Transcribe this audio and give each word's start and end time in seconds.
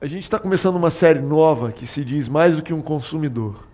a 0.00 0.06
gente 0.06 0.24
está 0.24 0.38
começando 0.38 0.76
uma 0.76 0.90
série 0.90 1.20
nova 1.20 1.72
que 1.72 1.86
se 1.86 2.04
diz 2.04 2.28
mais 2.28 2.56
do 2.56 2.62
que 2.62 2.74
um 2.74 2.82
consumidor. 2.82 3.66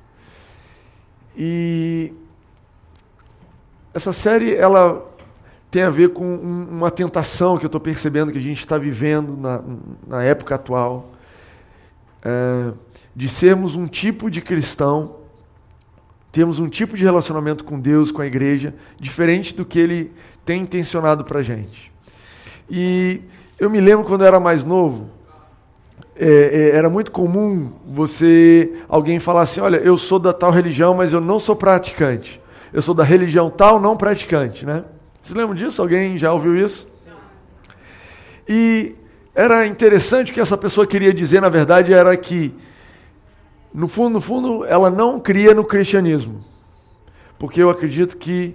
E 1.37 2.12
essa 3.92 4.12
série 4.12 4.54
ela 4.54 5.04
tem 5.70 5.82
a 5.82 5.90
ver 5.90 6.10
com 6.10 6.36
uma 6.36 6.90
tentação 6.90 7.58
que 7.58 7.64
eu 7.64 7.68
estou 7.68 7.80
percebendo 7.80 8.30
que 8.30 8.38
a 8.38 8.43
gente 8.43 8.61
está 8.61 8.79
vivendo 8.79 9.36
na, 9.36 9.62
na, 10.06 10.22
época 10.22 10.54
atual, 10.54 11.11
é, 12.23 12.73
de 13.16 13.29
sermos 13.29 13.75
um 13.75 13.86
tipo 13.86 14.30
de 14.30 14.41
cristão, 14.41 15.16
temos 16.30 16.61
um 16.61 16.68
tipo 16.68 16.96
de 16.96 17.02
relacionamento 17.02 17.64
com 17.64 17.80
Deus, 17.80 18.12
com 18.12 18.23
a 18.23 18.27
igreja, 18.27 18.75
diferente 19.00 19.54
do 19.54 19.64
que 19.64 19.79
Ele 19.79 20.12
tem 20.45 20.62
intencionado 20.62 21.25
para 21.25 21.41
a 21.41 21.43
gente. 21.43 21.91
E 22.70 23.23
eu 23.59 23.68
me 23.68 23.80
lembro 23.80 24.04
quando 24.04 24.20
eu 24.20 24.27
era 24.27 24.39
mais 24.39 24.62
novo, 24.64 25.11
é, 26.17 26.27
é, 26.27 26.77
era 26.77 26.91
muito 26.91 27.11
comum 27.11 27.73
você 27.87 28.73
alguém 28.89 29.19
falar 29.19 29.43
assim, 29.43 29.61
olha, 29.61 29.77
eu 29.77 29.97
sou 29.97 30.19
da 30.19 30.33
tal 30.33 30.51
religião, 30.51 30.95
mas 30.95 31.12
eu 31.12 31.20
não 31.20 31.39
sou 31.39 31.57
praticante. 31.57 32.41
Eu 32.73 32.83
sou 32.83 32.95
da 32.95 33.05
religião 33.05 33.51
tal, 33.51 33.80
não 33.80 33.97
praticante, 33.97 34.65
né? 34.65 34.84
Vocês 35.20 35.37
lembram 35.37 35.55
disso? 35.55 35.80
Alguém 35.80 36.17
já 36.19 36.33
ouviu 36.33 36.56
isso? 36.56 36.89
E 38.48 38.97
era 39.34 39.67
interessante 39.67 40.30
o 40.30 40.34
que 40.34 40.41
essa 40.41 40.56
pessoa 40.56 40.87
queria 40.87 41.12
dizer, 41.12 41.41
na 41.41 41.48
verdade, 41.48 41.93
era 41.93 42.17
que 42.17 42.55
no 43.73 43.89
fundo, 43.89 44.15
no 44.15 44.20
fundo, 44.20 44.65
ela 44.67 44.91
não 44.91 45.19
cria 45.19 45.55
no 45.55 45.65
cristianismo. 45.65 46.45
Porque 47.39 47.62
eu 47.62 47.70
acredito 47.70 48.17
que 48.17 48.55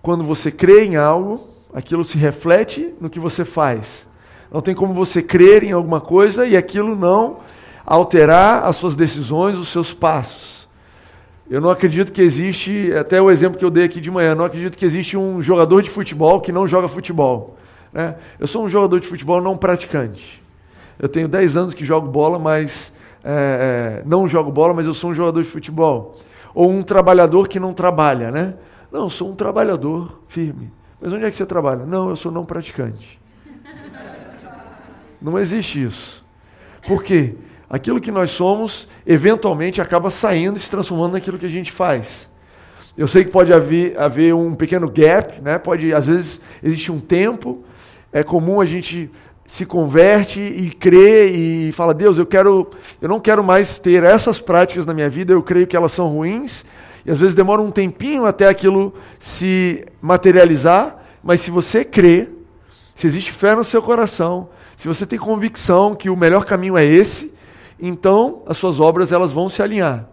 quando 0.00 0.22
você 0.22 0.50
crê 0.50 0.84
em 0.84 0.96
algo, 0.96 1.48
aquilo 1.72 2.04
se 2.04 2.16
reflete 2.16 2.94
no 3.00 3.10
que 3.10 3.18
você 3.18 3.44
faz. 3.44 4.06
Não 4.52 4.60
tem 4.60 4.74
como 4.74 4.94
você 4.94 5.22
crer 5.22 5.64
em 5.64 5.72
alguma 5.72 6.00
coisa 6.00 6.46
e 6.46 6.56
aquilo 6.56 6.94
não 6.94 7.38
alterar 7.84 8.64
as 8.64 8.76
suas 8.76 8.96
decisões, 8.96 9.56
os 9.56 9.68
seus 9.68 9.92
passos. 9.92 10.68
Eu 11.48 11.60
não 11.60 11.68
acredito 11.68 12.12
que 12.12 12.22
existe, 12.22 12.92
até 12.94 13.20
o 13.20 13.30
exemplo 13.30 13.58
que 13.58 13.64
eu 13.64 13.70
dei 13.70 13.84
aqui 13.84 14.00
de 14.00 14.10
manhã, 14.10 14.34
não 14.34 14.44
acredito 14.44 14.78
que 14.78 14.84
existe 14.84 15.16
um 15.16 15.42
jogador 15.42 15.82
de 15.82 15.90
futebol 15.90 16.40
que 16.40 16.50
não 16.50 16.66
joga 16.66 16.88
futebol. 16.88 17.56
Né? 17.92 18.16
Eu 18.40 18.46
sou 18.46 18.64
um 18.64 18.68
jogador 18.68 18.98
de 18.98 19.06
futebol 19.06 19.42
não 19.42 19.56
praticante. 19.56 20.42
Eu 20.98 21.08
tenho 21.08 21.28
10 21.28 21.56
anos 21.56 21.74
que 21.74 21.84
jogo 21.84 22.08
bola, 22.08 22.38
mas 22.38 22.92
é, 23.22 24.00
é, 24.00 24.02
não 24.06 24.26
jogo 24.26 24.50
bola, 24.50 24.72
mas 24.72 24.86
eu 24.86 24.94
sou 24.94 25.10
um 25.10 25.14
jogador 25.14 25.42
de 25.42 25.48
futebol. 25.48 26.16
Ou 26.54 26.70
um 26.70 26.82
trabalhador 26.82 27.48
que 27.48 27.60
não 27.60 27.74
trabalha, 27.74 28.30
né? 28.30 28.54
Não, 28.90 29.02
eu 29.02 29.10
sou 29.10 29.30
um 29.30 29.34
trabalhador 29.34 30.22
firme. 30.28 30.72
Mas 31.00 31.12
onde 31.12 31.24
é 31.24 31.30
que 31.30 31.36
você 31.36 31.44
trabalha? 31.44 31.84
Não, 31.84 32.08
eu 32.08 32.16
sou 32.16 32.32
não 32.32 32.44
praticante. 32.44 33.20
Não 35.24 35.38
existe 35.38 35.82
isso. 35.82 36.22
Por 36.86 37.02
quê? 37.02 37.34
Aquilo 37.68 37.98
que 37.98 38.10
nós 38.10 38.30
somos, 38.30 38.86
eventualmente, 39.06 39.80
acaba 39.80 40.10
saindo 40.10 40.58
e 40.58 40.60
se 40.60 40.70
transformando 40.70 41.14
naquilo 41.14 41.38
que 41.38 41.46
a 41.46 41.50
gente 41.50 41.72
faz. 41.72 42.28
Eu 42.94 43.08
sei 43.08 43.24
que 43.24 43.30
pode 43.30 43.50
haver, 43.50 43.98
haver 43.98 44.34
um 44.34 44.54
pequeno 44.54 44.86
gap, 44.86 45.40
né? 45.40 45.56
pode, 45.56 45.94
às 45.94 46.04
vezes 46.04 46.42
existe 46.62 46.92
um 46.92 47.00
tempo, 47.00 47.64
é 48.12 48.22
comum 48.22 48.60
a 48.60 48.66
gente 48.66 49.10
se 49.46 49.64
converte 49.64 50.42
e 50.42 50.70
crê 50.70 51.30
e 51.30 51.72
fala, 51.72 51.94
Deus, 51.94 52.18
eu 52.18 52.26
quero, 52.26 52.70
eu 53.00 53.08
não 53.08 53.18
quero 53.18 53.42
mais 53.42 53.78
ter 53.78 54.02
essas 54.02 54.38
práticas 54.38 54.84
na 54.84 54.92
minha 54.92 55.08
vida, 55.08 55.32
eu 55.32 55.42
creio 55.42 55.66
que 55.66 55.74
elas 55.74 55.92
são 55.92 56.06
ruins, 56.06 56.66
e 57.04 57.10
às 57.10 57.18
vezes 57.18 57.34
demora 57.34 57.62
um 57.62 57.70
tempinho 57.70 58.26
até 58.26 58.46
aquilo 58.46 58.92
se 59.18 59.86
materializar, 60.02 60.98
mas 61.22 61.40
se 61.40 61.50
você 61.50 61.82
crê, 61.82 62.28
se 62.94 63.06
existe 63.06 63.32
fé 63.32 63.54
no 63.54 63.64
seu 63.64 63.80
coração, 63.80 64.50
se 64.76 64.88
você 64.88 65.06
tem 65.06 65.18
convicção 65.18 65.94
que 65.94 66.10
o 66.10 66.16
melhor 66.16 66.44
caminho 66.44 66.76
é 66.76 66.84
esse, 66.84 67.32
então 67.80 68.42
as 68.46 68.56
suas 68.56 68.80
obras 68.80 69.12
elas 69.12 69.32
vão 69.32 69.48
se 69.48 69.62
alinhar. 69.62 70.06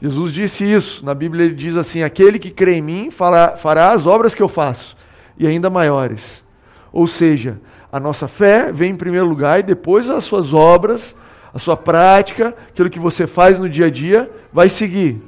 Jesus 0.00 0.32
disse 0.32 0.64
isso, 0.64 1.04
na 1.04 1.14
Bíblia 1.14 1.46
ele 1.46 1.54
diz 1.54 1.76
assim: 1.76 2.02
aquele 2.02 2.38
que 2.38 2.50
crê 2.50 2.74
em 2.74 2.82
mim 2.82 3.10
fará, 3.10 3.56
fará 3.56 3.92
as 3.92 4.06
obras 4.06 4.34
que 4.34 4.42
eu 4.42 4.48
faço, 4.48 4.96
e 5.38 5.46
ainda 5.46 5.70
maiores. 5.70 6.44
Ou 6.92 7.06
seja, 7.06 7.58
a 7.90 7.98
nossa 7.98 8.28
fé 8.28 8.72
vem 8.72 8.90
em 8.90 8.96
primeiro 8.96 9.26
lugar 9.26 9.60
e 9.60 9.62
depois 9.62 10.10
as 10.10 10.24
suas 10.24 10.52
obras, 10.52 11.14
a 11.52 11.58
sua 11.58 11.76
prática, 11.76 12.54
aquilo 12.68 12.90
que 12.90 12.98
você 12.98 13.26
faz 13.26 13.58
no 13.58 13.68
dia 13.68 13.86
a 13.86 13.90
dia, 13.90 14.30
vai 14.52 14.68
seguir. 14.68 15.22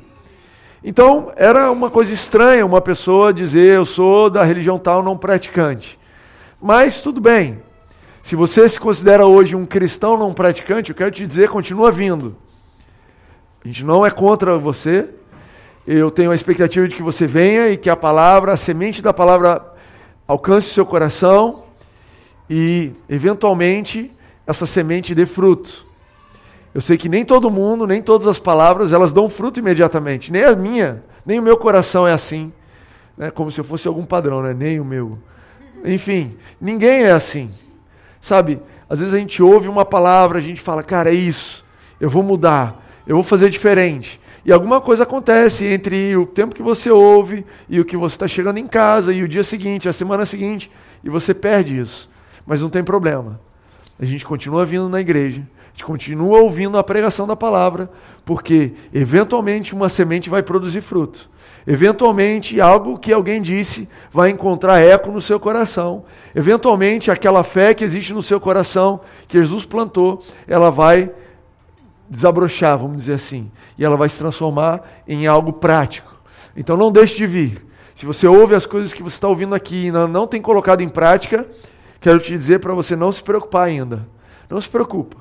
Então, 0.82 1.32
era 1.36 1.70
uma 1.70 1.90
coisa 1.90 2.12
estranha 2.12 2.66
uma 2.66 2.80
pessoa 2.80 3.32
dizer 3.32 3.76
eu 3.76 3.84
sou 3.84 4.28
da 4.30 4.44
religião 4.44 4.78
tal 4.78 5.02
não 5.02 5.16
praticante. 5.16 5.98
Mas 6.60 7.00
tudo 7.00 7.20
bem, 7.20 7.62
se 8.26 8.34
você 8.34 8.68
se 8.68 8.80
considera 8.80 9.24
hoje 9.24 9.54
um 9.54 9.64
cristão 9.64 10.18
não 10.18 10.34
praticante, 10.34 10.90
eu 10.90 10.96
quero 10.96 11.12
te 11.12 11.24
dizer, 11.24 11.48
continua 11.48 11.92
vindo. 11.92 12.36
A 13.64 13.68
gente 13.68 13.84
não 13.84 14.04
é 14.04 14.10
contra 14.10 14.58
você. 14.58 15.08
Eu 15.86 16.10
tenho 16.10 16.32
a 16.32 16.34
expectativa 16.34 16.88
de 16.88 16.96
que 16.96 17.04
você 17.04 17.24
venha 17.24 17.68
e 17.68 17.76
que 17.76 17.88
a 17.88 17.94
palavra, 17.94 18.52
a 18.52 18.56
semente 18.56 19.00
da 19.00 19.12
palavra 19.12 19.72
alcance 20.26 20.66
o 20.66 20.72
seu 20.72 20.84
coração 20.84 21.66
e, 22.50 22.90
eventualmente, 23.08 24.10
essa 24.44 24.66
semente 24.66 25.14
dê 25.14 25.24
fruto. 25.24 25.86
Eu 26.74 26.80
sei 26.80 26.96
que 26.96 27.08
nem 27.08 27.24
todo 27.24 27.48
mundo, 27.48 27.86
nem 27.86 28.02
todas 28.02 28.26
as 28.26 28.40
palavras, 28.40 28.92
elas 28.92 29.12
dão 29.12 29.28
fruto 29.28 29.60
imediatamente. 29.60 30.32
Nem 30.32 30.42
a 30.42 30.56
minha, 30.56 31.04
nem 31.24 31.38
o 31.38 31.42
meu 31.44 31.56
coração 31.56 32.08
é 32.08 32.12
assim. 32.12 32.52
Né? 33.16 33.30
Como 33.30 33.52
se 33.52 33.60
eu 33.60 33.64
fosse 33.64 33.86
algum 33.86 34.04
padrão, 34.04 34.42
né? 34.42 34.52
nem 34.52 34.80
o 34.80 34.84
meu. 34.84 35.16
Enfim, 35.84 36.36
ninguém 36.60 37.04
é 37.04 37.12
assim. 37.12 37.54
Sabe, 38.26 38.60
às 38.90 38.98
vezes 38.98 39.14
a 39.14 39.18
gente 39.18 39.40
ouve 39.40 39.68
uma 39.68 39.84
palavra, 39.84 40.38
a 40.38 40.42
gente 40.42 40.60
fala, 40.60 40.82
cara, 40.82 41.10
é 41.10 41.14
isso, 41.14 41.64
eu 42.00 42.10
vou 42.10 42.24
mudar, 42.24 42.84
eu 43.06 43.14
vou 43.14 43.22
fazer 43.22 43.48
diferente. 43.48 44.20
E 44.44 44.50
alguma 44.50 44.80
coisa 44.80 45.04
acontece 45.04 45.64
entre 45.64 46.16
o 46.16 46.26
tempo 46.26 46.52
que 46.52 46.60
você 46.60 46.90
ouve 46.90 47.46
e 47.68 47.78
o 47.78 47.84
que 47.84 47.96
você 47.96 48.16
está 48.16 48.26
chegando 48.26 48.58
em 48.58 48.66
casa 48.66 49.12
e 49.12 49.22
o 49.22 49.28
dia 49.28 49.44
seguinte, 49.44 49.88
a 49.88 49.92
semana 49.92 50.26
seguinte, 50.26 50.68
e 51.04 51.08
você 51.08 51.32
perde 51.32 51.78
isso. 51.78 52.10
Mas 52.44 52.60
não 52.60 52.68
tem 52.68 52.82
problema. 52.82 53.38
A 53.96 54.04
gente 54.04 54.24
continua 54.24 54.66
vindo 54.66 54.88
na 54.88 55.00
igreja, 55.00 55.42
a 55.42 55.70
gente 55.70 55.84
continua 55.84 56.40
ouvindo 56.40 56.76
a 56.78 56.82
pregação 56.82 57.28
da 57.28 57.36
palavra, 57.36 57.88
porque 58.24 58.72
eventualmente 58.92 59.72
uma 59.72 59.88
semente 59.88 60.28
vai 60.28 60.42
produzir 60.42 60.80
fruto. 60.80 61.30
Eventualmente, 61.66 62.60
algo 62.60 62.96
que 62.96 63.12
alguém 63.12 63.42
disse 63.42 63.88
vai 64.12 64.30
encontrar 64.30 64.78
eco 64.78 65.10
no 65.10 65.20
seu 65.20 65.40
coração. 65.40 66.04
Eventualmente, 66.34 67.10
aquela 67.10 67.42
fé 67.42 67.74
que 67.74 67.82
existe 67.82 68.14
no 68.14 68.22
seu 68.22 68.38
coração, 68.38 69.00
que 69.26 69.38
Jesus 69.38 69.66
plantou, 69.66 70.22
ela 70.46 70.70
vai 70.70 71.10
desabrochar, 72.08 72.78
vamos 72.78 72.98
dizer 72.98 73.14
assim, 73.14 73.50
e 73.76 73.84
ela 73.84 73.96
vai 73.96 74.08
se 74.08 74.16
transformar 74.16 74.80
em 75.08 75.26
algo 75.26 75.52
prático. 75.52 76.14
Então, 76.56 76.76
não 76.76 76.92
deixe 76.92 77.16
de 77.16 77.26
vir. 77.26 77.66
Se 77.96 78.06
você 78.06 78.28
ouve 78.28 78.54
as 78.54 78.64
coisas 78.64 78.94
que 78.94 79.02
você 79.02 79.16
está 79.16 79.26
ouvindo 79.26 79.54
aqui 79.54 79.86
e 79.86 79.90
não, 79.90 80.06
não 80.06 80.26
tem 80.26 80.40
colocado 80.40 80.82
em 80.82 80.88
prática, 80.88 81.46
quero 82.00 82.20
te 82.20 82.30
dizer 82.30 82.60
para 82.60 82.74
você 82.74 82.94
não 82.94 83.10
se 83.10 83.22
preocupar 83.22 83.66
ainda. 83.66 84.06
Não 84.48 84.60
se 84.60 84.68
preocupa. 84.68 85.16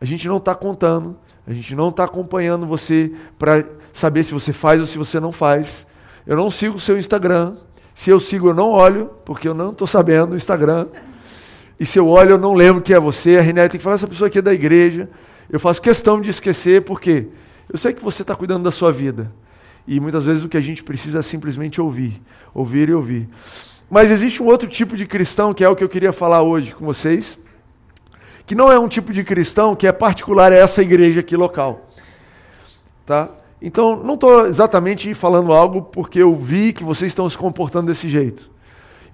A 0.00 0.06
gente 0.06 0.26
não 0.26 0.38
está 0.38 0.54
contando, 0.54 1.18
a 1.50 1.52
gente 1.52 1.74
não 1.74 1.88
está 1.88 2.04
acompanhando 2.04 2.64
você 2.64 3.10
para 3.36 3.64
saber 3.92 4.22
se 4.22 4.32
você 4.32 4.52
faz 4.52 4.80
ou 4.80 4.86
se 4.86 4.96
você 4.96 5.18
não 5.18 5.32
faz. 5.32 5.84
Eu 6.24 6.36
não 6.36 6.48
sigo 6.48 6.76
o 6.76 6.80
seu 6.80 6.96
Instagram. 6.96 7.56
Se 7.92 8.08
eu 8.08 8.20
sigo, 8.20 8.50
eu 8.50 8.54
não 8.54 8.70
olho, 8.70 9.10
porque 9.24 9.48
eu 9.48 9.54
não 9.54 9.72
estou 9.72 9.84
sabendo 9.84 10.34
o 10.34 10.36
Instagram. 10.36 10.86
E 11.78 11.84
se 11.84 11.98
eu 11.98 12.06
olho, 12.06 12.30
eu 12.30 12.38
não 12.38 12.54
lembro 12.54 12.80
que 12.80 12.94
é 12.94 13.00
você. 13.00 13.36
A 13.36 13.40
Renée 13.42 13.68
tem 13.68 13.78
que 13.78 13.82
falar, 13.82 13.96
essa 13.96 14.06
pessoa 14.06 14.28
aqui 14.28 14.38
é 14.38 14.42
da 14.42 14.54
igreja. 14.54 15.10
Eu 15.50 15.58
faço 15.58 15.82
questão 15.82 16.20
de 16.20 16.30
esquecer, 16.30 16.82
porque 16.82 17.26
eu 17.68 17.76
sei 17.76 17.92
que 17.92 18.04
você 18.04 18.22
está 18.22 18.36
cuidando 18.36 18.62
da 18.62 18.70
sua 18.70 18.92
vida. 18.92 19.32
E 19.88 19.98
muitas 19.98 20.26
vezes 20.26 20.44
o 20.44 20.48
que 20.48 20.56
a 20.56 20.60
gente 20.60 20.84
precisa 20.84 21.18
é 21.18 21.22
simplesmente 21.22 21.80
ouvir. 21.80 22.22
Ouvir 22.54 22.90
e 22.90 22.94
ouvir. 22.94 23.28
Mas 23.90 24.12
existe 24.12 24.40
um 24.40 24.46
outro 24.46 24.68
tipo 24.68 24.96
de 24.96 25.04
cristão, 25.04 25.52
que 25.52 25.64
é 25.64 25.68
o 25.68 25.74
que 25.74 25.82
eu 25.82 25.88
queria 25.88 26.12
falar 26.12 26.42
hoje 26.42 26.72
com 26.72 26.86
vocês, 26.86 27.36
que 28.50 28.54
não 28.56 28.72
é 28.72 28.76
um 28.76 28.88
tipo 28.88 29.12
de 29.12 29.22
cristão 29.22 29.76
que 29.76 29.86
é 29.86 29.92
particular 29.92 30.50
a 30.50 30.56
essa 30.56 30.82
igreja 30.82 31.20
aqui 31.20 31.36
local. 31.36 31.82
Tá? 33.06 33.28
Então, 33.62 34.02
não 34.02 34.14
estou 34.14 34.44
exatamente 34.44 35.14
falando 35.14 35.52
algo 35.52 35.82
porque 35.82 36.20
eu 36.20 36.34
vi 36.34 36.72
que 36.72 36.82
vocês 36.82 37.12
estão 37.12 37.30
se 37.30 37.38
comportando 37.38 37.86
desse 37.86 38.08
jeito. 38.08 38.50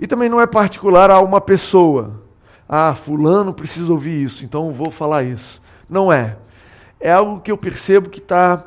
E 0.01 0.07
também 0.07 0.31
não 0.31 0.41
é 0.41 0.47
particular 0.47 1.11
a 1.11 1.21
uma 1.21 1.39
pessoa. 1.39 2.23
Ah, 2.67 2.95
fulano 2.95 3.53
precisa 3.53 3.93
ouvir 3.93 4.25
isso, 4.25 4.43
então 4.43 4.73
vou 4.73 4.91
falar 4.91 5.23
isso. 5.23 5.61
Não 5.87 6.11
é. 6.11 6.39
É 6.99 7.13
algo 7.13 7.39
que 7.43 7.53
eu 7.53 7.59
percebo 7.59 8.09
que 8.09 8.21
está 8.21 8.65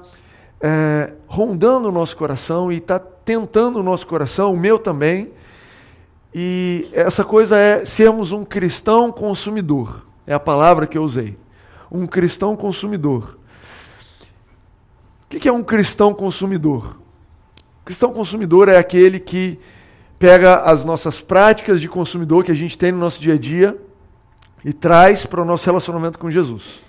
é, 0.62 1.14
rondando 1.26 1.90
o 1.90 1.92
nosso 1.92 2.16
coração 2.16 2.72
e 2.72 2.78
está 2.78 3.00
tentando 3.00 3.80
o 3.80 3.84
nosso 3.84 4.06
coração, 4.06 4.54
o 4.54 4.60
meu 4.60 4.78
também. 4.78 5.32
E 6.32 6.88
essa 6.94 7.24
coisa 7.24 7.58
é 7.58 7.86
sermos 7.86 8.32
um 8.32 8.46
cristão 8.46 9.12
consumidor. 9.12 10.08
É 10.30 10.34
a 10.36 10.40
palavra 10.40 10.86
que 10.86 10.96
eu 10.96 11.04
usei. 11.04 11.36
Um 11.92 12.06
cristão 12.06 12.56
consumidor. 12.56 13.40
O 15.26 15.40
que 15.40 15.50
é 15.50 15.52
um 15.52 15.64
cristão 15.64 16.14
consumidor? 16.14 17.00
cristão 17.84 18.14
consumidor 18.14 18.70
é 18.70 18.78
aquele 18.78 19.20
que 19.20 19.58
pega 20.20 20.58
as 20.58 20.86
nossas 20.86 21.22
práticas 21.22 21.82
de 21.82 21.90
consumidor 21.90 22.44
que 22.44 22.52
a 22.52 22.56
gente 22.56 22.78
tem 22.78 22.92
no 22.92 23.00
nosso 23.00 23.20
dia 23.20 23.34
a 23.34 23.38
dia 23.38 23.76
e 24.64 24.72
traz 24.72 25.26
para 25.26 25.42
o 25.42 25.46
nosso 25.46 25.66
relacionamento 25.66 26.20
com 26.20 26.30
Jesus. 26.30 26.84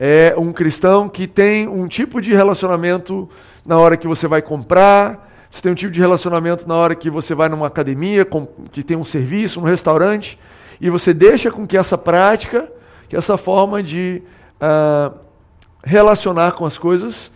É 0.00 0.34
um 0.36 0.52
cristão 0.52 1.08
que 1.08 1.28
tem 1.28 1.68
um 1.68 1.86
tipo 1.86 2.20
de 2.20 2.34
relacionamento 2.34 3.30
na 3.64 3.78
hora 3.78 3.96
que 3.96 4.08
você 4.08 4.26
vai 4.26 4.42
comprar, 4.42 5.30
você 5.48 5.62
tem 5.62 5.70
um 5.70 5.76
tipo 5.76 5.92
de 5.92 6.00
relacionamento 6.00 6.66
na 6.66 6.74
hora 6.74 6.96
que 6.96 7.08
você 7.08 7.32
vai 7.32 7.48
numa 7.48 7.68
academia, 7.68 8.26
que 8.72 8.82
tem 8.82 8.96
um 8.96 9.04
serviço, 9.04 9.60
um 9.60 9.64
restaurante, 9.64 10.36
e 10.80 10.90
você 10.90 11.12
deixa 11.12 11.50
com 11.50 11.66
que 11.66 11.76
essa 11.76 11.98
prática, 11.98 12.70
que 13.08 13.16
essa 13.16 13.36
forma 13.36 13.82
de 13.82 14.22
uh, 14.60 15.16
relacionar 15.82 16.52
com 16.52 16.64
as 16.64 16.78
coisas, 16.78 17.32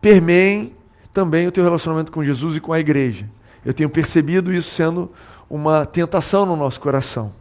permeiem 0.00 0.74
também 1.12 1.46
o 1.46 1.52
teu 1.52 1.64
relacionamento 1.64 2.12
com 2.12 2.22
Jesus 2.22 2.56
e 2.56 2.60
com 2.60 2.72
a 2.72 2.80
igreja. 2.80 3.28
Eu 3.64 3.72
tenho 3.72 3.88
percebido 3.88 4.52
isso 4.52 4.70
sendo 4.70 5.10
uma 5.48 5.86
tentação 5.86 6.44
no 6.44 6.56
nosso 6.56 6.80
coração. 6.80 7.32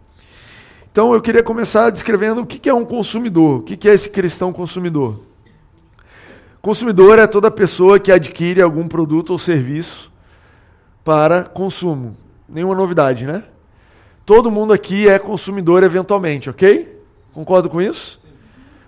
Então 0.91 1.13
eu 1.13 1.21
queria 1.21 1.41
começar 1.41 1.89
descrevendo 1.89 2.41
o 2.41 2.45
que 2.45 2.69
é 2.69 2.73
um 2.73 2.85
consumidor, 2.85 3.59
o 3.59 3.63
que 3.63 3.89
é 3.89 3.93
esse 3.93 4.09
cristão 4.09 4.53
consumidor. 4.53 5.21
Consumidor 6.61 7.19
é 7.19 7.27
toda 7.27 7.51
pessoa 7.51 7.99
que 7.99 8.11
adquire 8.11 8.61
algum 8.61 8.87
produto 8.87 9.31
ou 9.31 9.39
serviço 9.39 10.09
para 11.03 11.43
consumo. 11.43 12.15
Nenhuma 12.47 12.75
novidade, 12.75 13.25
né? 13.25 13.43
Todo 14.25 14.49
mundo 14.49 14.73
aqui 14.73 15.07
é 15.07 15.19
consumidor 15.19 15.83
eventualmente, 15.83 16.49
ok? 16.49 17.01
Concordo 17.33 17.69
com 17.69 17.81
isso? 17.81 18.21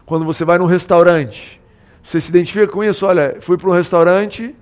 Quando 0.06 0.24
você 0.24 0.46
vai 0.46 0.58
num 0.58 0.66
restaurante, 0.66 1.60
você 2.04 2.22
se 2.22 2.30
identifica 2.30 2.68
com 2.68 2.84
isso? 2.84 3.06
Olha, 3.06 3.38
fui 3.40 3.58
para 3.58 3.70
um 3.70 3.74
restaurante, 3.74 4.56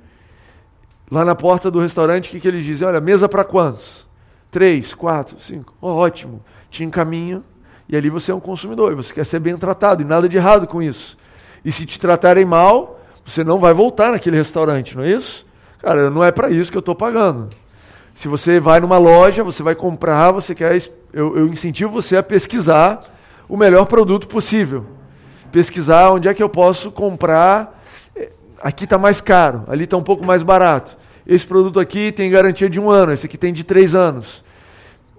lá 1.12 1.24
na 1.24 1.36
porta 1.36 1.70
do 1.70 1.80
restaurante, 1.80 2.28
o 2.28 2.32
que, 2.32 2.40
que 2.40 2.48
eles 2.48 2.64
dizem? 2.64 2.88
Olha, 2.88 3.00
mesa 3.02 3.30
para 3.30 3.44
quantos? 3.44 4.08
Três, 4.50 4.94
quatro, 4.94 5.40
cinco. 5.40 5.74
Oh, 5.82 5.90
ótimo 5.90 6.42
te 6.74 6.84
encaminha 6.84 7.44
e 7.88 7.96
ali 7.96 8.10
você 8.10 8.32
é 8.32 8.36
um 8.36 8.40
consumidor 8.40 8.96
você 8.96 9.14
quer 9.14 9.26
ser 9.26 9.40
bem 9.40 9.56
tratado 9.56 10.02
e 10.02 10.06
nada 10.06 10.28
de 10.28 10.36
errado 10.36 10.66
com 10.66 10.82
isso. 10.82 11.16
E 11.64 11.72
se 11.72 11.86
te 11.86 12.00
tratarem 12.00 12.44
mal, 12.44 13.00
você 13.24 13.44
não 13.44 13.60
vai 13.60 13.74
voltar 13.74 14.12
naquele 14.12 14.36
restaurante, 14.36 14.98
não 14.98 15.04
é 15.04 15.12
isso? 15.12 15.46
Cara, 15.80 16.10
não 16.10 16.24
é 16.24 16.32
para 16.32 16.50
isso 16.50 16.72
que 16.72 16.78
eu 16.78 16.82
estou 16.82 16.96
pagando. 16.96 17.50
Se 18.14 18.28
você 18.28 18.60
vai 18.60 18.80
numa 18.80 18.98
loja, 18.98 19.44
você 19.44 19.64
vai 19.64 19.76
comprar, 19.76 20.32
você 20.32 20.54
quer. 20.54 20.78
Eu, 21.12 21.38
eu 21.38 21.48
incentivo 21.48 21.92
você 21.92 22.18
a 22.18 22.24
pesquisar 22.24 23.04
o 23.48 23.58
melhor 23.58 23.86
produto 23.86 24.28
possível. 24.28 24.86
Pesquisar 25.52 26.12
onde 26.12 26.28
é 26.28 26.34
que 26.34 26.42
eu 26.42 26.50
posso 26.50 26.92
comprar. 26.92 27.84
Eh, 28.16 28.32
aqui 28.62 28.84
está 28.86 28.98
mais 28.98 29.22
caro, 29.22 29.64
ali 29.68 29.84
está 29.84 29.98
um 29.98 30.04
pouco 30.04 30.26
mais 30.26 30.44
barato. 30.44 30.98
Esse 31.26 31.46
produto 31.46 31.80
aqui 31.80 32.12
tem 32.12 32.30
garantia 32.30 32.70
de 32.70 32.80
um 32.80 32.90
ano, 32.90 33.12
esse 33.12 33.26
aqui 33.26 33.38
tem 33.38 33.54
de 33.54 33.64
três 33.64 33.96
anos 33.96 34.44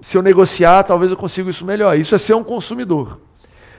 se 0.04 0.18
eu 0.18 0.22
negociar, 0.22 0.82
talvez 0.82 1.10
eu 1.10 1.16
consiga 1.16 1.48
isso 1.48 1.64
melhor. 1.64 1.98
Isso 1.98 2.14
é 2.14 2.18
ser 2.18 2.34
um 2.34 2.44
consumidor. 2.44 3.20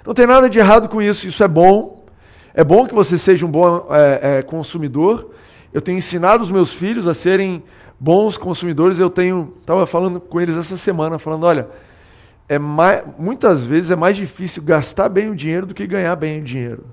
Não 0.04 0.12
tem 0.12 0.26
nada 0.26 0.50
de 0.50 0.58
errado 0.58 0.90
com 0.90 1.00
isso, 1.00 1.28
isso 1.28 1.44
é 1.44 1.48
bom. 1.48 2.04
É 2.52 2.64
bom 2.64 2.88
que 2.88 2.96
você 2.96 3.16
seja 3.16 3.46
um 3.46 3.52
bom 3.52 3.86
é, 3.92 4.40
é, 4.40 4.42
consumidor. 4.42 5.30
Eu 5.72 5.82
tenho 5.82 6.00
ensinado 6.00 6.42
os 6.42 6.50
meus 6.50 6.74
filhos 6.74 7.08
a 7.08 7.14
serem 7.14 7.64
bons 8.00 8.38
consumidores. 8.38 9.00
Eu 9.00 9.10
tenho, 9.10 9.54
estava 9.60 9.86
falando 9.86 10.20
com 10.20 10.40
eles 10.40 10.58
essa 10.58 10.78
semana, 10.78 11.18
falando, 11.18 11.46
olha, 11.46 11.68
é 12.48 12.60
mais, 12.60 13.04
muitas 13.18 13.64
vezes 13.64 13.92
é 13.92 13.96
mais 13.96 14.16
difícil 14.16 14.62
gastar 14.64 15.10
bem 15.10 15.30
o 15.30 15.36
dinheiro 15.36 15.66
do 15.66 15.74
que 15.74 15.88
ganhar 15.88 16.16
bem 16.16 16.42
o 16.42 16.44
dinheiro. 16.44 16.86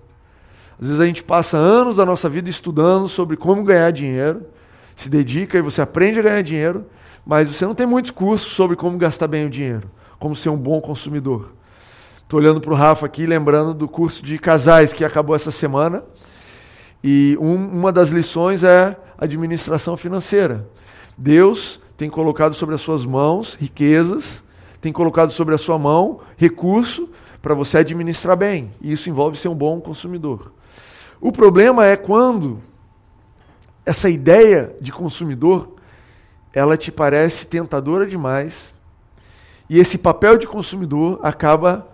Às 0.80 0.86
vezes 0.86 1.00
a 1.00 1.06
gente 1.06 1.22
passa 1.22 1.56
anos 1.56 1.96
da 1.96 2.06
nossa 2.06 2.28
vida 2.28 2.48
estudando 2.48 3.08
sobre 3.08 3.36
como 3.36 3.62
ganhar 3.62 3.90
dinheiro, 3.90 4.46
se 4.96 5.08
dedica 5.08 5.58
e 5.58 5.62
você 5.62 5.82
aprende 5.82 6.18
a 6.18 6.22
ganhar 6.22 6.42
dinheiro, 6.42 6.86
mas 7.24 7.48
você 7.48 7.64
não 7.64 7.74
tem 7.74 7.86
muitos 7.86 8.10
cursos 8.10 8.52
sobre 8.52 8.74
como 8.76 8.98
gastar 8.98 9.28
bem 9.28 9.46
o 9.46 9.50
dinheiro, 9.50 9.88
como 10.18 10.34
ser 10.34 10.48
um 10.48 10.56
bom 10.56 10.80
consumidor. 10.80 11.52
Estou 12.22 12.40
olhando 12.40 12.60
para 12.60 12.72
o 12.72 12.74
Rafa 12.74 13.04
aqui, 13.04 13.26
lembrando 13.26 13.74
do 13.74 13.86
curso 13.86 14.24
de 14.24 14.38
casais 14.38 14.92
que 14.92 15.04
acabou 15.04 15.36
essa 15.36 15.50
semana. 15.50 16.02
E 17.04 17.36
um, 17.38 17.54
uma 17.54 17.92
das 17.92 18.08
lições 18.08 18.64
é 18.64 18.96
administração 19.18 19.96
financeira. 19.96 20.66
Deus 21.16 21.80
tem 21.96 22.10
colocado 22.10 22.54
sobre 22.54 22.74
as 22.74 22.80
suas 22.80 23.04
mãos 23.04 23.54
riquezas, 23.54 24.42
tem 24.80 24.92
colocado 24.92 25.30
sobre 25.30 25.54
a 25.54 25.58
sua 25.58 25.78
mão 25.78 26.20
recurso 26.36 27.08
para 27.40 27.54
você 27.54 27.78
administrar 27.78 28.36
bem. 28.36 28.72
E 28.80 28.92
isso 28.92 29.08
envolve 29.08 29.36
ser 29.36 29.48
um 29.48 29.54
bom 29.54 29.80
consumidor. 29.80 30.52
O 31.20 31.30
problema 31.30 31.86
é 31.86 31.96
quando 31.96 32.60
essa 33.84 34.08
ideia 34.08 34.74
de 34.80 34.92
consumidor 34.92 35.76
ela 36.52 36.76
te 36.76 36.90
parece 36.92 37.46
tentadora 37.46 38.06
demais 38.06 38.74
e 39.68 39.78
esse 39.78 39.96
papel 39.96 40.36
de 40.36 40.46
consumidor 40.46 41.18
acaba 41.22 41.88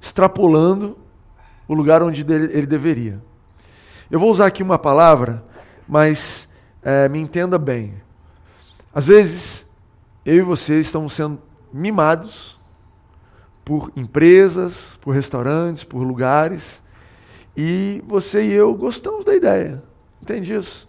extrapolando 0.00 0.96
o 1.66 1.74
lugar 1.74 2.02
onde 2.02 2.20
ele 2.20 2.66
deveria. 2.66 3.20
Eu 4.10 4.18
vou 4.18 4.30
usar 4.30 4.46
aqui 4.46 4.62
uma 4.62 4.78
palavra, 4.78 5.44
mas 5.86 6.48
é, 6.82 7.08
me 7.08 7.18
entenda 7.18 7.58
bem. 7.58 7.94
Às 8.98 9.06
vezes, 9.06 9.64
eu 10.26 10.34
e 10.34 10.42
você 10.42 10.80
estamos 10.80 11.12
sendo 11.12 11.40
mimados 11.72 12.58
por 13.64 13.92
empresas, 13.94 14.98
por 15.00 15.12
restaurantes, 15.12 15.84
por 15.84 16.02
lugares, 16.02 16.82
e 17.56 18.02
você 18.08 18.42
e 18.44 18.52
eu 18.52 18.74
gostamos 18.74 19.24
da 19.24 19.36
ideia. 19.36 19.84
Entende 20.20 20.52
isso? 20.52 20.88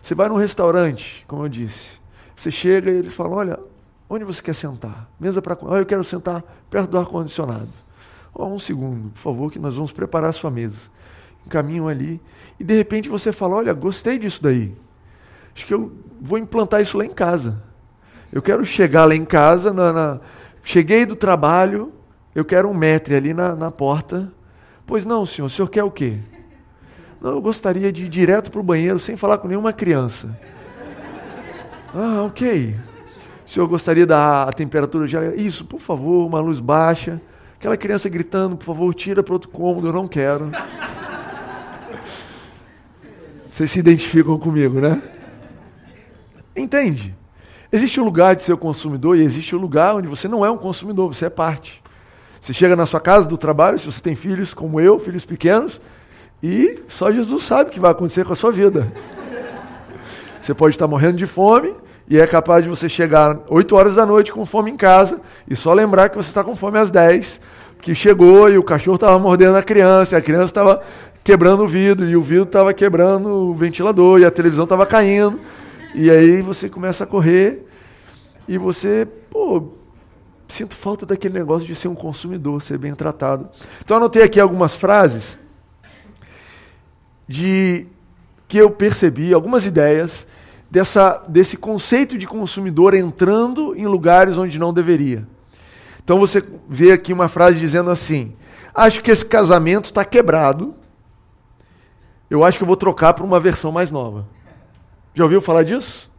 Você 0.00 0.14
vai 0.14 0.28
num 0.28 0.36
restaurante, 0.36 1.24
como 1.26 1.44
eu 1.44 1.48
disse, 1.48 1.98
você 2.36 2.48
chega 2.48 2.92
e 2.92 2.98
eles 2.98 3.12
falam: 3.12 3.32
Olha, 3.32 3.58
onde 4.08 4.24
você 4.24 4.40
quer 4.40 4.54
sentar? 4.54 5.10
Mesa 5.18 5.42
para. 5.42 5.58
Olha, 5.62 5.80
eu 5.80 5.86
quero 5.86 6.04
sentar 6.04 6.44
perto 6.70 6.90
do 6.90 6.98
ar-condicionado. 6.98 7.70
Oh, 8.32 8.46
um 8.46 8.60
segundo, 8.60 9.10
por 9.10 9.18
favor, 9.18 9.50
que 9.50 9.58
nós 9.58 9.74
vamos 9.74 9.90
preparar 9.90 10.30
a 10.30 10.32
sua 10.32 10.48
mesa. 10.52 10.78
Encaminham 11.44 11.88
ali. 11.88 12.22
E 12.60 12.62
de 12.62 12.76
repente 12.76 13.08
você 13.08 13.32
fala: 13.32 13.56
Olha, 13.56 13.72
gostei 13.72 14.16
disso 14.16 14.40
daí. 14.40 14.76
Acho 15.58 15.66
que 15.66 15.74
eu 15.74 15.90
vou 16.20 16.38
implantar 16.38 16.80
isso 16.80 16.96
lá 16.96 17.04
em 17.04 17.10
casa. 17.10 17.60
Eu 18.32 18.40
quero 18.40 18.64
chegar 18.64 19.04
lá 19.06 19.16
em 19.16 19.24
casa, 19.24 19.72
na, 19.72 19.92
na... 19.92 20.20
cheguei 20.62 21.04
do 21.04 21.16
trabalho, 21.16 21.92
eu 22.32 22.44
quero 22.44 22.68
um 22.68 22.74
metre 22.74 23.16
ali 23.16 23.34
na, 23.34 23.56
na 23.56 23.68
porta. 23.68 24.32
Pois 24.86 25.04
não, 25.04 25.26
senhor, 25.26 25.46
o 25.46 25.50
senhor 25.50 25.66
quer 25.68 25.82
o 25.82 25.90
quê? 25.90 26.18
Não, 27.20 27.32
eu 27.32 27.40
gostaria 27.40 27.90
de 27.90 28.04
ir 28.04 28.08
direto 28.08 28.52
para 28.52 28.60
o 28.60 28.62
banheiro 28.62 29.00
sem 29.00 29.16
falar 29.16 29.38
com 29.38 29.48
nenhuma 29.48 29.72
criança. 29.72 30.38
Ah, 31.92 32.22
ok. 32.22 32.76
O 33.44 33.50
senhor 33.50 33.66
gostaria 33.66 34.06
da 34.06 34.48
temperatura 34.52 35.08
de 35.08 35.16
Isso, 35.42 35.64
por 35.64 35.80
favor, 35.80 36.24
uma 36.24 36.38
luz 36.38 36.60
baixa. 36.60 37.20
Aquela 37.58 37.76
criança 37.76 38.08
gritando, 38.08 38.56
por 38.56 38.64
favor, 38.64 38.94
tira 38.94 39.24
para 39.24 39.34
outro 39.34 39.50
cômodo, 39.50 39.88
eu 39.88 39.92
não 39.92 40.06
quero. 40.06 40.52
Vocês 43.50 43.72
se 43.72 43.80
identificam 43.80 44.38
comigo, 44.38 44.80
né? 44.80 45.17
Entende? 46.58 47.14
Existe 47.70 48.00
o 48.00 48.04
lugar 48.04 48.34
de 48.34 48.42
ser 48.42 48.52
o 48.52 48.58
consumidor 48.58 49.16
e 49.16 49.22
existe 49.22 49.54
o 49.54 49.58
lugar 49.58 49.94
onde 49.96 50.08
você 50.08 50.26
não 50.26 50.44
é 50.44 50.50
um 50.50 50.56
consumidor, 50.56 51.14
você 51.14 51.26
é 51.26 51.30
parte. 51.30 51.82
Você 52.40 52.52
chega 52.52 52.74
na 52.74 52.86
sua 52.86 53.00
casa 53.00 53.28
do 53.28 53.36
trabalho, 53.36 53.78
se 53.78 53.86
você 53.86 54.00
tem 54.00 54.14
filhos 54.14 54.54
como 54.54 54.80
eu, 54.80 54.98
filhos 54.98 55.24
pequenos, 55.24 55.80
e 56.42 56.80
só 56.86 57.10
Jesus 57.12 57.44
sabe 57.44 57.68
o 57.68 57.72
que 57.72 57.80
vai 57.80 57.90
acontecer 57.90 58.24
com 58.24 58.32
a 58.32 58.36
sua 58.36 58.50
vida. 58.50 58.90
Você 60.40 60.54
pode 60.54 60.74
estar 60.74 60.86
morrendo 60.86 61.18
de 61.18 61.26
fome 61.26 61.74
e 62.08 62.18
é 62.18 62.26
capaz 62.26 62.62
de 62.64 62.70
você 62.70 62.88
chegar 62.88 63.40
8 63.48 63.76
horas 63.76 63.96
da 63.96 64.06
noite 64.06 64.32
com 64.32 64.46
fome 64.46 64.70
em 64.70 64.76
casa 64.76 65.20
e 65.46 65.54
só 65.54 65.74
lembrar 65.74 66.08
que 66.08 66.16
você 66.16 66.28
está 66.30 66.42
com 66.42 66.56
fome 66.56 66.78
às 66.78 66.90
10, 66.90 67.40
que 67.82 67.94
chegou 67.94 68.48
e 68.48 68.56
o 68.56 68.62
cachorro 68.62 68.94
estava 68.94 69.18
mordendo 69.18 69.56
a 69.56 69.62
criança, 69.62 70.14
e 70.14 70.18
a 70.18 70.22
criança 70.22 70.46
estava 70.46 70.82
quebrando 71.22 71.64
o 71.64 71.68
vidro 71.68 72.08
e 72.08 72.16
o 72.16 72.22
vidro 72.22 72.44
estava 72.44 72.72
quebrando 72.72 73.28
o 73.28 73.54
ventilador 73.54 74.20
e 74.20 74.24
a 74.24 74.30
televisão 74.30 74.64
estava 74.64 74.86
caindo. 74.86 75.38
E 75.94 76.10
aí 76.10 76.42
você 76.42 76.68
começa 76.68 77.04
a 77.04 77.06
correr 77.06 77.66
e 78.46 78.58
você, 78.58 79.06
pô, 79.30 79.72
sinto 80.46 80.74
falta 80.74 81.04
daquele 81.04 81.38
negócio 81.38 81.66
de 81.66 81.74
ser 81.74 81.88
um 81.88 81.94
consumidor, 81.94 82.62
ser 82.62 82.78
bem 82.78 82.94
tratado. 82.94 83.48
Então 83.84 83.96
anotei 83.96 84.22
aqui 84.22 84.40
algumas 84.40 84.74
frases 84.74 85.38
de 87.26 87.86
que 88.46 88.56
eu 88.56 88.70
percebi, 88.70 89.34
algumas 89.34 89.66
ideias 89.66 90.26
dessa, 90.70 91.22
desse 91.28 91.56
conceito 91.56 92.16
de 92.16 92.26
consumidor 92.26 92.94
entrando 92.94 93.74
em 93.76 93.86
lugares 93.86 94.38
onde 94.38 94.58
não 94.58 94.72
deveria. 94.72 95.26
Então 96.02 96.18
você 96.18 96.42
vê 96.68 96.92
aqui 96.92 97.12
uma 97.12 97.28
frase 97.28 97.58
dizendo 97.58 97.90
assim: 97.90 98.34
Acho 98.74 99.02
que 99.02 99.10
esse 99.10 99.26
casamento 99.26 99.86
está 99.86 100.04
quebrado. 100.04 100.74
Eu 102.30 102.44
acho 102.44 102.58
que 102.58 102.64
eu 102.64 102.66
vou 102.66 102.76
trocar 102.76 103.12
para 103.12 103.24
uma 103.24 103.40
versão 103.40 103.72
mais 103.72 103.90
nova. 103.90 104.26
Já 105.14 105.24
ouviu 105.24 105.40
falar 105.40 105.62
disso? 105.62 106.10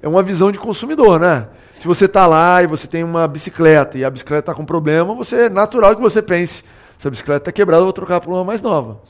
É 0.00 0.08
uma 0.08 0.22
visão 0.22 0.52
de 0.52 0.58
consumidor, 0.58 1.18
né? 1.18 1.48
Se 1.78 1.86
você 1.86 2.06
está 2.06 2.26
lá 2.26 2.62
e 2.62 2.66
você 2.66 2.86
tem 2.86 3.04
uma 3.04 3.26
bicicleta 3.28 3.98
e 3.98 4.04
a 4.04 4.10
bicicleta 4.10 4.40
está 4.50 4.54
com 4.54 4.64
problema, 4.64 5.14
você 5.14 5.46
é 5.46 5.48
natural 5.48 5.94
que 5.94 6.02
você 6.02 6.22
pense: 6.22 6.64
se 6.96 7.06
a 7.06 7.10
bicicleta 7.10 7.42
está 7.42 7.52
quebrada, 7.52 7.80
eu 7.80 7.86
vou 7.86 7.92
trocar 7.92 8.20
para 8.20 8.30
uma 8.30 8.44
mais 8.44 8.62
nova. 8.62 9.00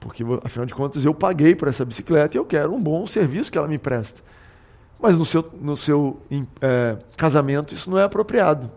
Porque, 0.00 0.22
afinal 0.44 0.66
de 0.66 0.74
contas, 0.74 1.04
eu 1.04 1.14
paguei 1.14 1.54
por 1.54 1.68
essa 1.68 1.84
bicicleta 1.84 2.36
e 2.36 2.38
eu 2.38 2.44
quero 2.44 2.72
um 2.72 2.80
bom 2.80 3.06
serviço 3.06 3.50
que 3.50 3.58
ela 3.58 3.66
me 3.66 3.78
presta. 3.78 4.22
Mas 5.00 5.16
no 5.16 5.26
seu, 5.26 5.44
no 5.60 5.76
seu 5.76 6.20
é, 6.60 6.96
casamento 7.16 7.74
isso 7.74 7.90
não 7.90 7.98
é 7.98 8.04
apropriado. 8.04 8.70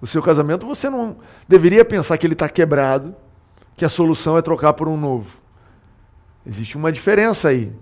No 0.00 0.06
seu 0.06 0.22
casamento 0.22 0.66
você 0.66 0.90
não 0.90 1.16
deveria 1.46 1.84
pensar 1.84 2.18
que 2.18 2.26
ele 2.26 2.32
está 2.32 2.48
quebrado 2.48 3.14
que 3.76 3.84
a 3.84 3.88
solução 3.88 4.36
é 4.36 4.42
trocar 4.42 4.72
por 4.72 4.88
um 4.88 4.96
novo. 4.96 5.40
Existe 6.44 6.76
uma 6.76 6.90
diferença 6.90 7.48
aí. 7.48 7.72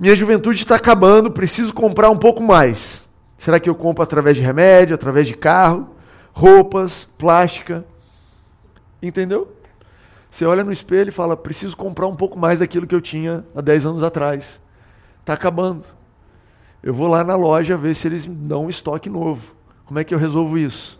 Minha 0.00 0.16
juventude 0.16 0.62
está 0.62 0.76
acabando, 0.76 1.30
preciso 1.30 1.74
comprar 1.74 2.08
um 2.08 2.16
pouco 2.16 2.42
mais. 2.42 3.04
Será 3.36 3.60
que 3.60 3.68
eu 3.68 3.74
compro 3.74 4.02
através 4.02 4.34
de 4.34 4.42
remédio, 4.42 4.94
através 4.94 5.28
de 5.28 5.34
carro, 5.34 5.90
roupas, 6.32 7.06
plástica? 7.18 7.84
Entendeu? 9.02 9.54
Você 10.30 10.46
olha 10.46 10.64
no 10.64 10.72
espelho 10.72 11.10
e 11.10 11.12
fala: 11.12 11.36
preciso 11.36 11.76
comprar 11.76 12.06
um 12.06 12.16
pouco 12.16 12.38
mais 12.38 12.60
daquilo 12.60 12.86
que 12.86 12.94
eu 12.94 13.00
tinha 13.02 13.44
há 13.54 13.60
10 13.60 13.84
anos 13.84 14.02
atrás. 14.02 14.58
Está 15.20 15.34
acabando. 15.34 15.84
Eu 16.82 16.94
vou 16.94 17.06
lá 17.06 17.22
na 17.22 17.36
loja 17.36 17.76
ver 17.76 17.94
se 17.94 18.08
eles 18.08 18.24
dão 18.24 18.64
um 18.64 18.70
estoque 18.70 19.10
novo. 19.10 19.54
Como 19.84 19.98
é 19.98 20.04
que 20.04 20.14
eu 20.14 20.18
resolvo 20.18 20.56
isso? 20.56 20.98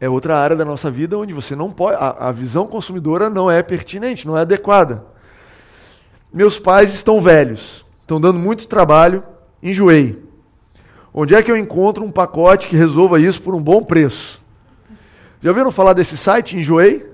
É 0.00 0.08
outra 0.08 0.36
área 0.36 0.56
da 0.56 0.64
nossa 0.64 0.90
vida 0.90 1.16
onde 1.16 1.32
você 1.32 1.54
não 1.54 1.70
pode. 1.70 1.96
A, 1.96 2.28
a 2.28 2.32
visão 2.32 2.66
consumidora 2.66 3.30
não 3.30 3.48
é 3.48 3.62
pertinente, 3.62 4.26
não 4.26 4.36
é 4.36 4.40
adequada. 4.40 5.13
Meus 6.34 6.58
pais 6.58 6.92
estão 6.92 7.20
velhos, 7.20 7.84
estão 8.00 8.20
dando 8.20 8.40
muito 8.40 8.66
trabalho, 8.66 9.22
enjoei. 9.62 10.20
Onde 11.14 11.32
é 11.32 11.40
que 11.40 11.48
eu 11.48 11.56
encontro 11.56 12.04
um 12.04 12.10
pacote 12.10 12.66
que 12.66 12.74
resolva 12.74 13.20
isso 13.20 13.40
por 13.40 13.54
um 13.54 13.62
bom 13.62 13.84
preço? 13.84 14.42
Já 15.40 15.50
ouviram 15.50 15.70
falar 15.70 15.92
desse 15.92 16.16
site, 16.16 16.58
Enjoei? 16.58 17.08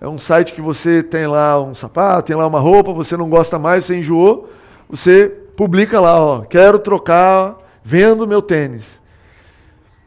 É 0.00 0.08
um 0.08 0.16
site 0.16 0.54
que 0.54 0.62
você 0.62 1.02
tem 1.02 1.26
lá 1.26 1.60
um 1.60 1.74
sapato, 1.74 2.28
tem 2.28 2.36
lá 2.36 2.46
uma 2.46 2.58
roupa, 2.58 2.90
você 2.90 3.18
não 3.18 3.28
gosta 3.28 3.58
mais, 3.58 3.84
você 3.84 3.98
enjoou, 3.98 4.50
você 4.88 5.28
publica 5.54 6.00
lá, 6.00 6.18
ó, 6.18 6.40
quero 6.40 6.78
trocar, 6.78 7.58
vendo 7.82 8.26
meu 8.26 8.40
tênis. 8.40 8.98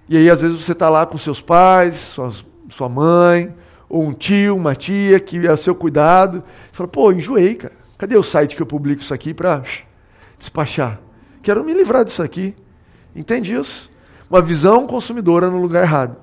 E 0.10 0.17
aí 0.17 0.31
às 0.31 0.41
vezes 0.41 0.60
você 0.60 0.72
está 0.72 0.89
lá 0.89 1.05
com 1.05 1.15
seus 1.15 1.39
pais, 1.39 1.96
suas, 1.96 2.43
sua 2.72 2.89
mãe, 2.89 3.53
ou 3.89 4.03
um 4.03 4.13
tio, 4.13 4.56
uma 4.56 4.75
tia 4.75 5.20
que 5.20 5.46
é 5.46 5.51
o 5.51 5.58
seu 5.58 5.74
cuidado. 5.74 6.44
Fala, 6.72 6.88
pô, 6.88 7.12
enjoei, 7.12 7.56
cara. 7.56 7.74
Cadê 7.98 8.15
o 8.15 8.24
site 8.24 8.56
que 8.56 8.62
eu 8.62 8.65
publico 8.65 9.01
isso 9.01 9.13
aqui 9.13 9.34
para 9.34 9.63
despachar? 10.38 11.00
Quero 11.41 11.63
me 11.63 11.74
livrar 11.74 12.06
disso 12.06 12.22
aqui. 12.22 12.56
Entende 13.15 13.53
isso? 13.53 13.89
Uma 14.29 14.41
visão 14.41 14.86
consumidora 14.86 15.50
no 15.50 15.60
lugar 15.60 15.84
errado. 15.84 16.17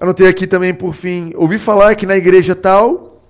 Anotei 0.00 0.26
aqui 0.26 0.46
também, 0.46 0.72
por 0.72 0.94
fim, 0.94 1.32
ouvi 1.36 1.58
falar 1.58 1.94
que 1.94 2.06
na 2.06 2.16
igreja 2.16 2.54
tal 2.54 3.22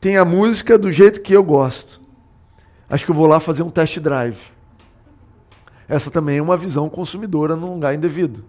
tem 0.00 0.16
a 0.16 0.24
música 0.24 0.78
do 0.78 0.90
jeito 0.90 1.20
que 1.20 1.32
eu 1.32 1.42
gosto. 1.42 2.00
Acho 2.88 3.04
que 3.04 3.10
eu 3.10 3.14
vou 3.14 3.26
lá 3.26 3.40
fazer 3.40 3.62
um 3.62 3.70
test 3.70 3.98
drive. 3.98 4.38
Essa 5.88 6.10
também 6.10 6.38
é 6.38 6.42
uma 6.42 6.56
visão 6.56 6.88
consumidora 6.88 7.56
num 7.56 7.74
lugar 7.74 7.94
indevido. 7.94 8.44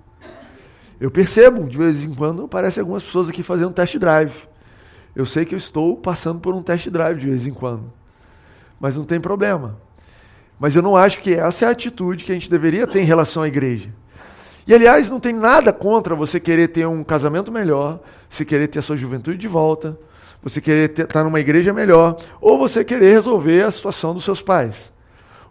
Eu 1.00 1.12
percebo, 1.12 1.68
de 1.68 1.78
vez 1.78 2.04
em 2.04 2.14
quando, 2.14 2.44
aparecem 2.44 2.82
algumas 2.82 3.04
pessoas 3.04 3.30
aqui 3.30 3.44
fazendo 3.44 3.74
test 3.74 3.98
drive. 3.98 4.34
Eu 5.16 5.25
sei 5.25 5.46
que 5.46 5.54
eu 5.54 5.58
estou 5.58 5.96
passando 5.98 6.40
por 6.40 6.54
um 6.54 6.62
test 6.62 6.90
drive 6.90 7.20
de 7.20 7.30
vez 7.30 7.48
em 7.48 7.54
quando. 7.54 7.92
Mas 8.80 8.96
não 8.96 9.06
tem 9.06 9.20
problema. 9.20 9.78
Mas 10.60 10.75
eu 10.75 10.82
não 10.82 10.96
acho 10.96 11.20
que 11.20 11.34
essa 11.34 11.66
é 11.66 11.68
a 11.68 11.72
atitude 11.72 12.24
que 12.24 12.32
a 12.32 12.36
gente 12.36 12.50
deveria 12.50 12.88
ter 12.88 13.02
em 13.02 13.06
relação 13.06 13.44
à 13.44 13.48
igreja. 13.48 13.90
E 14.68 14.74
aliás, 14.74 15.10
não 15.10 15.20
tem 15.20 15.34
nada 15.34 15.72
contra 15.72 16.16
você 16.16 16.40
querer 16.40 16.70
ter 16.70 16.88
um 16.88 17.04
casamento 17.04 17.52
melhor, 17.52 18.00
você 18.30 18.44
querer 18.44 18.68
ter 18.68 18.80
a 18.80 18.82
sua 18.82 18.98
juventude 18.98 19.38
de 19.38 19.48
volta, 19.48 19.98
você 20.42 20.60
querer 20.60 20.92
estar 21.00 21.24
numa 21.24 21.40
igreja 21.40 21.72
melhor, 21.72 22.20
ou 22.42 22.58
você 22.58 22.84
querer 22.84 23.12
resolver 23.12 23.64
a 23.64 23.72
situação 23.72 24.14
dos 24.14 24.24
seus 24.24 24.42
pais. 24.42 24.92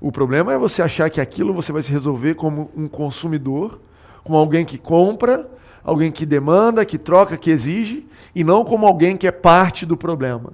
O 0.00 0.10
problema 0.10 0.52
é 0.52 0.58
você 0.58 0.82
achar 0.82 1.08
que 1.10 1.20
aquilo 1.20 1.54
você 1.54 1.70
vai 1.70 1.82
se 1.82 1.92
resolver 1.92 2.34
como 2.34 2.70
um 2.76 2.88
consumidor, 2.88 3.80
como 4.24 4.36
alguém 4.36 4.64
que 4.64 4.78
compra, 4.78 5.48
alguém 5.84 6.10
que 6.10 6.24
demanda, 6.24 6.84
que 6.84 6.98
troca, 6.98 7.36
que 7.36 7.50
exige, 7.50 8.06
e 8.34 8.42
não 8.42 8.64
como 8.64 8.86
alguém 8.86 9.16
que 9.16 9.26
é 9.26 9.30
parte 9.30 9.84
do 9.84 9.96
problema 9.96 10.52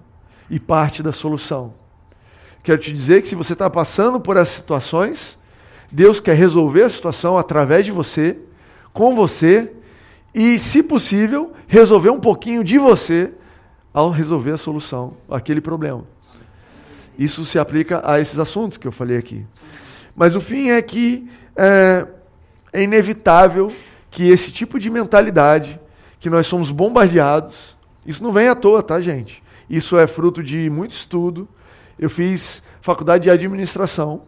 e 0.50 0.58
parte 0.58 1.02
da 1.02 1.12
solução. 1.12 1.72
Quero 2.62 2.78
te 2.78 2.92
dizer 2.92 3.22
que 3.22 3.28
se 3.28 3.34
você 3.34 3.54
está 3.54 3.70
passando 3.70 4.20
por 4.20 4.36
essas 4.36 4.56
situações, 4.56 5.38
Deus 5.90 6.20
quer 6.20 6.34
resolver 6.34 6.82
a 6.82 6.88
situação 6.88 7.38
através 7.38 7.86
de 7.86 7.92
você 7.92 8.36
com 8.92 9.14
você 9.14 9.72
e, 10.34 10.58
se 10.58 10.82
possível, 10.82 11.52
resolver 11.66 12.10
um 12.10 12.20
pouquinho 12.20 12.62
de 12.62 12.76
você 12.76 13.32
ao 13.94 14.10
resolver 14.10 14.52
a 14.52 14.56
solução, 14.56 15.14
aquele 15.28 15.60
problema. 15.60 16.04
Isso 17.18 17.44
se 17.44 17.58
aplica 17.58 18.00
a 18.04 18.20
esses 18.20 18.38
assuntos 18.38 18.78
que 18.78 18.86
eu 18.86 18.92
falei 18.92 19.16
aqui. 19.16 19.46
Mas 20.14 20.36
o 20.36 20.40
fim 20.40 20.70
é 20.70 20.80
que 20.82 21.28
é, 21.56 22.06
é 22.72 22.82
inevitável 22.82 23.72
que 24.10 24.28
esse 24.28 24.50
tipo 24.50 24.78
de 24.78 24.90
mentalidade, 24.90 25.80
que 26.18 26.28
nós 26.28 26.46
somos 26.46 26.70
bombardeados, 26.70 27.76
isso 28.04 28.22
não 28.22 28.32
vem 28.32 28.48
à 28.48 28.54
toa, 28.54 28.82
tá, 28.82 29.00
gente? 29.00 29.42
Isso 29.68 29.98
é 29.98 30.06
fruto 30.06 30.42
de 30.42 30.68
muito 30.68 30.92
estudo. 30.92 31.48
Eu 31.98 32.10
fiz 32.10 32.62
faculdade 32.80 33.24
de 33.24 33.30
administração 33.30 34.22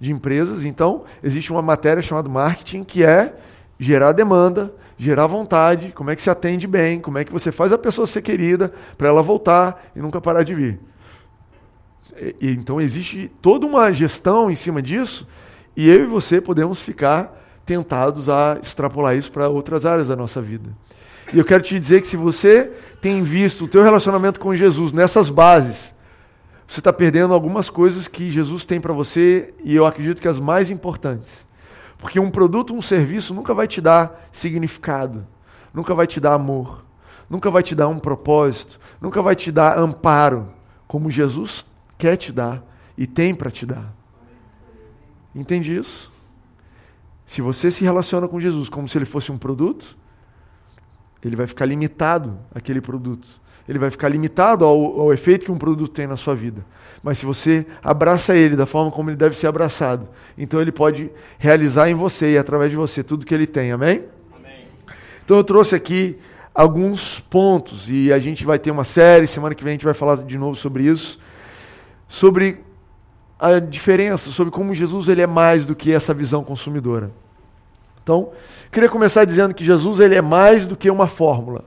de 0.00 0.12
empresas, 0.12 0.64
então 0.64 1.04
existe 1.22 1.50
uma 1.50 1.62
matéria 1.62 2.02
chamada 2.02 2.28
marketing 2.28 2.84
que 2.84 3.04
é 3.04 3.34
gerar 3.78 4.12
demanda, 4.12 4.72
gerar 4.96 5.26
vontade, 5.26 5.92
como 5.92 6.10
é 6.10 6.16
que 6.16 6.22
se 6.22 6.30
atende 6.30 6.66
bem, 6.66 7.00
como 7.00 7.18
é 7.18 7.24
que 7.24 7.32
você 7.32 7.52
faz 7.52 7.72
a 7.72 7.78
pessoa 7.78 8.06
ser 8.06 8.22
querida 8.22 8.72
para 8.96 9.08
ela 9.08 9.22
voltar 9.22 9.90
e 9.94 10.00
nunca 10.00 10.20
parar 10.20 10.42
de 10.42 10.54
vir. 10.54 10.80
E, 12.40 12.50
então 12.50 12.80
existe 12.80 13.30
toda 13.40 13.66
uma 13.66 13.92
gestão 13.92 14.50
em 14.50 14.56
cima 14.56 14.82
disso 14.82 15.26
e 15.76 15.88
eu 15.88 16.02
e 16.02 16.06
você 16.06 16.40
podemos 16.40 16.80
ficar 16.80 17.36
tentados 17.68 18.30
a 18.30 18.58
extrapolar 18.62 19.14
isso 19.14 19.30
para 19.30 19.46
outras 19.46 19.84
áreas 19.84 20.08
da 20.08 20.16
nossa 20.16 20.40
vida. 20.40 20.70
E 21.34 21.38
eu 21.38 21.44
quero 21.44 21.62
te 21.62 21.78
dizer 21.78 22.00
que 22.00 22.06
se 22.06 22.16
você 22.16 22.72
tem 22.98 23.22
visto 23.22 23.66
o 23.66 23.68
teu 23.68 23.82
relacionamento 23.82 24.40
com 24.40 24.54
Jesus 24.54 24.90
nessas 24.94 25.28
bases, 25.28 25.94
você 26.66 26.80
está 26.80 26.90
perdendo 26.94 27.34
algumas 27.34 27.68
coisas 27.68 28.08
que 28.08 28.30
Jesus 28.30 28.64
tem 28.64 28.80
para 28.80 28.94
você 28.94 29.52
e 29.62 29.76
eu 29.76 29.84
acredito 29.84 30.22
que 30.22 30.28
as 30.28 30.40
mais 30.40 30.70
importantes. 30.70 31.46
Porque 31.98 32.18
um 32.18 32.30
produto, 32.30 32.72
um 32.72 32.80
serviço 32.80 33.34
nunca 33.34 33.52
vai 33.52 33.68
te 33.68 33.82
dar 33.82 34.26
significado, 34.32 35.26
nunca 35.74 35.94
vai 35.94 36.06
te 36.06 36.18
dar 36.18 36.32
amor, 36.32 36.86
nunca 37.28 37.50
vai 37.50 37.62
te 37.62 37.74
dar 37.74 37.88
um 37.88 37.98
propósito, 37.98 38.80
nunca 38.98 39.20
vai 39.20 39.36
te 39.36 39.52
dar 39.52 39.78
amparo, 39.78 40.48
como 40.86 41.10
Jesus 41.10 41.66
quer 41.98 42.16
te 42.16 42.32
dar 42.32 42.62
e 42.96 43.06
tem 43.06 43.34
para 43.34 43.50
te 43.50 43.66
dar. 43.66 43.92
Entende 45.34 45.76
isso? 45.76 46.10
Se 47.28 47.42
você 47.42 47.70
se 47.70 47.84
relaciona 47.84 48.26
com 48.26 48.40
Jesus 48.40 48.70
como 48.70 48.88
se 48.88 48.96
ele 48.96 49.04
fosse 49.04 49.30
um 49.30 49.36
produto, 49.36 49.94
ele 51.22 51.36
vai 51.36 51.46
ficar 51.46 51.66
limitado 51.66 52.38
àquele 52.54 52.80
produto. 52.80 53.28
Ele 53.68 53.78
vai 53.78 53.90
ficar 53.90 54.08
limitado 54.08 54.64
ao, 54.64 54.98
ao 54.98 55.12
efeito 55.12 55.44
que 55.44 55.52
um 55.52 55.58
produto 55.58 55.92
tem 55.92 56.06
na 56.06 56.16
sua 56.16 56.34
vida. 56.34 56.64
Mas 57.02 57.18
se 57.18 57.26
você 57.26 57.66
abraça 57.84 58.34
ele 58.34 58.56
da 58.56 58.64
forma 58.64 58.90
como 58.90 59.10
ele 59.10 59.16
deve 59.18 59.36
ser 59.36 59.46
abraçado, 59.46 60.08
então 60.38 60.58
ele 60.58 60.72
pode 60.72 61.10
realizar 61.38 61.90
em 61.90 61.94
você 61.94 62.32
e 62.32 62.38
através 62.38 62.70
de 62.70 62.78
você 62.78 63.04
tudo 63.04 63.26
que 63.26 63.34
ele 63.34 63.46
tem. 63.46 63.72
Amém? 63.72 64.04
Amém. 64.34 64.66
Então 65.22 65.36
eu 65.36 65.44
trouxe 65.44 65.74
aqui 65.74 66.18
alguns 66.54 67.20
pontos 67.20 67.90
e 67.90 68.10
a 68.10 68.18
gente 68.18 68.42
vai 68.42 68.58
ter 68.58 68.70
uma 68.70 68.84
série, 68.84 69.26
semana 69.26 69.54
que 69.54 69.62
vem 69.62 69.72
a 69.72 69.74
gente 69.74 69.84
vai 69.84 69.92
falar 69.92 70.16
de 70.16 70.38
novo 70.38 70.56
sobre 70.56 70.84
isso, 70.84 71.20
sobre 72.08 72.64
a 73.38 73.58
diferença, 73.58 74.32
sobre 74.32 74.52
como 74.52 74.74
Jesus 74.74 75.08
ele 75.08 75.22
é 75.22 75.26
mais 75.26 75.64
do 75.64 75.74
que 75.74 75.92
essa 75.92 76.12
visão 76.12 76.42
consumidora. 76.42 77.10
Então, 78.02 78.30
queria 78.72 78.88
começar 78.88 79.24
dizendo 79.24 79.54
que 79.54 79.64
Jesus 79.64 80.00
ele 80.00 80.14
é 80.14 80.22
mais 80.22 80.66
do 80.66 80.76
que 80.76 80.90
uma 80.90 81.06
fórmula. 81.06 81.64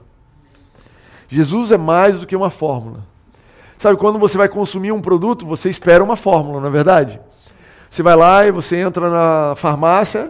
Jesus 1.28 1.72
é 1.72 1.78
mais 1.78 2.20
do 2.20 2.26
que 2.26 2.36
uma 2.36 2.50
fórmula. 2.50 3.00
Sabe, 3.78 3.96
quando 3.96 4.18
você 4.18 4.36
vai 4.36 4.48
consumir 4.48 4.92
um 4.92 5.00
produto, 5.00 5.46
você 5.46 5.70
espera 5.70 6.04
uma 6.04 6.14
fórmula, 6.16 6.60
não 6.60 6.68
é 6.68 6.70
verdade? 6.70 7.18
Você 7.88 8.02
vai 8.02 8.16
lá 8.16 8.46
e 8.46 8.50
você 8.50 8.76
entra 8.76 9.08
na 9.10 9.54
farmácia 9.56 10.28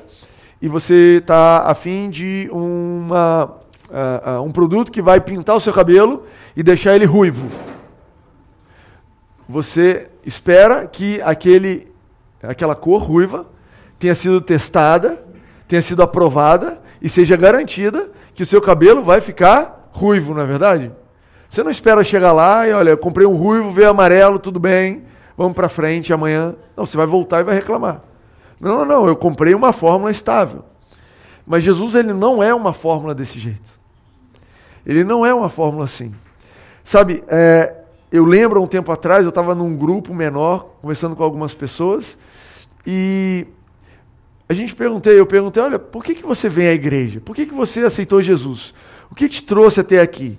e 0.61 0.69
você 0.69 1.19
está 1.21 1.65
afim 1.67 2.09
de 2.09 2.49
uma, 2.53 3.57
uh, 3.91 4.39
uh, 4.39 4.43
um 4.43 4.53
produto 4.53 4.93
que 4.93 5.03
vai 5.03 5.21
pintar 5.21 5.57
o 5.57 5.61
seu 5.61 5.73
cabelo 5.73 6.25
e 6.57 6.63
deixar 6.63 6.95
ele 6.95 7.05
ruivo. 7.05 7.49
Você 9.53 10.09
espera 10.25 10.87
que 10.87 11.21
aquele, 11.21 11.93
aquela 12.43 12.75
cor 12.75 13.03
ruiva 13.03 13.45
tenha 13.99 14.15
sido 14.15 14.41
testada, 14.41 15.23
tenha 15.69 15.83
sido 15.83 16.03
aprovada 16.03 16.81
e 17.03 17.09
seja 17.09 17.37
garantida 17.37 18.11
que 18.35 18.43
o 18.43 18.47
seu 18.47 18.63
cabelo 18.63 19.03
vai 19.03 19.21
ficar 19.21 19.91
ruivo, 19.93 20.33
não 20.33 20.41
é 20.41 20.47
verdade? 20.47 20.91
Você 21.51 21.63
não 21.63 21.71
espera 21.71 22.03
chegar 22.03 22.33
lá 22.33 22.67
e, 22.67 22.73
olha, 22.73 22.91
eu 22.93 22.97
comprei 22.97 23.27
um 23.27 23.37
ruivo, 23.37 23.71
veio 23.71 23.91
amarelo, 23.91 24.39
tudo 24.39 24.59
bem, 24.59 25.05
vamos 25.37 25.53
para 25.53 25.69
frente 25.69 26.15
amanhã. 26.15 26.55
Não, 26.75 26.87
você 26.87 26.97
vai 26.97 27.07
voltar 27.07 27.41
e 27.41 27.45
vai 27.45 27.55
reclamar. 27.55 28.01
Não, 28.59 28.79
não, 28.79 28.85
não, 28.87 29.07
eu 29.07 29.15
comprei 29.15 29.55
uma 29.55 29.75
fórmula 29.75 30.11
estável. 30.11 30.65
Mas 31.47 31.63
Jesus, 31.63 31.95
ele 31.95 32.15
não 32.15 32.43
é 32.43 32.55
uma 32.55 32.73
fórmula 32.73 33.15
desse 33.15 33.39
jeito. 33.39 33.79
Ele 34.87 35.05
não 35.05 35.27
é 35.27 35.35
uma 35.35 35.51
fórmula 35.51 35.85
assim. 35.85 36.15
Sabe, 36.83 37.23
é, 37.29 37.82
eu 38.13 38.25
lembro 38.25 38.63
um 38.63 38.67
tempo 38.67 38.93
atrás, 38.93 39.23
eu 39.23 39.31
estava 39.31 39.55
num 39.55 39.75
grupo 39.77 40.15
menor, 40.15 40.77
conversando 40.81 41.17
com 41.17 41.25
algumas 41.25 41.55
pessoas, 41.55 42.17
e 42.87 43.47
a 44.49 44.55
gente 44.55 44.77
perguntei, 44.77 45.19
eu 45.19 45.27
perguntei, 45.27 45.63
olha, 45.63 45.79
por 45.79 46.05
que, 46.05 46.15
que 46.15 46.27
você 46.27 46.49
vem 46.49 46.69
à 46.69 46.73
igreja? 46.73 47.21
Por 47.21 47.35
que, 47.35 47.47
que 47.47 47.55
você 47.55 47.81
aceitou 47.81 48.21
Jesus? 48.21 48.75
O 49.11 49.15
que 49.15 49.29
te 49.29 49.43
trouxe 49.43 49.81
até 49.81 50.01
aqui? 50.01 50.39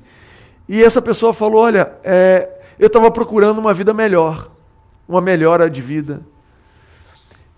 E 0.67 0.83
essa 0.83 1.01
pessoa 1.01 1.33
falou: 1.33 1.61
Olha, 1.61 1.93
é, 2.03 2.49
eu 2.79 2.87
estava 2.87 3.11
procurando 3.11 3.59
uma 3.59 3.73
vida 3.73 3.93
melhor, 3.93 4.51
uma 5.07 5.21
melhora 5.21 5.69
de 5.69 5.81
vida. 5.81 6.21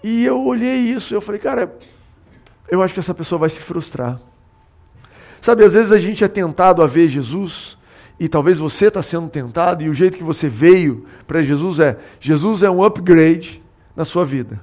E 0.04 0.26
eu 0.26 0.44
olhei 0.44 0.76
isso 0.76 1.16
eu 1.16 1.22
falei, 1.22 1.42
cara, 1.42 1.74
eu 2.70 2.84
acho 2.84 2.94
que 2.94 3.00
essa 3.00 3.14
pessoa 3.14 3.40
vai 3.40 3.50
se 3.50 3.60
frustrar. 3.60 4.20
Sabe, 5.42 5.64
às 5.64 5.74
vezes 5.74 5.92
a 5.92 6.00
gente 6.00 6.24
é 6.24 6.28
tentado 6.28 6.84
a 6.84 6.88
ver 6.88 7.08
Jesus, 7.08 7.78
e 8.20 8.28
talvez 8.30 8.58
você 8.58 8.88
está 8.88 9.02
sendo 9.02 9.28
tentado, 9.30 9.84
e 9.84 9.90
o 9.90 9.94
jeito 9.94 10.18
que 10.18 10.24
você 10.24 10.48
veio 10.48 11.06
para 11.28 11.42
Jesus 11.42 11.80
é: 11.80 11.98
Jesus 12.20 12.64
é 12.64 12.70
um 12.70 12.84
upgrade 12.84 13.62
na 13.96 14.06
sua 14.06 14.24
vida. 14.24 14.60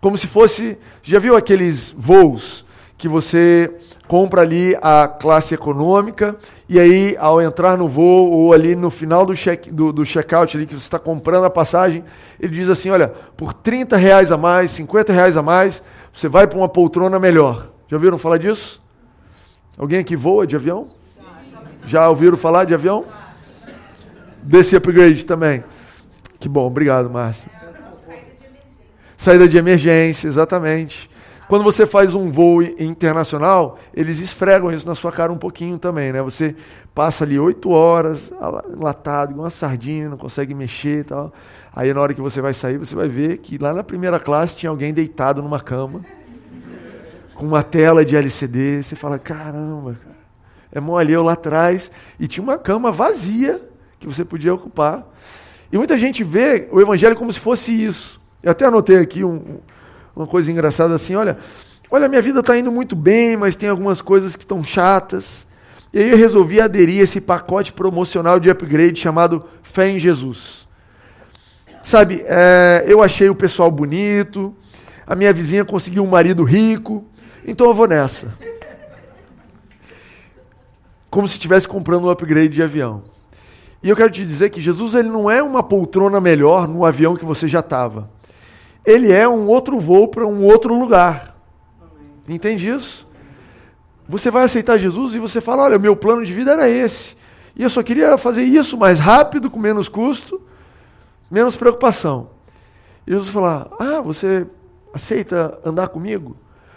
Como 0.00 0.18
se 0.18 0.26
fosse. 0.26 0.76
Já 1.02 1.18
viu 1.18 1.34
aqueles 1.36 1.94
voos 1.96 2.64
que 2.98 3.08
você 3.08 3.70
compra 4.06 4.42
ali 4.42 4.76
a 4.82 5.08
classe 5.08 5.54
econômica 5.54 6.36
e 6.68 6.78
aí 6.78 7.16
ao 7.18 7.40
entrar 7.40 7.76
no 7.76 7.88
voo 7.88 8.30
ou 8.30 8.52
ali 8.52 8.76
no 8.76 8.90
final 8.90 9.24
do 9.24 9.34
check 9.34 9.68
do, 9.70 9.92
do 9.92 10.04
checkout 10.04 10.56
ali 10.56 10.66
que 10.66 10.74
você 10.74 10.84
está 10.84 10.98
comprando 10.98 11.44
a 11.44 11.50
passagem 11.50 12.04
ele 12.38 12.54
diz 12.54 12.68
assim 12.68 12.90
olha 12.90 13.08
por 13.08 13.54
30 13.54 13.96
reais 13.96 14.30
a 14.30 14.36
mais 14.36 14.70
50 14.72 15.12
reais 15.12 15.36
a 15.36 15.42
mais 15.42 15.82
você 16.12 16.28
vai 16.28 16.46
para 16.46 16.58
uma 16.58 16.68
poltrona 16.68 17.18
melhor 17.18 17.70
já 17.88 17.96
ouviram 17.96 18.18
falar 18.18 18.36
disso 18.36 18.80
alguém 19.78 20.00
aqui 20.00 20.14
voa 20.14 20.46
de 20.46 20.54
avião 20.54 20.86
já 21.86 22.08
ouviram 22.08 22.36
falar 22.36 22.64
de 22.64 22.74
avião 22.74 23.04
desse 24.42 24.76
upgrade 24.76 25.24
também 25.24 25.64
que 26.38 26.48
bom 26.48 26.66
obrigado 26.66 27.08
Márcia 27.10 27.50
saída 29.16 29.48
de 29.48 29.56
emergência 29.56 30.26
exatamente 30.26 31.10
quando 31.48 31.62
você 31.62 31.84
faz 31.84 32.14
um 32.14 32.30
voo 32.30 32.62
internacional, 32.62 33.78
eles 33.94 34.18
esfregam 34.20 34.72
isso 34.72 34.86
na 34.86 34.94
sua 34.94 35.12
cara 35.12 35.32
um 35.32 35.36
pouquinho 35.36 35.78
também, 35.78 36.12
né? 36.12 36.22
Você 36.22 36.56
passa 36.94 37.24
ali 37.24 37.38
oito 37.38 37.70
horas 37.70 38.32
latado, 38.78 39.32
igual 39.32 39.44
uma 39.44 39.50
sardinha, 39.50 40.08
não 40.08 40.16
consegue 40.16 40.54
mexer 40.54 41.00
e 41.00 41.04
tal. 41.04 41.32
Aí 41.74 41.92
na 41.92 42.00
hora 42.00 42.14
que 42.14 42.20
você 42.20 42.40
vai 42.40 42.54
sair, 42.54 42.78
você 42.78 42.94
vai 42.94 43.08
ver 43.08 43.38
que 43.38 43.58
lá 43.58 43.74
na 43.74 43.84
primeira 43.84 44.18
classe 44.18 44.56
tinha 44.56 44.70
alguém 44.70 44.94
deitado 44.94 45.42
numa 45.42 45.60
cama, 45.60 46.00
com 47.34 47.46
uma 47.46 47.62
tela 47.62 48.04
de 48.04 48.16
LCD. 48.16 48.82
Você 48.82 48.96
fala, 48.96 49.18
caramba, 49.18 49.94
cara. 50.02 50.23
É 50.74 50.80
mole 50.80 51.12
eu 51.12 51.22
lá 51.22 51.32
atrás. 51.32 51.90
E 52.18 52.26
tinha 52.26 52.42
uma 52.42 52.58
cama 52.58 52.90
vazia 52.90 53.62
que 53.98 54.06
você 54.06 54.24
podia 54.24 54.52
ocupar. 54.52 55.06
E 55.72 55.78
muita 55.78 55.96
gente 55.96 56.22
vê 56.22 56.68
o 56.70 56.80
evangelho 56.80 57.16
como 57.16 57.32
se 57.32 57.40
fosse 57.40 57.72
isso. 57.72 58.20
Eu 58.42 58.50
até 58.50 58.66
anotei 58.66 58.98
aqui 58.98 59.24
um, 59.24 59.58
uma 60.14 60.26
coisa 60.26 60.50
engraçada 60.52 60.94
assim, 60.94 61.14
olha, 61.14 61.38
olha, 61.90 62.08
minha 62.08 62.20
vida 62.20 62.40
está 62.40 62.58
indo 62.58 62.70
muito 62.70 62.94
bem, 62.94 63.36
mas 63.36 63.56
tem 63.56 63.68
algumas 63.68 64.02
coisas 64.02 64.36
que 64.36 64.44
estão 64.44 64.62
chatas. 64.62 65.46
E 65.92 65.98
aí 65.98 66.10
eu 66.10 66.16
resolvi 66.16 66.60
aderir 66.60 67.00
a 67.00 67.04
esse 67.04 67.20
pacote 67.20 67.72
promocional 67.72 68.38
de 68.40 68.50
upgrade 68.50 69.00
chamado 69.00 69.44
Fé 69.62 69.88
em 69.88 69.98
Jesus. 69.98 70.68
Sabe, 71.82 72.22
é, 72.26 72.84
eu 72.86 73.02
achei 73.02 73.28
o 73.28 73.34
pessoal 73.34 73.70
bonito, 73.70 74.54
a 75.06 75.14
minha 75.14 75.32
vizinha 75.32 75.64
conseguiu 75.64 76.02
um 76.02 76.08
marido 76.08 76.42
rico, 76.42 77.04
então 77.46 77.66
eu 77.66 77.74
vou 77.74 77.86
nessa. 77.86 78.34
Como 81.14 81.28
se 81.28 81.34
estivesse 81.34 81.68
comprando 81.68 82.04
um 82.04 82.10
upgrade 82.10 82.48
de 82.48 82.62
avião. 82.62 83.02
E 83.82 83.88
eu 83.88 83.96
quero 83.96 84.10
te 84.10 84.24
dizer 84.24 84.50
que 84.50 84.60
Jesus 84.60 84.94
ele 84.94 85.08
não 85.08 85.30
é 85.30 85.42
uma 85.42 85.62
poltrona 85.62 86.20
melhor 86.20 86.66
no 86.66 86.84
avião 86.84 87.16
que 87.16 87.24
você 87.24 87.46
já 87.46 87.60
estava 87.60 88.08
ele 88.84 89.10
é 89.10 89.26
um 89.26 89.46
outro 89.46 89.80
voo 89.80 90.08
para 90.08 90.26
um 90.26 90.42
outro 90.44 90.78
lugar. 90.78 91.34
Entende 92.28 92.68
isso? 92.68 93.06
Você 94.08 94.30
vai 94.30 94.44
aceitar 94.44 94.78
Jesus 94.78 95.14
e 95.14 95.18
você 95.18 95.40
fala: 95.40 95.62
olha, 95.62 95.78
meu 95.78 95.96
plano 95.96 96.24
de 96.24 96.32
vida 96.32 96.52
era 96.52 96.68
esse. 96.68 97.16
E 97.56 97.62
eu 97.62 97.70
só 97.70 97.82
queria 97.82 98.18
fazer 98.18 98.42
isso 98.42 98.76
mais 98.76 99.00
rápido, 99.00 99.50
com 99.50 99.58
menos 99.58 99.88
custo, 99.88 100.40
menos 101.30 101.56
preocupação. 101.56 102.28
E 103.06 103.12
Jesus 103.12 103.30
fala: 103.30 103.70
ah, 103.80 104.00
você 104.02 104.46
aceita 104.92 105.58
andar 105.64 105.88
comigo? 105.88 106.36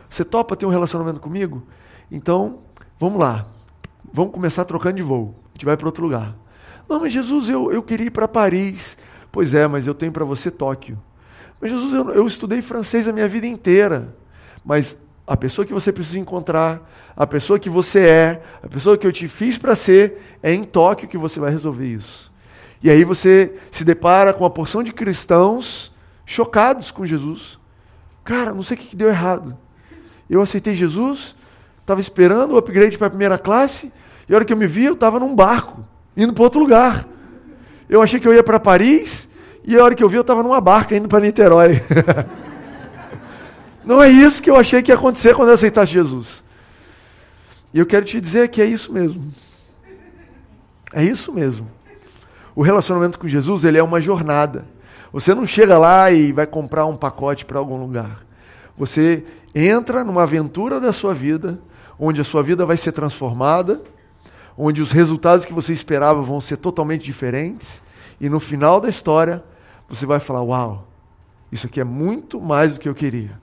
Você 0.10 0.24
topa 0.24 0.56
ter 0.56 0.66
um 0.66 0.70
relacionamento 0.70 1.20
comigo? 1.20 1.64
Então, 2.10 2.60
vamos 2.98 3.20
lá. 3.20 3.46
Vamos 4.18 4.34
começar 4.34 4.66
trocando 4.66 4.96
de 4.96 5.04
voo. 5.04 5.36
A 5.46 5.50
gente 5.54 5.64
vai 5.64 5.78
para 5.78 5.86
outro 5.86 6.04
lugar. 6.04 6.36
Não, 6.90 7.00
mas 7.00 7.14
Jesus, 7.14 7.50
eu, 7.50 7.72
eu 7.72 7.84
queria 7.84 8.08
ir 8.08 8.10
para 8.10 8.28
Paris. 8.28 8.98
Pois 9.32 9.54
é, 9.54 9.68
mas 9.68 9.86
eu 9.86 9.94
tenho 9.94 10.12
para 10.12 10.26
você 10.26 10.50
Tóquio. 10.50 10.98
Mas 11.62 11.70
Jesus, 11.70 11.94
eu, 11.94 12.10
eu 12.10 12.26
estudei 12.26 12.64
francês 12.64 13.08
a 13.08 13.14
minha 13.14 13.28
vida 13.28 13.46
inteira. 13.46 14.16
Mas 14.66 14.98
a 15.28 15.38
pessoa 15.38 15.68
que 15.68 15.72
você 15.72 15.92
precisa 15.92 16.18
encontrar, 16.18 16.82
a 17.16 17.28
pessoa 17.28 17.60
que 17.60 17.70
você 17.70 18.08
é, 18.08 18.42
a 18.64 18.68
pessoa 18.68 18.98
que 18.98 19.06
eu 19.06 19.12
te 19.12 19.28
fiz 19.28 19.56
para 19.56 19.76
ser, 19.76 20.20
é 20.42 20.52
em 20.52 20.64
Tóquio 20.64 21.08
que 21.08 21.16
você 21.16 21.40
vai 21.40 21.52
resolver 21.52 21.86
isso. 21.86 22.34
E 22.82 22.90
aí 22.90 23.04
você 23.04 23.54
se 23.70 23.86
depara 23.86 24.34
com 24.34 24.44
uma 24.44 24.50
porção 24.50 24.82
de 24.82 24.92
cristãos 24.92 25.94
chocados 26.26 26.90
com 26.90 27.06
Jesus. 27.06 27.60
Cara, 28.24 28.52
não 28.52 28.64
sei 28.64 28.78
o 28.78 28.80
que 28.80 28.96
deu 28.96 29.10
errado. 29.10 29.56
Eu 30.28 30.42
aceitei 30.42 30.76
Jesus, 30.76 31.36
estava 31.82 32.02
esperando 32.02 32.56
o 32.56 32.58
upgrade 32.58 32.98
para 32.98 33.06
a 33.06 33.12
primeira 33.12 33.38
classe, 33.38 33.94
e 34.28 34.34
a 34.34 34.36
hora 34.36 34.46
que 34.46 34.52
eu 34.52 34.58
me 34.58 34.68
vi, 34.68 34.86
eu 34.86 34.94
estava 34.94 35.20
num 35.20 35.36
barco, 35.36 35.86
indo 36.16 36.34
para 36.34 36.44
outro 36.44 36.60
lugar. 36.60 37.08
Eu 37.90 38.02
achei 38.02 38.20
que 38.20 38.28
eu 38.28 38.34
ia 38.34 38.44
para 38.44 38.60
Paris, 38.60 39.28
e 39.64 39.78
a 39.78 39.84
hora 39.84 39.96
que 39.96 40.04
eu 40.04 40.10
vi, 40.10 40.18
eu 40.18 40.22
estava 40.22 40.44
numa 40.44 40.60
barca 40.60 40.96
indo 40.96 41.08
para 41.08 41.20
Niterói. 41.20 41.82
Não 43.86 44.04
é 44.04 44.10
isso 44.10 44.44
que 44.44 44.50
eu 44.50 44.58
achei 44.58 44.82
que 44.82 44.92
ia 44.92 44.96
acontecer 44.96 45.34
quando 45.34 45.50
eu 45.50 45.54
aceitasse 45.54 45.94
Jesus. 45.94 46.44
E 47.74 47.80
eu 47.80 47.86
quero 47.86 48.06
te 48.06 48.20
dizer 48.20 48.50
que 48.50 48.62
é 48.62 48.66
isso 48.66 48.92
mesmo. 48.92 49.32
É 50.92 51.04
isso 51.04 51.32
mesmo. 51.32 51.70
O 52.54 52.62
relacionamento 52.62 53.20
com 53.20 53.28
Jesus, 53.28 53.64
ele 53.64 53.78
é 53.78 53.84
uma 53.84 54.02
jornada. 54.02 54.66
Você 55.14 55.34
não 55.34 55.48
chega 55.48 55.78
lá 55.78 56.12
e 56.12 56.34
vai 56.34 56.46
comprar 56.46 56.86
um 56.86 56.96
pacote 56.96 57.46
para 57.46 57.60
algum 57.60 57.78
lugar. 57.78 58.26
Você 58.78 59.24
entra 59.54 60.04
numa 60.04 60.24
aventura 60.24 60.80
da 60.80 60.92
sua 60.92 61.14
vida, 61.14 61.60
onde 62.00 62.20
a 62.20 62.24
sua 62.24 62.44
vida 62.44 62.66
vai 62.66 62.78
ser 62.78 62.92
transformada, 62.92 63.82
onde 64.58 64.82
os 64.82 64.92
resultados 64.92 65.46
que 65.46 65.54
você 65.54 65.72
esperava 65.72 66.22
vão 66.22 66.42
ser 66.42 66.58
totalmente 66.58 67.04
diferentes, 67.04 67.82
e 68.20 68.28
no 68.30 68.40
final 68.40 68.82
da 68.82 68.90
história, 68.90 69.44
você 69.88 70.06
vai 70.06 70.20
falar: 70.20 70.42
Uau, 70.42 70.88
isso 71.52 71.68
aqui 71.68 71.80
é 71.80 71.84
muito 71.84 72.42
mais 72.42 72.74
do 72.74 72.80
que 72.80 72.90
eu 72.90 72.96
queria. 72.96 73.40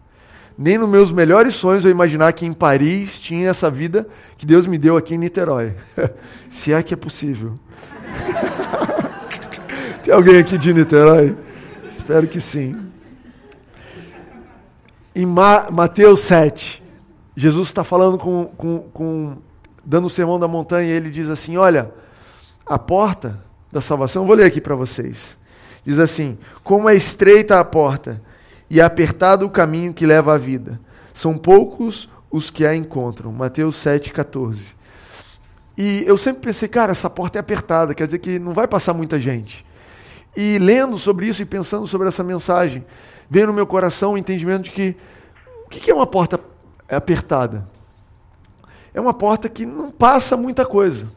Nem 0.57 0.79
nos 0.79 0.89
meus 0.89 1.11
melhores 1.11 1.55
sonhos 1.55 1.85
eu 1.85 1.91
imaginar 1.91 2.33
que 2.33 2.47
em 2.47 2.53
Paris 2.53 3.19
tinha 3.19 3.49
essa 3.49 3.69
vida 3.69 4.07
que 4.37 4.47
Deus 4.47 4.67
me 4.67 4.79
deu 4.79 4.97
aqui 4.97 5.15
em 5.15 5.19
Niterói. 5.19 5.75
Se 6.49 6.73
é 6.73 6.83
que 6.83 6.95
é 6.95 6.97
possível. 6.97 7.59
Tem 10.05 10.15
alguém 10.15 10.39
aqui 10.39 10.57
de 10.57 10.73
Niterói? 10.73 11.37
Espero 11.91 12.29
que 12.29 12.41
sim. 12.41 12.77
Em 15.15 15.27
Ma 15.27 15.69
Mateus 15.71 16.21
7, 16.21 16.83
Jesus 17.37 17.69
está 17.69 17.83
falando 17.83 18.19
com, 18.19 18.47
com, 18.57 18.79
com. 18.93 19.37
Dando 19.85 20.07
o 20.07 20.11
sermão 20.11 20.39
da 20.39 20.49
montanha 20.49 20.91
ele 20.91 21.11
diz 21.11 21.29
assim: 21.29 21.57
Olha, 21.57 21.91
a 22.67 22.79
porta 22.79 23.41
da 23.71 23.81
salvação, 23.81 24.27
vou 24.27 24.37
ler 24.37 24.45
aqui 24.45 24.61
para 24.61 24.75
vocês. 24.75 25.37
Diz 25.85 25.99
assim: 25.99 26.39
Como 26.63 26.89
é 26.89 26.95
estreita 26.95 27.59
a 27.59 27.65
porta 27.65 28.21
e 28.71 28.81
apertado 28.81 29.47
o 29.47 29.51
caminho 29.51 29.93
que 29.93 30.07
leva 30.07 30.35
à 30.35 30.39
vida. 30.39 30.81
São 31.13 31.37
poucos 31.37 32.09
os 32.31 32.51
que 32.51 32.67
a 32.67 32.75
encontram. 32.75 33.33
Mateus 33.33 33.77
7,14. 33.77 34.75
E 35.77 36.05
eu 36.07 36.17
sempre 36.17 36.43
pensei, 36.43 36.69
cara, 36.69 36.93
essa 36.93 37.11
porta 37.11 37.39
é 37.39 37.41
apertada, 37.41 37.95
quer 37.95 38.07
dizer 38.07 38.19
que 38.19 38.39
não 38.39 38.53
vai 38.53 38.67
passar 38.67 38.95
muita 38.95 39.19
gente. 39.19 39.65
E 40.37 40.59
lendo 40.59 40.99
sobre 40.99 41.27
isso 41.29 41.43
e 41.43 41.45
pensando 41.45 41.87
sobre 41.87 42.09
essa 42.09 42.25
mensagem, 42.25 42.85
veio 43.29 43.49
no 43.49 43.53
meu 43.53 43.67
coração 43.67 44.13
o 44.13 44.19
entendimento 44.19 44.65
de 44.65 44.71
que 44.71 44.97
o 45.67 45.69
que 45.69 45.91
é 45.91 45.95
uma 45.95 46.07
porta 46.07 46.39
apertada? 46.89 47.69
É 48.95 49.01
uma 49.01 49.13
porta 49.13 49.49
que 49.49 49.67
não 49.67 49.91
passa 49.91 50.37
muita 50.37 50.65
coisa, 50.65 51.09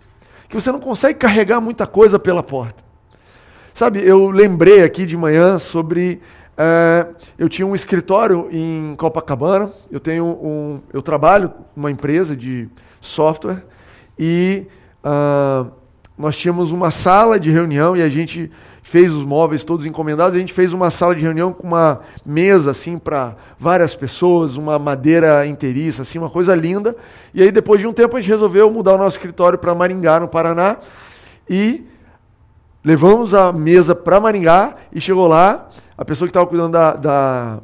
que 0.50 0.56
você 0.56 0.72
não 0.72 0.80
consegue 0.80 1.20
carregar 1.20 1.62
muita 1.62 1.86
coisa 1.86 2.18
pela 2.18 2.42
porta. 2.42 2.84
Sabe, 3.74 4.04
eu 4.04 4.32
lembrei 4.32 4.84
aqui 4.84 5.06
de 5.06 5.16
manhã 5.16 5.60
sobre. 5.60 6.20
Uh, 6.58 7.16
eu 7.38 7.48
tinha 7.48 7.68
um 7.68 7.76
escritório 7.76 8.48
em 8.52 8.96
Copacabana, 8.98 9.72
eu 9.92 10.00
tenho 10.00 10.26
um. 10.26 10.82
Eu 10.92 11.04
trabalho 11.04 11.54
numa 11.76 11.92
empresa 11.92 12.36
de 12.36 12.68
software 13.00 13.64
e 14.18 14.66
uh, 15.06 15.72
nós 16.18 16.36
tínhamos 16.36 16.72
uma 16.72 16.90
sala 16.92 17.40
de 17.40 17.52
reunião 17.52 17.96
e 17.96 18.02
a 18.02 18.10
gente 18.10 18.52
fez 18.82 19.12
os 19.14 19.24
móveis 19.24 19.64
todos 19.64 19.86
encomendados, 19.86 20.36
a 20.36 20.40
gente 20.40 20.54
fez 20.54 20.74
uma 20.74 20.90
sala 20.90 21.14
de 21.14 21.22
reunião 21.22 21.52
com 21.54 21.68
uma 21.68 22.00
mesa 22.26 22.72
assim 22.72 22.98
para 22.98 23.36
várias 23.60 23.94
pessoas, 23.94 24.56
uma 24.56 24.80
madeira 24.80 25.46
inteiriça, 25.46 26.02
assim, 26.02 26.18
uma 26.18 26.30
coisa 26.30 26.56
linda. 26.56 26.96
E 27.34 27.44
aí 27.44 27.52
depois 27.52 27.82
de 27.82 27.88
um 27.88 27.94
tempo 27.94 28.16
a 28.16 28.22
gente 28.22 28.30
resolveu 28.30 28.72
mudar 28.72 28.94
o 28.94 28.98
nosso 28.98 29.18
escritório 29.18 29.60
para 29.60 29.76
Maringá, 29.76 30.20
no 30.20 30.28
Paraná, 30.28 30.78
e 31.50 31.86
Levamos 32.88 33.34
a 33.34 33.52
mesa 33.52 33.94
para 33.94 34.18
Maringá 34.18 34.78
e 34.94 35.02
chegou 35.02 35.28
lá, 35.28 35.68
a 35.98 36.06
pessoa 36.06 36.26
que 36.26 36.30
estava 36.30 36.48
cuidando 36.48 36.72
da, 36.72 36.94
da 36.94 37.60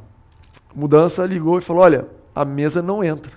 mudança 0.76 1.26
ligou 1.26 1.58
e 1.58 1.62
falou: 1.62 1.82
Olha, 1.82 2.08
a 2.36 2.44
mesa 2.44 2.82
não 2.82 3.02
entra. 3.02 3.32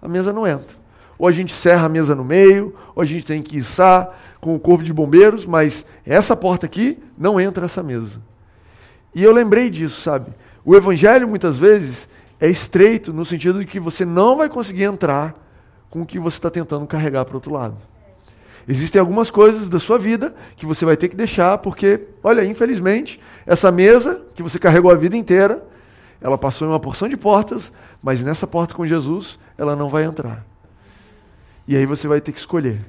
A 0.00 0.08
mesa 0.08 0.32
não 0.32 0.46
entra. 0.46 0.74
Ou 1.22 1.28
a 1.28 1.30
gente 1.30 1.54
serra 1.54 1.86
a 1.86 1.88
mesa 1.88 2.16
no 2.16 2.24
meio, 2.24 2.74
ou 2.96 3.00
a 3.00 3.06
gente 3.06 3.24
tem 3.24 3.40
que 3.40 3.58
içar 3.58 4.10
com 4.40 4.56
o 4.56 4.58
corpo 4.58 4.82
de 4.82 4.92
bombeiros, 4.92 5.46
mas 5.46 5.86
essa 6.04 6.34
porta 6.34 6.66
aqui 6.66 6.98
não 7.16 7.40
entra 7.40 7.66
essa 7.66 7.80
mesa. 7.80 8.20
E 9.14 9.22
eu 9.22 9.30
lembrei 9.30 9.70
disso, 9.70 10.00
sabe? 10.00 10.32
O 10.64 10.74
evangelho 10.74 11.28
muitas 11.28 11.56
vezes 11.56 12.08
é 12.40 12.48
estreito 12.48 13.12
no 13.12 13.24
sentido 13.24 13.60
de 13.60 13.66
que 13.66 13.78
você 13.78 14.04
não 14.04 14.36
vai 14.36 14.48
conseguir 14.48 14.82
entrar 14.82 15.36
com 15.88 16.02
o 16.02 16.06
que 16.06 16.18
você 16.18 16.38
está 16.38 16.50
tentando 16.50 16.88
carregar 16.88 17.24
para 17.24 17.34
o 17.34 17.36
outro 17.36 17.52
lado. 17.52 17.76
Existem 18.66 18.98
algumas 18.98 19.30
coisas 19.30 19.68
da 19.68 19.78
sua 19.78 20.00
vida 20.00 20.34
que 20.56 20.66
você 20.66 20.84
vai 20.84 20.96
ter 20.96 21.06
que 21.06 21.14
deixar, 21.14 21.56
porque, 21.58 22.00
olha, 22.24 22.44
infelizmente, 22.44 23.20
essa 23.46 23.70
mesa 23.70 24.20
que 24.34 24.42
você 24.42 24.58
carregou 24.58 24.90
a 24.90 24.96
vida 24.96 25.16
inteira, 25.16 25.62
ela 26.20 26.36
passou 26.36 26.66
em 26.66 26.70
uma 26.72 26.80
porção 26.80 27.08
de 27.08 27.16
portas, 27.16 27.72
mas 28.02 28.24
nessa 28.24 28.44
porta 28.44 28.74
com 28.74 28.84
Jesus, 28.84 29.38
ela 29.56 29.76
não 29.76 29.88
vai 29.88 30.02
entrar. 30.02 30.50
E 31.66 31.76
aí 31.76 31.86
você 31.86 32.08
vai 32.08 32.20
ter 32.20 32.32
que 32.32 32.38
escolher: 32.38 32.80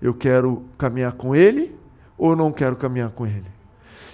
eu 0.00 0.14
quero 0.14 0.64
caminhar 0.78 1.12
com 1.12 1.34
Ele 1.34 1.74
ou 2.16 2.34
não 2.36 2.52
quero 2.52 2.76
caminhar 2.76 3.10
com 3.10 3.26
Ele? 3.26 3.56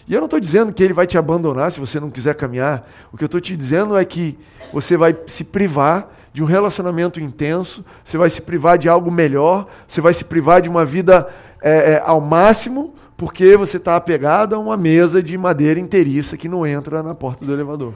E 0.07 0.15
eu 0.15 0.21
não 0.21 0.27
estou 0.27 0.41
dizendo 0.41 0.73
que 0.73 0.83
Ele 0.83 0.93
vai 0.93 1.07
te 1.07 1.17
abandonar 1.17 1.71
se 1.71 1.79
você 1.79 2.01
não 2.01 2.11
quiser 2.11 2.35
caminhar. 2.35 2.89
O 3.13 3.17
que 3.17 3.25
eu 3.25 3.27
estou 3.27 3.41
te 3.41 3.57
dizendo 3.57 3.97
é 3.97 4.05
que 4.05 4.39
você 4.73 4.97
vai 4.97 5.17
se 5.27 5.45
privar 5.45 6.11
de 6.33 6.43
um 6.43 6.47
relacionamento 6.47 7.21
intenso, 7.21 7.85
você 8.03 8.17
vai 8.17 8.31
se 8.31 8.41
privar 8.41 8.79
de 8.79 8.89
algo 8.89 9.11
melhor, 9.11 9.67
você 9.87 10.01
vai 10.01 10.15
se 10.15 10.25
privar 10.25 10.63
de 10.63 10.69
uma 10.69 10.85
vida 10.85 11.29
é, 11.61 11.93
é, 11.93 12.03
ao 12.05 12.21
máximo, 12.21 12.95
porque 13.17 13.57
você 13.57 13.77
está 13.77 13.97
apegado 13.97 14.55
a 14.55 14.59
uma 14.59 14.77
mesa 14.77 15.23
de 15.23 15.37
madeira 15.37 15.79
inteiriça 15.79 16.37
que 16.37 16.49
não 16.49 16.67
entra 16.67 17.03
na 17.03 17.15
porta 17.15 17.45
do 17.45 17.53
elevador. 17.53 17.95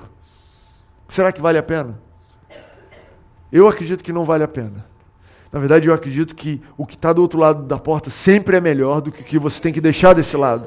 Será 1.08 1.32
que 1.32 1.40
vale 1.40 1.56
a 1.58 1.62
pena? 1.62 1.98
Eu 3.50 3.66
acredito 3.66 4.04
que 4.04 4.12
não 4.12 4.24
vale 4.24 4.44
a 4.44 4.48
pena. 4.48 4.84
Na 5.52 5.58
verdade, 5.58 5.88
eu 5.88 5.94
acredito 5.94 6.34
que 6.34 6.60
o 6.76 6.84
que 6.84 6.94
está 6.94 7.12
do 7.12 7.22
outro 7.22 7.38
lado 7.38 7.62
da 7.62 7.78
porta 7.78 8.10
sempre 8.10 8.56
é 8.56 8.60
melhor 8.60 9.00
do 9.00 9.12
que 9.12 9.22
o 9.22 9.24
que 9.24 9.38
você 9.38 9.60
tem 9.60 9.72
que 9.72 9.80
deixar 9.80 10.12
desse 10.12 10.36
lado. 10.36 10.66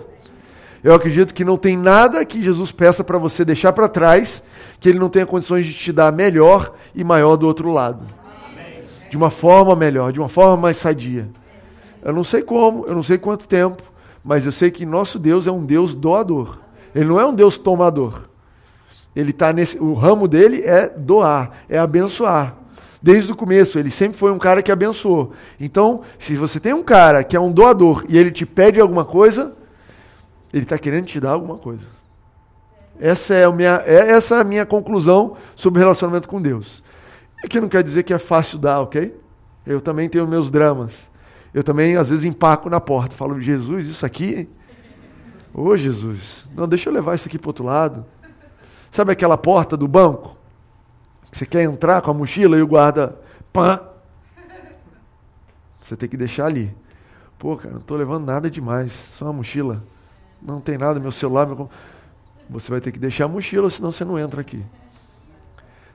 Eu 0.84 0.94
acredito 0.94 1.34
que 1.34 1.44
não 1.44 1.58
tem 1.58 1.78
nada 1.78 2.24
que 2.24 2.42
Jesus 2.42 2.72
peça 2.72 3.04
para 3.04 3.18
você 3.18 3.44
deixar 3.44 3.74
para 3.74 3.89
trás 3.89 4.42
que 4.80 4.88
ele 4.88 4.98
não 4.98 5.10
tenha 5.10 5.26
condições 5.26 5.65
de 5.65 5.74
te 5.74 5.92
dar 5.92 6.12
melhor 6.12 6.74
e 6.96 7.04
maior 7.04 7.36
do 7.36 7.46
outro 7.46 7.70
lado. 7.72 8.06
De 9.10 9.18
uma 9.18 9.30
forma 9.30 9.76
melhor, 9.76 10.13
de 10.13 10.20
uma 10.20 10.30
forma 10.30 10.56
mais 10.56 10.78
sadia. 10.78 11.28
Eu 12.02 12.13
não 12.13 12.24
sei 12.24 12.42
como, 12.42 12.86
eu 12.86 12.96
não 12.96 13.04
sei 13.04 13.18
quanto 13.18 13.48
tempo, 13.48 13.84
mas 14.24 14.46
eu 14.46 14.52
sei 14.52 14.72
que 14.72 14.86
nosso 14.86 15.20
Deus 15.20 15.48
é 15.48 15.52
um 15.52 15.65
Deus 15.65 15.94
doador. 15.94 16.60
Ele 16.96 17.06
não 17.06 17.20
é 17.20 17.26
um 17.26 17.34
Deus 17.34 17.58
tomador. 17.58 18.22
Ele 19.15 19.34
tá 19.34 19.52
nesse, 19.52 19.78
o 19.80 19.94
ramo 19.94 20.28
dele 20.28 20.62
é 20.63 20.88
doar, 20.88 21.52
é 21.68 21.78
abençoar. 21.78 22.56
Desde 23.01 23.31
o 23.31 23.35
começo, 23.35 23.79
ele 23.79 23.89
sempre 23.89 24.17
foi 24.17 24.31
um 24.31 24.38
cara 24.38 24.62
que 24.62 24.71
abençoou. 24.71 25.31
Então, 25.59 26.01
se 26.17 26.35
você 26.35 26.59
tem 26.59 26.73
um 26.73 26.83
cara 26.83 27.23
que 27.23 27.35
é 27.35 27.39
um 27.39 27.51
doador 27.51 28.03
e 28.09 28.17
ele 28.17 28.31
te 28.31 28.45
pede 28.45 28.79
alguma 28.79 29.05
coisa, 29.05 29.53
ele 30.53 30.63
está 30.63 30.77
querendo 30.77 31.05
te 31.05 31.19
dar 31.19 31.31
alguma 31.31 31.57
coisa. 31.57 31.85
Essa 32.99 33.33
é, 33.33 33.45
a 33.45 33.51
minha, 33.51 33.81
é 33.85 34.12
essa 34.12 34.35
é 34.35 34.41
a 34.41 34.43
minha 34.43 34.65
conclusão 34.65 35.38
sobre 35.55 35.79
o 35.79 35.81
relacionamento 35.81 36.27
com 36.27 36.41
Deus. 36.41 36.83
E 37.41 37.47
que 37.47 37.62
não 37.62 37.69
quer 37.69 37.81
dizer 37.81 38.03
que 38.03 38.13
é 38.13 38.17
fácil 38.17 38.57
dar, 38.57 38.81
ok? 38.81 39.15
Eu 39.65 39.79
também 39.79 40.09
tenho 40.09 40.27
meus 40.27 40.51
dramas. 40.51 41.09
Eu 41.53 41.63
também, 41.63 41.95
às 41.95 42.09
vezes, 42.09 42.25
empaco 42.25 42.69
na 42.69 42.81
porta. 42.81 43.15
Falo, 43.15 43.39
Jesus, 43.39 43.88
isso 43.88 44.05
aqui. 44.05 44.49
Ô, 45.53 45.69
oh, 45.69 45.77
Jesus, 45.77 46.45
não, 46.53 46.67
deixa 46.67 46.89
eu 46.89 46.93
levar 46.93 47.15
isso 47.15 47.27
aqui 47.27 47.39
para 47.39 47.49
outro 47.49 47.63
lado. 47.63 48.05
Sabe 48.91 49.13
aquela 49.13 49.38
porta 49.38 49.77
do 49.77 49.88
banco? 49.88 50.38
Você 51.32 51.46
quer 51.46 51.63
entrar 51.63 52.02
com 52.02 52.12
a 52.12 52.13
mochila 52.13 52.58
e 52.58 52.62
o 52.62 52.68
guarda. 52.68 53.15
Pã! 53.54 53.82
Você 55.82 55.96
tem 55.96 56.10
que 56.10 56.18
deixar 56.18 56.46
ali. 56.46 56.76
Pô, 57.38 57.56
cara, 57.56 57.72
não 57.72 57.80
estou 57.80 57.98
levando 57.98 58.26
nada 58.26 58.50
demais. 58.50 58.92
Só 59.13 59.26
uma 59.26 59.34
mochila. 59.34 59.84
Não 60.42 60.60
tem 60.60 60.78
nada, 60.78 61.00
meu 61.00 61.12
celular. 61.12 61.48
Meu... 61.48 61.70
Você 62.50 62.70
vai 62.72 62.82
ter 62.82 62.92
que 62.92 63.00
deixar 63.00 63.26
a 63.26 63.28
mochila, 63.28 63.70
senão 63.70 63.92
você 63.92 64.04
não 64.04 64.18
entra 64.18 64.42
aqui. 64.42 64.63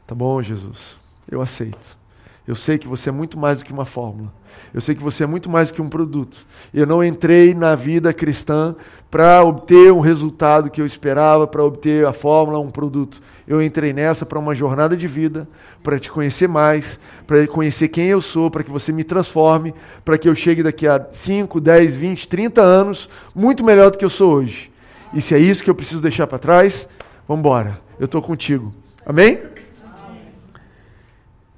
Tá 0.07 0.15
bom, 0.15 0.43
Jesus. 0.43 0.97
Eu 1.31 1.41
aceito. 1.41 1.97
Eu 2.47 2.55
sei 2.55 2.77
que 2.77 2.87
você 2.87 3.09
é 3.09 3.13
muito 3.13 3.39
mais 3.39 3.59
do 3.59 3.65
que 3.65 3.73
uma 3.73 3.87
fórmula. 3.87 4.31
Eu 4.73 4.81
sei 4.81 4.95
que 4.95 5.03
você 5.03 5.25
é 5.25 5.27
muito 5.27 5.49
mais 5.49 5.71
do 5.71 5.75
que 5.75 5.81
um 5.81 5.89
produto. 5.89 6.47
Eu 6.75 6.87
não 6.87 7.03
entrei 7.03 7.55
na 7.55 7.75
vida 7.75 8.13
cristã 8.13 8.77
para 9.11 9.43
obter 9.43 9.91
um 9.91 10.01
resultado 10.01 10.71
que 10.71 10.81
eu 10.81 10.85
esperava, 10.85 11.47
para 11.47 11.65
obter 11.65 12.07
a 12.07 12.13
fórmula, 12.13 12.59
um 12.59 12.71
produto. 12.71 13.23
Eu 13.49 13.63
entrei 13.63 13.95
nessa 13.95 14.27
para 14.27 14.39
uma 14.39 14.55
jornada 14.55 14.95
de 14.95 15.07
vida, 15.07 15.49
para 15.83 15.99
te 15.99 16.11
conhecer 16.11 16.47
mais, 16.47 17.01
para 17.27 17.47
conhecer 17.47 17.89
quem 17.89 18.07
eu 18.07 18.21
sou, 18.21 18.51
para 18.51 18.63
que 18.63 18.71
você 18.71 18.93
me 18.93 19.05
transforme, 19.05 19.75
para 20.05 20.19
que 20.19 20.29
eu 20.29 20.35
chegue 20.35 20.63
daqui 20.63 20.87
a 20.87 21.03
5, 21.11 21.61
10, 21.61 21.97
20, 21.97 22.29
30 22.29 22.61
anos 22.61 23.09
muito 23.35 23.65
melhor 23.65 23.91
do 23.91 23.97
que 23.97 24.05
eu 24.05 24.11
sou 24.11 24.35
hoje. 24.35 24.71
E 25.15 25.23
se 25.23 25.35
é 25.35 25.39
isso 25.39 25.65
que 25.65 25.71
eu 25.71 25.75
preciso 25.75 26.03
deixar 26.03 26.27
para 26.27 26.39
trás, 26.39 26.87
vamos 27.27 27.41
embora. 27.41 27.81
Eu 27.99 28.05
estou 28.05 28.21
contigo. 28.21 28.75
Amém? 29.07 29.39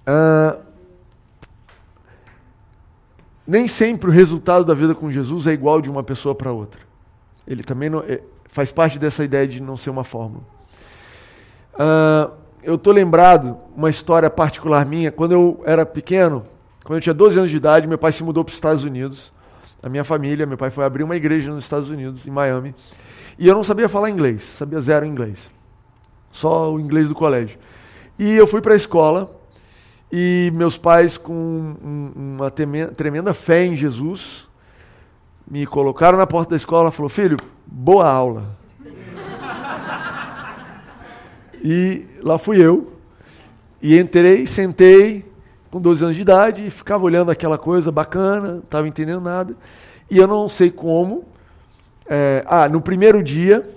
Uh, 0.07 0.66
nem 3.47 3.69
sempre 3.69 4.11
o 4.11 4.13
resultado 4.13 4.65
da 4.65 4.75
vida 4.75 4.95
com 4.95 5.11
Jesus 5.11 5.47
é 5.47 5.53
igual 5.53 5.81
de 5.81 5.91
uma 5.91 6.03
pessoa 6.03 6.35
para 6.35 6.51
outra. 6.51 6.81
Ele 7.47 7.63
também 7.63 7.89
não, 7.89 8.01
é, 8.01 8.21
faz 8.49 8.73
parte 8.73 8.99
dessa 8.99 9.23
ideia 9.23 9.47
de 9.47 9.61
não 9.61 9.77
ser 9.77 9.91
uma 9.91 10.03
fórmula. 10.03 10.43
Uh, 11.75 12.33
eu 12.63 12.75
estou 12.75 12.93
lembrado, 12.93 13.57
uma 13.77 13.89
história 13.89 14.29
particular 14.29 14.85
minha, 14.85 15.13
quando 15.13 15.33
eu 15.33 15.63
era 15.65 15.87
pequeno, 15.87 16.45
quando 16.83 16.97
eu 16.97 17.03
tinha 17.03 17.15
12 17.15 17.39
anos 17.39 17.51
de 17.51 17.57
idade, 17.57 17.87
meu 17.87 17.99
pai 17.99 18.11
se 18.11 18.25
mudou 18.25 18.43
para 18.45 18.51
os 18.51 18.57
Estados 18.57 18.83
Unidos. 18.83 19.33
A 19.83 19.89
minha 19.89 20.03
família, 20.03 20.47
meu 20.47 20.59
pai 20.59 20.71
foi 20.71 20.85
abrir 20.85 21.05
uma 21.05 21.15
igreja 21.15 21.53
nos 21.53 21.65
Estados 21.65 21.91
Unidos, 21.91 22.27
em 22.27 22.31
Miami. 22.31 22.75
E 23.39 23.47
eu 23.47 23.55
não 23.55 23.63
sabia 23.63 23.89
falar 23.89 24.11
inglês, 24.11 24.43
sabia 24.43 24.81
zero 24.81 25.07
inglês. 25.07 25.51
Só 26.33 26.73
o 26.73 26.81
inglês 26.81 27.09
do 27.09 27.15
colégio. 27.15 27.59
E 28.19 28.33
eu 28.33 28.47
fui 28.47 28.61
para 28.61 28.73
a 28.73 28.77
escola 28.77 29.31
e 30.11 30.53
meus 30.55 30.79
pais, 30.79 31.19
com 31.19 31.75
uma 32.15 32.51
tremenda 32.51 33.35
fé 33.35 33.65
em 33.65 33.77
Jesus, 33.77 34.47
me 35.49 35.67
colocaram 35.67 36.17
na 36.17 36.27
porta 36.27 36.51
da 36.51 36.57
escola 36.57 36.91
e 36.91 36.93
falou: 36.93 37.09
Filho, 37.09 37.37
boa 37.67 38.09
aula. 38.09 38.57
e 41.63 42.07
lá 42.23 42.39
fui 42.39 42.65
eu. 42.65 42.93
E 43.83 43.99
entrei, 43.99 44.47
sentei, 44.47 45.25
com 45.71 45.81
12 45.81 46.05
anos 46.05 46.17
de 46.17 46.23
idade, 46.23 46.67
e 46.67 46.71
ficava 46.71 47.05
olhando 47.05 47.31
aquela 47.31 47.59
coisa 47.59 47.93
bacana, 47.93 48.53
não 48.53 48.59
estava 48.61 48.89
entendendo 48.89 49.21
nada. 49.21 49.55
E 50.11 50.19
eu 50.19 50.27
não 50.27 50.49
sei 50.49 50.71
como. 50.71 51.25
É, 52.09 52.45
ah, 52.47 52.69
no 52.69 52.81
primeiro 52.81 53.23
dia, 53.23 53.69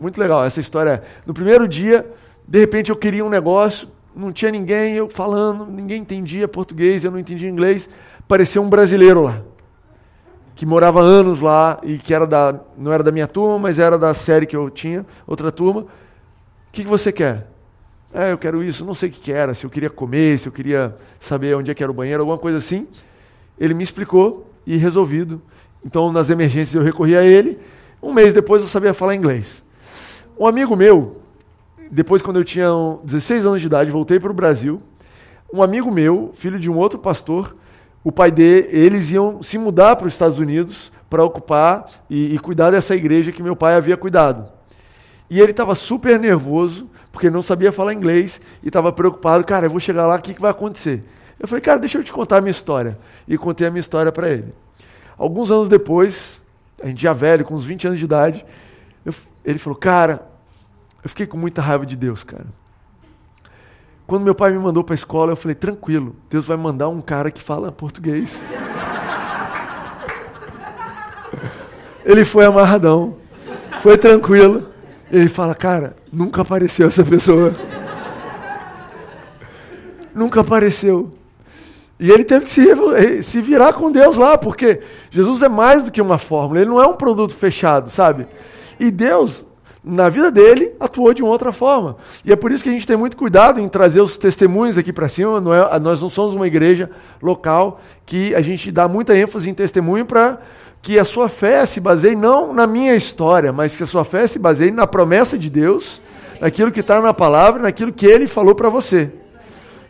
muito 0.00 0.20
legal 0.20 0.44
essa 0.44 0.60
história. 0.60 1.02
No 1.26 1.34
primeiro 1.34 1.66
dia, 1.66 2.08
de 2.46 2.60
repente 2.60 2.90
eu 2.90 2.96
queria 2.96 3.24
um 3.24 3.28
negócio, 3.28 3.88
não 4.14 4.32
tinha 4.32 4.50
ninguém, 4.50 4.94
eu 4.94 5.08
falando, 5.08 5.66
ninguém 5.66 6.00
entendia 6.00 6.46
português, 6.46 7.04
eu 7.04 7.10
não 7.10 7.18
entendia 7.18 7.48
inglês. 7.48 7.88
Apareceu 8.18 8.62
um 8.62 8.68
brasileiro 8.68 9.22
lá, 9.22 9.42
que 10.54 10.66
morava 10.66 11.00
anos 11.00 11.40
lá 11.40 11.80
e 11.82 11.98
que 11.98 12.12
era 12.12 12.26
da, 12.26 12.60
não 12.76 12.92
era 12.92 13.02
da 13.02 13.10
minha 13.10 13.26
turma, 13.26 13.58
mas 13.58 13.78
era 13.78 13.98
da 13.98 14.14
série 14.14 14.46
que 14.46 14.56
eu 14.56 14.70
tinha, 14.70 15.06
outra 15.26 15.50
turma. 15.50 15.82
O 15.82 15.86
que, 16.72 16.82
que 16.82 16.88
você 16.88 17.12
quer? 17.12 17.48
É, 18.14 18.32
eu 18.32 18.38
quero 18.38 18.62
isso, 18.62 18.84
não 18.84 18.92
sei 18.92 19.08
o 19.08 19.12
que, 19.12 19.20
que 19.20 19.32
era, 19.32 19.54
se 19.54 19.64
eu 19.64 19.70
queria 19.70 19.88
comer, 19.88 20.38
se 20.38 20.46
eu 20.46 20.52
queria 20.52 20.94
saber 21.18 21.56
onde 21.56 21.70
é 21.70 21.74
que 21.74 21.82
era 21.82 21.90
o 21.90 21.94
banheiro, 21.94 22.20
alguma 22.20 22.38
coisa 22.38 22.58
assim. 22.58 22.86
Ele 23.58 23.72
me 23.72 23.82
explicou 23.82 24.50
e 24.66 24.76
resolvido. 24.76 25.40
Então, 25.84 26.12
nas 26.12 26.28
emergências, 26.28 26.74
eu 26.74 26.82
recorri 26.82 27.16
a 27.16 27.22
ele. 27.22 27.58
Um 28.02 28.12
mês 28.12 28.34
depois, 28.34 28.62
eu 28.62 28.68
sabia 28.68 28.92
falar 28.92 29.14
inglês. 29.14 29.62
Um 30.38 30.46
amigo 30.46 30.76
meu, 30.76 31.21
depois, 31.94 32.22
quando 32.22 32.38
eu 32.38 32.44
tinha 32.44 32.70
16 33.04 33.44
anos 33.44 33.60
de 33.60 33.66
idade, 33.66 33.90
voltei 33.90 34.18
para 34.18 34.30
o 34.30 34.34
Brasil. 34.34 34.80
Um 35.52 35.62
amigo 35.62 35.90
meu, 35.90 36.30
filho 36.32 36.58
de 36.58 36.70
um 36.70 36.78
outro 36.78 36.98
pastor, 36.98 37.54
o 38.02 38.10
pai 38.10 38.30
dele, 38.30 38.66
eles 38.70 39.10
iam 39.10 39.42
se 39.42 39.58
mudar 39.58 39.96
para 39.96 40.06
os 40.06 40.14
Estados 40.14 40.38
Unidos 40.38 40.90
para 41.10 41.22
ocupar 41.22 41.90
e, 42.08 42.34
e, 42.34 42.38
cuidar 42.38 42.70
dessa 42.70 42.96
igreja 42.96 43.30
que 43.30 43.42
meu 43.42 43.54
pai 43.54 43.74
havia 43.74 43.94
cuidado. 43.94 44.50
E 45.28 45.38
ele 45.38 45.50
estava 45.50 45.74
super 45.74 46.18
nervoso, 46.18 46.88
porque 47.12 47.28
não 47.28 47.42
sabia 47.42 47.70
falar 47.70 47.92
inglês 47.92 48.40
e 48.62 48.68
estava 48.68 48.90
preocupado. 48.90 49.44
Cara, 49.44 49.66
eu 49.66 49.70
vou 49.70 49.78
chegar 49.78 50.06
lá, 50.06 50.16
o 50.16 50.22
que, 50.22 50.32
que 50.32 50.40
vai 50.40 50.50
acontecer? 50.50 51.04
Eu 51.38 51.46
falei, 51.46 51.60
cara, 51.60 51.78
deixa 51.78 51.98
eu 51.98 52.02
te 52.02 52.10
contar 52.10 52.38
a 52.38 52.40
minha 52.40 52.50
história. 52.50 52.98
E 53.28 53.36
contei 53.36 53.66
a 53.66 53.70
minha 53.70 53.80
história 53.80 54.10
para 54.10 54.30
ele. 54.30 54.54
Alguns 55.18 55.50
anos 55.50 55.68
depois, 55.68 56.40
a 56.82 56.86
gente 56.86 57.02
já 57.02 57.12
velho, 57.12 57.44
com 57.44 57.52
uns 57.52 57.64
20 57.64 57.88
anos 57.88 57.98
de 57.98 58.06
idade, 58.06 58.46
eu, 59.04 59.12
ele 59.44 59.58
falou, 59.58 59.78
cara, 59.78 60.31
eu 61.02 61.08
fiquei 61.08 61.26
com 61.26 61.36
muita 61.36 61.60
raiva 61.60 61.84
de 61.84 61.96
Deus, 61.96 62.22
cara. 62.22 62.46
Quando 64.06 64.24
meu 64.24 64.34
pai 64.34 64.52
me 64.52 64.58
mandou 64.58 64.84
para 64.84 64.94
a 64.94 64.96
escola, 64.96 65.32
eu 65.32 65.36
falei: 65.36 65.54
tranquilo, 65.54 66.14
Deus 66.28 66.44
vai 66.44 66.56
mandar 66.56 66.88
um 66.88 67.00
cara 67.00 67.30
que 67.30 67.40
fala 67.40 67.72
português. 67.72 68.44
Ele 72.04 72.24
foi 72.24 72.44
amarradão, 72.44 73.16
foi 73.80 73.96
tranquilo. 73.96 74.68
Ele 75.10 75.28
fala: 75.28 75.54
cara, 75.54 75.96
nunca 76.12 76.42
apareceu 76.42 76.88
essa 76.88 77.04
pessoa. 77.04 77.54
nunca 80.14 80.40
apareceu. 80.40 81.12
E 81.98 82.10
ele 82.10 82.24
teve 82.24 82.46
que 82.46 82.50
se, 82.50 83.22
se 83.22 83.40
virar 83.40 83.72
com 83.74 83.92
Deus 83.92 84.16
lá, 84.16 84.36
porque 84.36 84.82
Jesus 85.10 85.40
é 85.40 85.48
mais 85.48 85.84
do 85.84 85.90
que 85.92 86.02
uma 86.02 86.18
fórmula, 86.18 86.60
ele 86.60 86.70
não 86.70 86.82
é 86.82 86.86
um 86.86 86.96
produto 86.96 87.34
fechado, 87.34 87.90
sabe? 87.90 88.26
E 88.80 88.90
Deus, 88.90 89.44
na 89.84 90.08
vida 90.08 90.30
dele, 90.30 90.72
atuou 90.78 91.12
de 91.12 91.22
uma 91.22 91.32
outra 91.32 91.52
forma. 91.52 91.96
E 92.24 92.32
é 92.32 92.36
por 92.36 92.52
isso 92.52 92.62
que 92.62 92.70
a 92.70 92.72
gente 92.72 92.86
tem 92.86 92.96
muito 92.96 93.16
cuidado 93.16 93.60
em 93.60 93.68
trazer 93.68 94.00
os 94.00 94.16
testemunhos 94.16 94.78
aqui 94.78 94.92
para 94.92 95.08
cima. 95.08 95.40
Não 95.40 95.52
é, 95.52 95.78
nós 95.80 96.00
não 96.00 96.08
somos 96.08 96.34
uma 96.34 96.46
igreja 96.46 96.88
local 97.20 97.80
que 98.06 98.34
a 98.34 98.40
gente 98.40 98.70
dá 98.70 98.86
muita 98.86 99.16
ênfase 99.16 99.50
em 99.50 99.54
testemunho 99.54 100.06
para 100.06 100.38
que 100.80 100.98
a 100.98 101.04
sua 101.04 101.28
fé 101.28 101.64
se 101.66 101.80
baseie 101.80 102.16
não 102.16 102.52
na 102.52 102.66
minha 102.66 102.94
história, 102.94 103.52
mas 103.52 103.76
que 103.76 103.82
a 103.82 103.86
sua 103.86 104.04
fé 104.04 104.26
se 104.26 104.38
baseie 104.38 104.70
na 104.70 104.86
promessa 104.86 105.38
de 105.38 105.50
Deus, 105.50 106.00
naquilo 106.40 106.72
que 106.72 106.80
está 106.80 107.00
na 107.00 107.14
palavra, 107.14 107.62
naquilo 107.62 107.92
que 107.92 108.06
ele 108.06 108.26
falou 108.26 108.54
para 108.54 108.68
você. 108.68 109.12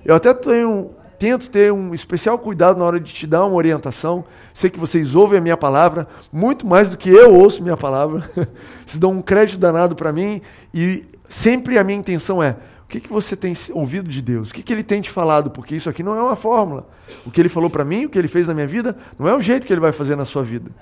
Eu 0.05 0.15
até 0.15 0.35
tenho 0.35 0.91
tento 1.23 1.49
ter 1.49 1.73
um 1.73 1.95
especial 1.95 2.37
cuidado 2.37 2.81
na 2.81 2.85
hora 2.85 2.99
de 2.99 3.13
te 3.13 3.29
dar 3.29 3.45
uma 3.45 3.55
orientação. 3.55 4.25
Sei 4.53 4.69
que 4.69 4.77
vocês 4.77 5.15
ouvem 5.15 5.39
a 5.39 5.41
minha 5.41 5.57
palavra 5.57 6.09
muito 6.33 6.67
mais 6.67 6.91
do 6.91 6.97
que 6.97 7.09
eu 7.09 7.33
ouço 7.33 7.63
minha 7.63 7.77
palavra. 7.77 8.29
vocês 8.85 8.99
dão 8.99 9.13
um 9.13 9.23
crédito 9.23 9.57
danado 9.57 9.95
para 9.95 10.13
mim 10.13 10.43
e 10.75 11.05
sempre 11.29 11.79
a 11.79 11.85
minha 11.85 11.97
intenção 11.97 12.43
é: 12.43 12.57
o 12.83 12.89
que, 12.89 12.99
que 12.99 13.09
você 13.09 13.37
tem 13.37 13.55
ouvido 13.71 14.11
de 14.11 14.21
Deus? 14.21 14.51
O 14.51 14.55
que, 14.55 14.65
que 14.65 14.73
ele 14.73 14.83
tem 14.83 15.01
te 15.01 15.11
falado? 15.11 15.49
Porque 15.49 15.77
isso 15.77 15.89
aqui 15.89 16.03
não 16.03 16.17
é 16.17 16.21
uma 16.21 16.35
fórmula. 16.35 16.89
O 17.25 17.31
que 17.31 17.41
ele 17.41 17.49
falou 17.49 17.71
para 17.71 17.85
mim, 17.85 18.07
o 18.07 18.09
que 18.09 18.19
ele 18.19 18.27
fez 18.27 18.49
na 18.49 18.55
minha 18.55 18.67
vida, 18.67 18.97
não 19.17 19.29
é 19.29 19.33
o 19.37 19.41
jeito 19.41 19.65
que 19.65 19.73
ele 19.73 19.81
vai 19.81 19.93
fazer 19.93 20.17
na 20.17 20.25
sua 20.25 20.43
vida. 20.43 20.73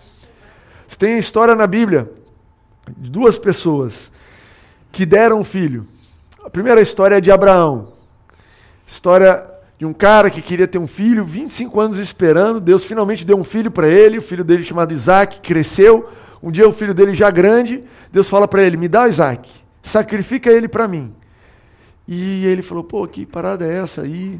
Você 0.88 0.96
tem 0.96 1.16
a 1.16 1.18
história 1.18 1.54
na 1.54 1.66
Bíblia 1.66 2.10
de 2.96 3.10
duas 3.10 3.38
pessoas 3.38 4.10
que 4.90 5.04
deram 5.04 5.40
um 5.40 5.44
filho. 5.44 5.86
A 6.42 6.48
primeira 6.48 6.80
história 6.80 7.16
é 7.16 7.20
de 7.20 7.30
Abraão. 7.30 7.92
História 8.86 9.49
de 9.80 9.86
um 9.86 9.94
cara 9.94 10.28
que 10.28 10.42
queria 10.42 10.68
ter 10.68 10.76
um 10.76 10.86
filho, 10.86 11.24
25 11.24 11.80
anos 11.80 11.96
esperando, 11.96 12.60
Deus 12.60 12.84
finalmente 12.84 13.24
deu 13.24 13.38
um 13.38 13.42
filho 13.42 13.70
para 13.70 13.88
ele, 13.88 14.18
o 14.18 14.22
filho 14.22 14.44
dele 14.44 14.62
chamado 14.62 14.92
Isaac, 14.92 15.40
cresceu. 15.40 16.06
Um 16.42 16.50
dia 16.50 16.68
o 16.68 16.72
filho 16.72 16.92
dele 16.92 17.14
já 17.14 17.30
grande, 17.30 17.82
Deus 18.12 18.28
fala 18.28 18.46
para 18.46 18.62
ele: 18.62 18.76
"Me 18.76 18.88
dá 18.88 19.08
Isaac, 19.08 19.50
sacrifica 19.82 20.50
ele 20.50 20.68
para 20.68 20.86
mim". 20.86 21.14
E 22.06 22.46
ele 22.46 22.60
falou: 22.60 22.84
"Pô, 22.84 23.08
que 23.08 23.24
parada 23.24 23.64
é 23.64 23.78
essa 23.78 24.02
aí? 24.02 24.38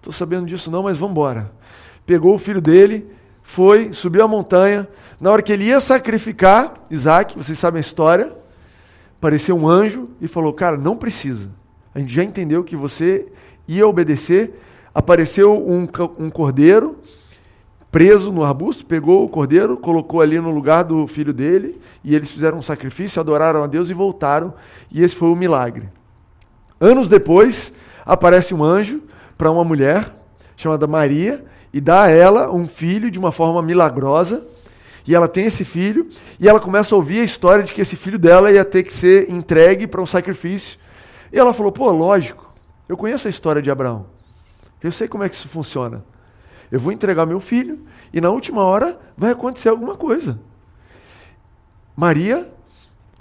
Tô 0.00 0.12
sabendo 0.12 0.46
disso 0.46 0.70
não, 0.70 0.84
mas 0.84 0.96
vamos 0.96 1.10
embora". 1.10 1.50
Pegou 2.06 2.36
o 2.36 2.38
filho 2.38 2.60
dele, 2.60 3.04
foi, 3.42 3.92
subiu 3.92 4.22
a 4.22 4.28
montanha. 4.28 4.86
Na 5.20 5.32
hora 5.32 5.42
que 5.42 5.52
ele 5.52 5.64
ia 5.64 5.80
sacrificar 5.80 6.74
Isaac, 6.88 7.36
vocês 7.36 7.58
sabem 7.58 7.78
a 7.78 7.80
história, 7.80 8.32
apareceu 9.16 9.56
um 9.56 9.68
anjo 9.68 10.08
e 10.20 10.28
falou: 10.28 10.52
"Cara, 10.52 10.76
não 10.76 10.96
precisa. 10.96 11.50
A 11.92 11.98
gente 11.98 12.14
já 12.14 12.22
entendeu 12.22 12.62
que 12.62 12.76
você 12.76 13.26
ia 13.66 13.86
obedecer, 13.86 14.54
apareceu 14.94 15.54
um, 15.54 15.88
um 16.18 16.30
cordeiro 16.30 16.98
preso 17.90 18.30
no 18.30 18.44
arbusto, 18.44 18.84
pegou 18.84 19.24
o 19.24 19.28
cordeiro, 19.28 19.76
colocou 19.76 20.20
ali 20.20 20.38
no 20.38 20.50
lugar 20.50 20.84
do 20.84 21.06
filho 21.06 21.32
dele, 21.32 21.80
e 22.04 22.14
eles 22.14 22.30
fizeram 22.30 22.58
um 22.58 22.62
sacrifício, 22.62 23.20
adoraram 23.20 23.64
a 23.64 23.66
Deus 23.66 23.88
e 23.88 23.94
voltaram, 23.94 24.52
e 24.90 25.02
esse 25.02 25.14
foi 25.14 25.28
o 25.30 25.36
milagre. 25.36 25.88
Anos 26.80 27.08
depois, 27.08 27.72
aparece 28.04 28.54
um 28.54 28.62
anjo 28.62 29.02
para 29.36 29.50
uma 29.50 29.64
mulher 29.64 30.14
chamada 30.56 30.86
Maria 30.86 31.44
e 31.72 31.80
dá 31.80 32.04
a 32.04 32.10
ela 32.10 32.52
um 32.52 32.66
filho 32.66 33.10
de 33.10 33.18
uma 33.18 33.32
forma 33.32 33.62
milagrosa. 33.62 34.46
E 35.06 35.14
ela 35.14 35.26
tem 35.26 35.46
esse 35.46 35.64
filho, 35.64 36.10
e 36.38 36.46
ela 36.46 36.60
começa 36.60 36.94
a 36.94 36.98
ouvir 36.98 37.20
a 37.20 37.24
história 37.24 37.64
de 37.64 37.72
que 37.72 37.80
esse 37.80 37.96
filho 37.96 38.18
dela 38.18 38.52
ia 38.52 38.62
ter 38.62 38.82
que 38.82 38.92
ser 38.92 39.30
entregue 39.30 39.86
para 39.86 40.02
um 40.02 40.06
sacrifício. 40.06 40.78
E 41.32 41.38
ela 41.38 41.54
falou: 41.54 41.72
pô, 41.72 41.90
lógico, 41.90 42.52
eu 42.86 42.94
conheço 42.94 43.26
a 43.26 43.30
história 43.30 43.62
de 43.62 43.70
Abraão. 43.70 44.17
Eu 44.82 44.92
sei 44.92 45.08
como 45.08 45.24
é 45.24 45.28
que 45.28 45.34
isso 45.34 45.48
funciona. 45.48 46.04
Eu 46.70 46.78
vou 46.78 46.92
entregar 46.92 47.26
meu 47.26 47.40
filho 47.40 47.80
e 48.12 48.20
na 48.20 48.30
última 48.30 48.62
hora 48.62 48.98
vai 49.16 49.32
acontecer 49.32 49.68
alguma 49.68 49.94
coisa. 49.94 50.38
Maria, 51.96 52.48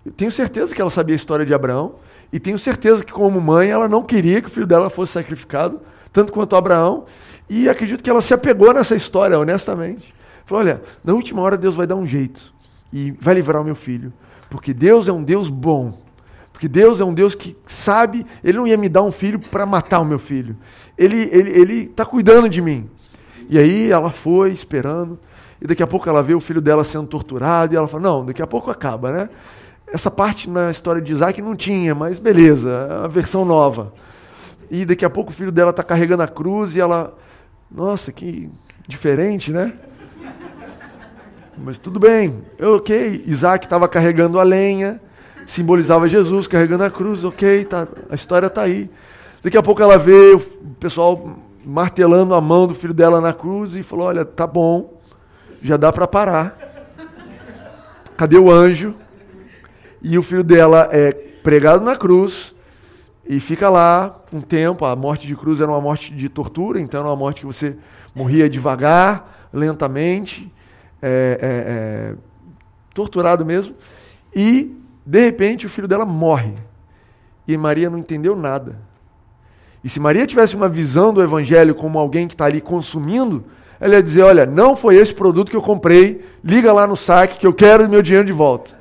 eu 0.05 0.11
tenho 0.11 0.31
certeza 0.31 0.75
que 0.75 0.81
ela 0.81 0.89
sabia 0.89 1.15
a 1.15 1.17
história 1.17 1.45
de 1.45 1.53
Abraão 1.53 1.95
e 2.31 2.39
tenho 2.39 2.59
certeza 2.59 3.03
que 3.03 3.11
como 3.11 3.39
mãe 3.41 3.69
ela 3.69 3.87
não 3.87 4.03
queria 4.03 4.41
que 4.41 4.47
o 4.47 4.51
filho 4.51 4.67
dela 4.67 4.89
fosse 4.89 5.13
sacrificado, 5.13 5.81
tanto 6.11 6.31
quanto 6.31 6.55
Abraão, 6.55 7.05
e 7.49 7.69
acredito 7.69 8.03
que 8.03 8.09
ela 8.09 8.21
se 8.21 8.33
apegou 8.33 8.73
nessa 8.73 8.95
história, 8.95 9.39
honestamente. 9.39 10.13
Falou: 10.45 10.63
"Olha, 10.63 10.81
na 11.03 11.13
última 11.13 11.41
hora 11.41 11.57
Deus 11.57 11.75
vai 11.75 11.87
dar 11.87 11.95
um 11.95 12.05
jeito 12.05 12.53
e 12.91 13.11
vai 13.11 13.35
livrar 13.35 13.61
o 13.61 13.65
meu 13.65 13.75
filho, 13.75 14.13
porque 14.49 14.73
Deus 14.73 15.07
é 15.07 15.11
um 15.11 15.23
Deus 15.23 15.49
bom. 15.49 16.06
Porque 16.57 16.67
Deus 16.67 16.99
é 16.99 17.05
um 17.05 17.13
Deus 17.13 17.35
que 17.35 17.55
sabe, 17.67 18.25
Ele 18.43 18.57
não 18.57 18.65
ia 18.65 18.75
me 18.75 18.89
dar 18.89 19.03
um 19.03 19.11
filho 19.11 19.37
para 19.37 19.63
matar 19.63 19.99
o 19.99 20.03
meu 20.03 20.17
filho. 20.17 20.57
Ele 20.97 21.17
está 21.17 21.37
ele, 21.37 21.49
ele 21.51 21.85
tá 21.85 22.03
cuidando 22.03 22.49
de 22.49 22.63
mim. 22.63 22.89
E 23.47 23.59
aí 23.59 23.91
ela 23.91 24.09
foi 24.09 24.53
esperando, 24.53 25.19
e 25.61 25.67
daqui 25.67 25.83
a 25.83 25.87
pouco 25.87 26.09
ela 26.09 26.23
vê 26.23 26.33
o 26.33 26.39
filho 26.39 26.59
dela 26.59 26.83
sendo 26.83 27.05
torturado, 27.05 27.75
e 27.75 27.77
ela 27.77 27.87
fala: 27.87 28.01
Não, 28.01 28.25
daqui 28.25 28.41
a 28.41 28.47
pouco 28.47 28.71
acaba, 28.71 29.11
né? 29.11 29.29
Essa 29.85 30.09
parte 30.09 30.49
na 30.49 30.71
história 30.71 30.99
de 30.99 31.13
Isaac 31.13 31.39
não 31.43 31.55
tinha, 31.55 31.93
mas 31.93 32.17
beleza, 32.17 32.71
é 32.89 33.05
a 33.05 33.07
versão 33.07 33.45
nova. 33.45 33.93
E 34.71 34.83
daqui 34.83 35.05
a 35.05 35.11
pouco 35.11 35.29
o 35.29 35.33
filho 35.35 35.51
dela 35.51 35.69
está 35.69 35.83
carregando 35.83 36.23
a 36.23 36.27
cruz 36.27 36.75
e 36.75 36.79
ela. 36.79 37.15
Nossa, 37.69 38.11
que 38.11 38.49
diferente, 38.87 39.51
né? 39.51 39.73
Mas 41.55 41.77
tudo 41.77 41.99
bem, 41.99 42.43
eu, 42.57 42.77
ok. 42.77 43.23
Isaac 43.27 43.67
estava 43.67 43.87
carregando 43.87 44.39
a 44.39 44.43
lenha, 44.43 44.99
simbolizava 45.47 46.09
Jesus 46.09 46.45
carregando 46.45 46.83
a 46.83 46.91
cruz, 46.91 47.23
ok, 47.23 47.63
tá, 47.65 47.87
a 48.09 48.13
história 48.13 48.47
está 48.47 48.61
aí. 48.61 48.91
Daqui 49.41 49.57
a 49.57 49.63
pouco 49.63 49.81
ela 49.81 49.97
vê 49.97 50.33
o 50.33 50.39
pessoal 50.79 51.37
martelando 51.65 52.35
a 52.35 52.41
mão 52.41 52.67
do 52.67 52.75
filho 52.75 52.93
dela 52.93 53.21
na 53.21 53.33
cruz 53.33 53.73
e 53.73 53.81
falou: 53.81 54.07
Olha, 54.07 54.25
tá 54.25 54.45
bom, 54.45 55.01
já 55.61 55.77
dá 55.77 55.91
para 55.91 56.05
parar. 56.05 56.57
Cadê 58.17 58.37
o 58.37 58.51
anjo? 58.51 58.93
E 60.01 60.17
o 60.17 60.23
filho 60.23 60.43
dela 60.43 60.89
é 60.91 61.13
pregado 61.13 61.83
na 61.83 61.95
cruz 61.95 62.53
e 63.25 63.39
fica 63.39 63.69
lá 63.69 64.21
um 64.33 64.41
tempo. 64.41 64.83
A 64.83 64.95
morte 64.95 65.25
de 65.27 65.35
cruz 65.35 65.61
era 65.61 65.71
uma 65.71 65.81
morte 65.81 66.13
de 66.13 66.27
tortura, 66.27 66.79
então 66.81 66.99
era 66.99 67.09
uma 67.09 67.15
morte 67.15 67.41
que 67.41 67.45
você 67.45 67.77
morria 68.13 68.49
devagar, 68.49 69.47
lentamente, 69.53 70.51
é, 71.01 71.39
é, 71.41 72.11
é, 72.11 72.15
torturado 72.93 73.45
mesmo. 73.45 73.75
E 74.35 74.75
de 75.07 75.21
repente, 75.21 75.65
o 75.65 75.69
filho 75.69 75.87
dela 75.87 76.05
morre. 76.05 76.53
E 77.47 77.55
Maria 77.55 77.89
não 77.89 77.97
entendeu 77.97 78.35
nada. 78.35 78.75
E 79.81 79.87
se 79.87 80.01
Maria 80.01 80.27
tivesse 80.27 80.53
uma 80.53 80.67
visão 80.67 81.13
do 81.13 81.23
evangelho 81.23 81.73
como 81.73 81.97
alguém 81.97 82.27
que 82.27 82.33
está 82.33 82.43
ali 82.43 82.59
consumindo, 82.59 83.45
ela 83.79 83.95
ia 83.95 84.03
dizer: 84.03 84.23
Olha, 84.23 84.45
não 84.45 84.75
foi 84.75 84.97
esse 84.97 85.13
produto 85.13 85.49
que 85.49 85.55
eu 85.55 85.61
comprei, 85.61 86.25
liga 86.43 86.73
lá 86.73 86.85
no 86.85 86.97
saque 86.97 87.37
que 87.37 87.47
eu 87.47 87.53
quero 87.53 87.87
meu 87.87 88.01
dinheiro 88.01 88.25
de 88.25 88.33
volta. 88.33 88.77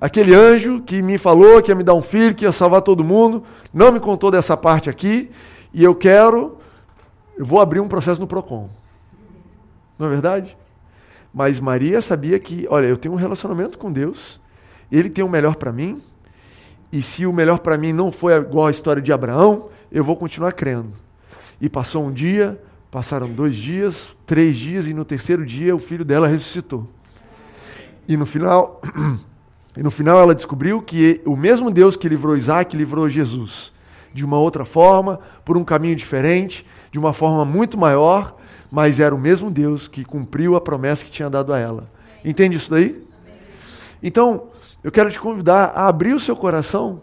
Aquele 0.00 0.34
anjo 0.34 0.80
que 0.80 1.02
me 1.02 1.18
falou 1.18 1.60
que 1.60 1.70
ia 1.70 1.74
me 1.74 1.84
dar 1.84 1.92
um 1.92 2.00
filho, 2.00 2.34
que 2.34 2.46
ia 2.46 2.52
salvar 2.52 2.80
todo 2.80 3.04
mundo, 3.04 3.44
não 3.70 3.92
me 3.92 4.00
contou 4.00 4.30
dessa 4.30 4.56
parte 4.56 4.88
aqui, 4.88 5.30
e 5.74 5.84
eu 5.84 5.94
quero, 5.94 6.56
eu 7.36 7.44
vou 7.44 7.60
abrir 7.60 7.80
um 7.80 7.88
processo 7.88 8.18
no 8.18 8.26
PROCON. 8.26 8.70
Não 9.98 10.06
é 10.06 10.08
verdade? 10.08 10.56
Mas 11.34 11.60
Maria 11.60 12.00
sabia 12.00 12.38
que, 12.38 12.66
olha, 12.70 12.86
eu 12.86 12.96
tenho 12.96 13.12
um 13.12 13.18
relacionamento 13.18 13.76
com 13.76 13.92
Deus, 13.92 14.40
ele 14.90 15.10
tem 15.10 15.24
o 15.24 15.28
melhor 15.28 15.56
para 15.56 15.72
mim, 15.72 16.00
e 16.92 17.02
se 17.02 17.24
o 17.24 17.32
melhor 17.32 17.60
para 17.60 17.78
mim 17.78 17.92
não 17.92 18.10
foi 18.10 18.34
igual 18.34 18.66
à 18.66 18.70
história 18.70 19.00
de 19.00 19.12
Abraão, 19.12 19.68
eu 19.92 20.02
vou 20.02 20.16
continuar 20.16 20.52
crendo. 20.52 20.92
E 21.60 21.68
passou 21.68 22.04
um 22.04 22.12
dia, 22.12 22.60
passaram 22.90 23.28
dois 23.28 23.54
dias, 23.54 24.08
três 24.26 24.56
dias, 24.56 24.88
e 24.88 24.94
no 24.94 25.04
terceiro 25.04 25.46
dia 25.46 25.74
o 25.74 25.78
filho 25.78 26.04
dela 26.04 26.26
ressuscitou. 26.26 26.84
E 28.08 28.16
no 28.16 28.26
final, 28.26 28.80
e 29.76 29.82
no 29.82 29.90
final 29.90 30.20
ela 30.20 30.34
descobriu 30.34 30.82
que 30.82 31.20
o 31.24 31.36
mesmo 31.36 31.70
Deus 31.70 31.96
que 31.96 32.08
livrou 32.08 32.36
Isaac 32.36 32.76
livrou 32.76 33.08
Jesus. 33.08 33.72
De 34.12 34.24
uma 34.24 34.38
outra 34.38 34.64
forma, 34.64 35.20
por 35.44 35.56
um 35.56 35.62
caminho 35.62 35.94
diferente, 35.94 36.66
de 36.90 36.98
uma 36.98 37.12
forma 37.12 37.44
muito 37.44 37.78
maior, 37.78 38.36
mas 38.68 38.98
era 38.98 39.14
o 39.14 39.18
mesmo 39.18 39.48
Deus 39.48 39.86
que 39.86 40.04
cumpriu 40.04 40.56
a 40.56 40.60
promessa 40.60 41.04
que 41.04 41.10
tinha 41.12 41.30
dado 41.30 41.52
a 41.52 41.58
ela. 41.58 41.88
Entende 42.24 42.56
isso 42.56 42.70
daí? 42.70 43.00
Então, 44.02 44.49
eu 44.82 44.90
quero 44.90 45.10
te 45.10 45.18
convidar 45.18 45.72
a 45.74 45.86
abrir 45.86 46.14
o 46.14 46.20
seu 46.20 46.34
coração 46.34 47.02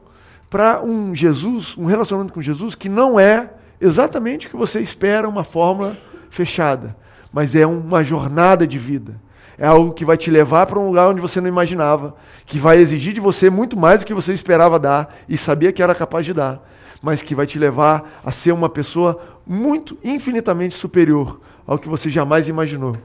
para 0.49 0.81
um 0.81 1.13
Jesus, 1.13 1.75
um 1.77 1.85
relacionamento 1.85 2.33
com 2.33 2.41
Jesus 2.41 2.73
que 2.73 2.89
não 2.89 3.19
é 3.19 3.51
exatamente 3.79 4.47
o 4.47 4.49
que 4.49 4.55
você 4.55 4.79
espera, 4.79 5.27
uma 5.27 5.43
fórmula 5.43 5.95
fechada, 6.29 6.95
mas 7.31 7.55
é 7.55 7.65
uma 7.65 8.03
jornada 8.03 8.65
de 8.65 8.77
vida. 8.77 9.15
É 9.57 9.65
algo 9.65 9.93
que 9.93 10.05
vai 10.05 10.17
te 10.17 10.29
levar 10.29 10.67
para 10.67 10.79
um 10.79 10.87
lugar 10.87 11.09
onde 11.09 11.21
você 11.21 11.41
não 11.41 11.47
imaginava, 11.47 12.15
que 12.45 12.59
vai 12.59 12.77
exigir 12.77 13.13
de 13.13 13.19
você 13.19 13.49
muito 13.49 13.77
mais 13.77 13.99
do 13.99 14.05
que 14.05 14.13
você 14.13 14.31
esperava 14.31 14.79
dar 14.79 15.15
e 15.27 15.35
sabia 15.35 15.71
que 15.71 15.81
era 15.81 15.95
capaz 15.95 16.25
de 16.25 16.33
dar, 16.33 16.61
mas 17.01 17.21
que 17.21 17.33
vai 17.33 17.45
te 17.45 17.57
levar 17.57 18.19
a 18.23 18.31
ser 18.31 18.51
uma 18.51 18.69
pessoa 18.69 19.19
muito, 19.45 19.97
infinitamente 20.03 20.75
superior 20.75 21.41
ao 21.65 21.77
que 21.79 21.89
você 21.89 22.09
jamais 22.09 22.47
imaginou. 22.47 22.95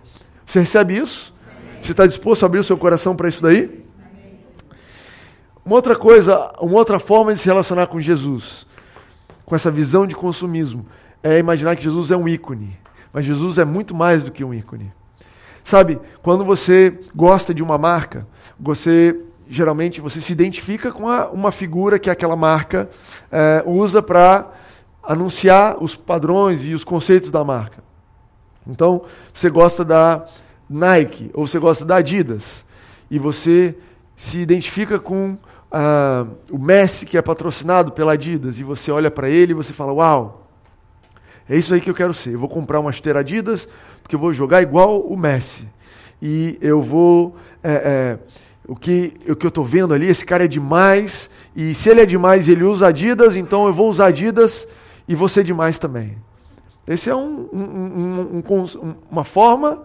Você 0.46 0.60
recebe 0.60 0.96
isso? 0.96 1.32
Você 1.82 1.92
está 1.92 2.06
disposto 2.06 2.42
a 2.42 2.46
abrir 2.46 2.58
o 2.58 2.64
seu 2.64 2.76
coração 2.76 3.16
para 3.16 3.28
isso 3.28 3.42
daí? 3.42 3.81
Uma 5.64 5.76
outra 5.76 5.96
coisa, 5.96 6.52
uma 6.60 6.76
outra 6.76 6.98
forma 6.98 7.32
de 7.32 7.38
se 7.38 7.46
relacionar 7.46 7.86
com 7.86 8.00
Jesus, 8.00 8.66
com 9.44 9.54
essa 9.54 9.70
visão 9.70 10.06
de 10.06 10.14
consumismo, 10.14 10.86
é 11.22 11.38
imaginar 11.38 11.76
que 11.76 11.84
Jesus 11.84 12.10
é 12.10 12.16
um 12.16 12.28
ícone. 12.28 12.76
Mas 13.12 13.24
Jesus 13.24 13.58
é 13.58 13.64
muito 13.64 13.94
mais 13.94 14.24
do 14.24 14.32
que 14.32 14.42
um 14.42 14.52
ícone. 14.52 14.92
Sabe, 15.62 16.00
quando 16.22 16.44
você 16.44 16.98
gosta 17.14 17.54
de 17.54 17.62
uma 17.62 17.78
marca, 17.78 18.26
você 18.58 19.16
geralmente 19.48 20.00
você 20.00 20.20
se 20.20 20.32
identifica 20.32 20.90
com 20.90 21.08
a, 21.08 21.28
uma 21.30 21.52
figura 21.52 21.98
que 21.98 22.10
aquela 22.10 22.34
marca 22.34 22.88
é, 23.30 23.62
usa 23.66 24.02
para 24.02 24.50
anunciar 25.02 25.82
os 25.82 25.94
padrões 25.94 26.64
e 26.64 26.74
os 26.74 26.82
conceitos 26.82 27.30
da 27.30 27.44
marca. 27.44 27.84
Então, 28.66 29.04
você 29.34 29.50
gosta 29.50 29.84
da 29.84 30.26
Nike 30.68 31.30
ou 31.34 31.46
você 31.46 31.58
gosta 31.58 31.84
da 31.84 31.96
Adidas 31.96 32.64
e 33.10 33.18
você 33.18 33.76
se 34.16 34.38
identifica 34.38 34.98
com 34.98 35.36
uh, 35.72 36.30
o 36.50 36.58
Messi 36.58 37.06
que 37.06 37.16
é 37.16 37.22
patrocinado 37.22 37.92
pela 37.92 38.12
Adidas 38.12 38.60
e 38.60 38.64
você 38.64 38.90
olha 38.90 39.10
para 39.10 39.28
ele 39.28 39.52
e 39.52 39.54
você 39.54 39.72
fala: 39.72 39.92
Uau, 39.92 40.46
é 41.48 41.56
isso 41.56 41.74
aí 41.74 41.80
que 41.80 41.90
eu 41.90 41.94
quero 41.94 42.14
ser. 42.14 42.34
Eu 42.34 42.38
vou 42.38 42.48
comprar 42.48 42.78
uma 42.80 42.92
chuteira 42.92 43.20
Adidas 43.20 43.68
porque 44.02 44.14
eu 44.14 44.20
vou 44.20 44.32
jogar 44.32 44.62
igual 44.62 45.00
o 45.00 45.16
Messi 45.16 45.66
e 46.20 46.58
eu 46.60 46.80
vou 46.80 47.36
é, 47.62 47.72
é, 47.72 48.18
o 48.66 48.76
que, 48.76 49.14
o 49.28 49.34
que 49.34 49.46
eu 49.46 49.48
estou 49.48 49.64
vendo 49.64 49.92
ali, 49.92 50.06
esse 50.06 50.24
cara 50.24 50.44
é 50.44 50.48
demais, 50.48 51.28
e 51.54 51.74
se 51.74 51.88
ele 51.88 52.00
é 52.00 52.06
demais 52.06 52.48
ele 52.48 52.64
usa 52.64 52.86
Adidas, 52.86 53.36
então 53.36 53.66
eu 53.66 53.72
vou 53.72 53.88
usar 53.88 54.06
Adidas 54.06 54.68
e 55.08 55.14
vou 55.14 55.28
ser 55.28 55.44
demais 55.44 55.78
também. 55.78 56.16
Essa 56.86 57.10
é 57.10 57.14
um, 57.14 57.48
um, 57.52 58.42
um, 58.44 58.94
uma 59.10 59.24
forma 59.24 59.82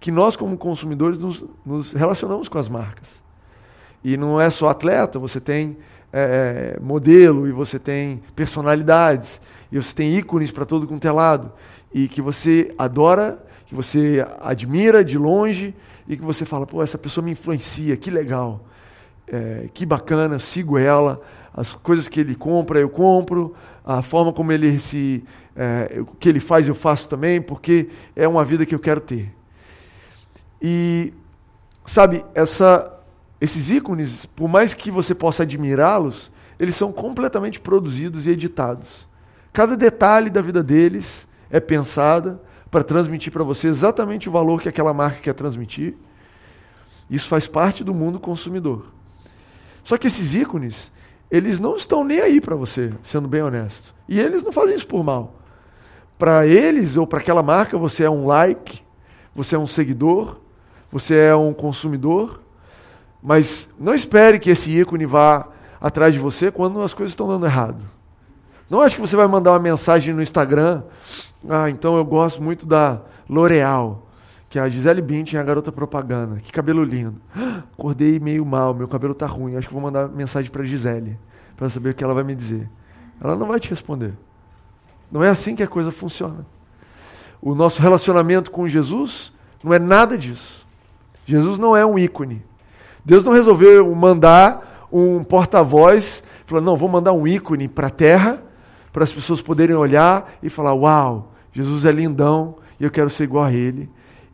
que 0.00 0.10
nós, 0.10 0.36
como 0.36 0.56
consumidores, 0.56 1.18
nos, 1.18 1.44
nos, 1.64 1.92
relacionamos 1.92 2.48
com 2.48 2.58
as 2.58 2.68
marcas. 2.68 3.21
E 4.04 4.16
não 4.16 4.40
é 4.40 4.50
só 4.50 4.68
atleta, 4.68 5.18
você 5.18 5.40
tem 5.40 5.76
é, 6.12 6.78
modelo, 6.80 7.46
e 7.46 7.52
você 7.52 7.78
tem 7.78 8.22
personalidades, 8.34 9.40
e 9.70 9.76
você 9.76 9.94
tem 9.94 10.16
ícones 10.16 10.50
para 10.50 10.64
todo 10.64 10.86
quanto 10.86 11.06
é 11.06 11.12
lado, 11.12 11.52
e 11.92 12.08
que 12.08 12.20
você 12.20 12.74
adora, 12.76 13.42
que 13.66 13.74
você 13.74 14.24
admira 14.40 15.04
de 15.04 15.16
longe, 15.16 15.74
e 16.06 16.16
que 16.16 16.22
você 16.22 16.44
fala, 16.44 16.66
pô, 16.66 16.82
essa 16.82 16.98
pessoa 16.98 17.24
me 17.24 17.32
influencia, 17.32 17.96
que 17.96 18.10
legal, 18.10 18.64
é, 19.26 19.68
que 19.72 19.86
bacana, 19.86 20.38
sigo 20.38 20.76
ela, 20.76 21.20
as 21.54 21.72
coisas 21.72 22.08
que 22.08 22.20
ele 22.20 22.34
compra 22.34 22.80
eu 22.80 22.88
compro, 22.88 23.54
a 23.84 24.02
forma 24.02 24.32
como 24.32 24.52
ele 24.52 24.78
se, 24.78 25.24
é, 25.56 26.00
o 26.00 26.06
que 26.06 26.28
ele 26.28 26.40
faz 26.40 26.68
eu 26.68 26.74
faço 26.74 27.08
também, 27.08 27.40
porque 27.40 27.88
é 28.14 28.26
uma 28.26 28.44
vida 28.44 28.64
que 28.66 28.74
eu 28.74 28.78
quero 28.78 29.00
ter. 29.00 29.32
E 30.60 31.12
sabe, 31.84 32.24
essa, 32.34 32.91
esses 33.42 33.70
ícones, 33.70 34.24
por 34.24 34.46
mais 34.46 34.72
que 34.72 34.88
você 34.88 35.16
possa 35.16 35.42
admirá-los, 35.42 36.30
eles 36.60 36.76
são 36.76 36.92
completamente 36.92 37.58
produzidos 37.58 38.24
e 38.24 38.30
editados. 38.30 39.08
Cada 39.52 39.76
detalhe 39.76 40.30
da 40.30 40.40
vida 40.40 40.62
deles 40.62 41.26
é 41.50 41.58
pensada 41.58 42.40
para 42.70 42.84
transmitir 42.84 43.32
para 43.32 43.42
você 43.42 43.66
exatamente 43.66 44.28
o 44.28 44.32
valor 44.32 44.62
que 44.62 44.68
aquela 44.68 44.94
marca 44.94 45.18
quer 45.18 45.34
transmitir. 45.34 45.96
Isso 47.10 47.26
faz 47.26 47.48
parte 47.48 47.82
do 47.82 47.92
mundo 47.92 48.20
consumidor. 48.20 48.86
Só 49.82 49.98
que 49.98 50.06
esses 50.06 50.36
ícones, 50.36 50.92
eles 51.28 51.58
não 51.58 51.74
estão 51.74 52.04
nem 52.04 52.20
aí 52.20 52.40
para 52.40 52.54
você, 52.54 52.92
sendo 53.02 53.26
bem 53.26 53.42
honesto. 53.42 53.92
E 54.08 54.20
eles 54.20 54.44
não 54.44 54.52
fazem 54.52 54.76
isso 54.76 54.86
por 54.86 55.02
mal. 55.02 55.34
Para 56.16 56.46
eles 56.46 56.96
ou 56.96 57.08
para 57.08 57.18
aquela 57.18 57.42
marca, 57.42 57.76
você 57.76 58.04
é 58.04 58.10
um 58.10 58.24
like, 58.24 58.84
você 59.34 59.56
é 59.56 59.58
um 59.58 59.66
seguidor, 59.66 60.38
você 60.92 61.16
é 61.16 61.34
um 61.34 61.52
consumidor. 61.52 62.40
Mas 63.22 63.68
não 63.78 63.94
espere 63.94 64.38
que 64.38 64.50
esse 64.50 64.70
ícone 64.70 65.06
vá 65.06 65.46
atrás 65.80 66.12
de 66.12 66.20
você 66.20 66.50
quando 66.50 66.80
as 66.82 66.92
coisas 66.92 67.12
estão 67.12 67.28
dando 67.28 67.46
errado. 67.46 67.82
Não 68.68 68.80
acho 68.80 68.96
que 68.96 69.00
você 69.00 69.14
vai 69.14 69.26
mandar 69.26 69.52
uma 69.52 69.58
mensagem 69.58 70.14
no 70.14 70.22
Instagram. 70.22 70.82
Ah, 71.48 71.68
então 71.68 71.96
eu 71.96 72.04
gosto 72.04 72.42
muito 72.42 72.66
da 72.66 73.02
L'Oreal, 73.28 74.08
que 74.48 74.58
é 74.58 74.62
a 74.62 74.68
Gisele 74.68 75.02
Bündchen 75.02 75.38
a 75.38 75.42
garota 75.42 75.70
propaganda. 75.70 76.36
Que 76.36 76.50
cabelo 76.50 76.82
lindo. 76.82 77.20
acordei 77.72 78.18
meio 78.18 78.44
mal, 78.44 78.74
meu 78.74 78.88
cabelo 78.88 79.14
tá 79.14 79.26
ruim. 79.26 79.56
Acho 79.56 79.68
que 79.68 79.74
vou 79.74 79.82
mandar 79.82 80.08
mensagem 80.08 80.50
para 80.50 80.64
Gisele 80.64 81.18
para 81.56 81.68
saber 81.68 81.90
o 81.90 81.94
que 81.94 82.02
ela 82.02 82.14
vai 82.14 82.24
me 82.24 82.34
dizer. 82.34 82.68
Ela 83.20 83.36
não 83.36 83.46
vai 83.46 83.60
te 83.60 83.68
responder. 83.70 84.14
Não 85.10 85.22
é 85.22 85.28
assim 85.28 85.54
que 85.54 85.62
a 85.62 85.68
coisa 85.68 85.92
funciona. 85.92 86.46
O 87.40 87.54
nosso 87.54 87.82
relacionamento 87.82 88.50
com 88.50 88.66
Jesus 88.66 89.32
não 89.62 89.72
é 89.72 89.78
nada 89.78 90.16
disso. 90.16 90.66
Jesus 91.26 91.58
não 91.58 91.76
é 91.76 91.84
um 91.84 91.98
ícone. 91.98 92.42
Deus 93.04 93.24
não 93.24 93.32
resolveu 93.32 93.94
mandar 93.94 94.88
um 94.92 95.24
porta-voz, 95.24 96.22
falou: 96.46 96.62
"Não, 96.62 96.76
vou 96.76 96.88
mandar 96.88 97.12
um 97.12 97.26
ícone 97.26 97.68
para 97.68 97.88
a 97.88 97.90
terra 97.90 98.42
para 98.92 99.04
as 99.04 99.12
pessoas 99.12 99.40
poderem 99.40 99.74
olhar 99.74 100.30
e 100.42 100.50
falar: 100.50 100.74
Uau, 100.74 101.32
Jesus 101.52 101.84
é 101.84 101.90
lindão 101.90 102.56
e 102.78 102.84
eu 102.84 102.90
quero 102.90 103.08
ser 103.08 103.24
igual 103.24 103.44
a 103.44 103.52
ele. 103.52 103.88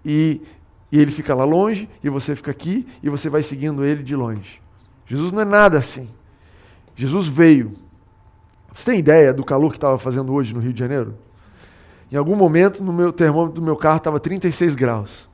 E, 0.04 0.42
e 0.90 0.98
ele 0.98 1.12
fica 1.12 1.34
lá 1.34 1.44
longe 1.44 1.88
e 2.02 2.10
você 2.10 2.34
fica 2.34 2.50
aqui 2.50 2.86
e 3.02 3.08
você 3.08 3.30
vai 3.30 3.42
seguindo 3.42 3.84
ele 3.84 4.02
de 4.02 4.16
longe. 4.16 4.60
Jesus 5.06 5.32
não 5.32 5.40
é 5.40 5.44
nada 5.44 5.78
assim. 5.78 6.08
Jesus 6.96 7.28
veio. 7.28 7.74
Você 8.74 8.90
tem 8.90 8.98
ideia 8.98 9.32
do 9.32 9.44
calor 9.44 9.70
que 9.70 9.76
estava 9.76 9.96
fazendo 9.98 10.32
hoje 10.32 10.52
no 10.52 10.60
Rio 10.60 10.72
de 10.72 10.78
Janeiro? 10.78 11.16
Em 12.10 12.16
algum 12.16 12.34
momento, 12.34 12.82
no 12.82 12.92
meu 12.92 13.12
termômetro 13.12 13.54
do 13.54 13.62
meu 13.62 13.76
carro 13.76 13.98
estava 13.98 14.18
36 14.18 14.74
graus. 14.74 15.28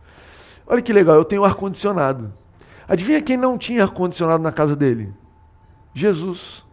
Olha 0.67 0.83
que 0.83 0.93
legal, 0.93 1.17
eu 1.17 1.25
tenho 1.25 1.45
ar-condicionado. 1.45 2.33
Adivinha 2.87 3.23
quem 3.23 3.37
não 3.37 3.57
tinha 3.57 3.83
ar-condicionado 3.83 4.43
na 4.43 4.53
casa 4.53 4.77
dele? 4.77 5.13
Jesus. 5.95 6.65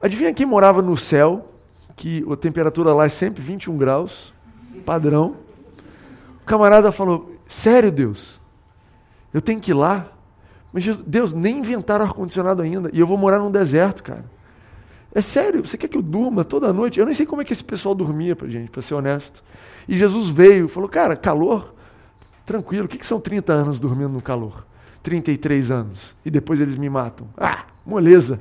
Adivinha 0.00 0.32
quem 0.32 0.46
morava 0.46 0.82
no 0.82 0.96
céu, 0.96 1.48
que 1.96 2.24
a 2.30 2.36
temperatura 2.36 2.92
lá 2.92 3.06
é 3.06 3.08
sempre 3.08 3.42
21 3.42 3.76
graus, 3.76 4.34
padrão. 4.84 5.36
O 6.42 6.44
camarada 6.44 6.90
falou: 6.90 7.34
Sério, 7.46 7.90
Deus? 7.90 8.40
Eu 9.32 9.40
tenho 9.40 9.60
que 9.60 9.70
ir 9.70 9.74
lá? 9.74 10.08
Mas 10.72 10.84
Deus, 11.02 11.32
nem 11.32 11.58
inventaram 11.58 12.04
ar-condicionado 12.04 12.62
ainda. 12.62 12.90
E 12.92 13.00
eu 13.00 13.06
vou 13.06 13.16
morar 13.16 13.38
num 13.38 13.50
deserto, 13.50 14.02
cara. 14.02 14.24
É 15.12 15.20
sério, 15.20 15.66
você 15.66 15.76
quer 15.76 15.88
que 15.88 15.98
eu 15.98 16.02
durma 16.02 16.44
toda 16.44 16.72
noite? 16.72 17.00
Eu 17.00 17.04
nem 17.04 17.14
sei 17.14 17.26
como 17.26 17.42
é 17.42 17.44
que 17.44 17.52
esse 17.52 17.64
pessoal 17.64 17.94
dormia, 17.94 18.36
pra 18.36 18.48
gente, 18.48 18.70
para 18.70 18.80
ser 18.80 18.94
honesto. 18.94 19.42
E 19.88 19.98
Jesus 19.98 20.28
veio, 20.28 20.68
falou, 20.68 20.88
cara, 20.88 21.16
calor, 21.16 21.74
tranquilo, 22.50 22.86
o 22.86 22.88
que, 22.88 22.98
que 22.98 23.06
são 23.06 23.20
30 23.20 23.52
anos 23.52 23.78
dormindo 23.78 24.08
no 24.08 24.20
calor? 24.20 24.66
33 25.04 25.70
anos. 25.70 26.16
E 26.24 26.30
depois 26.32 26.60
eles 26.60 26.76
me 26.76 26.90
matam. 26.90 27.28
Ah, 27.38 27.64
moleza. 27.86 28.40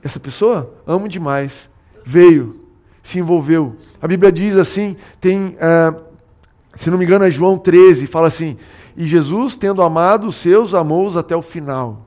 Essa 0.00 0.20
pessoa 0.20 0.72
amo 0.86 1.08
demais. 1.08 1.68
Veio, 2.04 2.64
se 3.02 3.18
envolveu. 3.18 3.74
A 4.00 4.06
Bíblia 4.06 4.30
diz 4.30 4.56
assim, 4.56 4.96
tem, 5.20 5.56
uh, 5.56 6.00
se 6.76 6.88
não 6.88 6.96
me 6.96 7.04
engano, 7.04 7.24
é 7.24 7.30
João 7.30 7.58
13, 7.58 8.06
fala 8.06 8.28
assim: 8.28 8.56
E 8.96 9.08
Jesus, 9.08 9.56
tendo 9.56 9.82
amado 9.82 10.28
os 10.28 10.36
seus, 10.36 10.72
amou-os 10.72 11.16
até 11.16 11.34
o 11.34 11.42
final. 11.42 12.06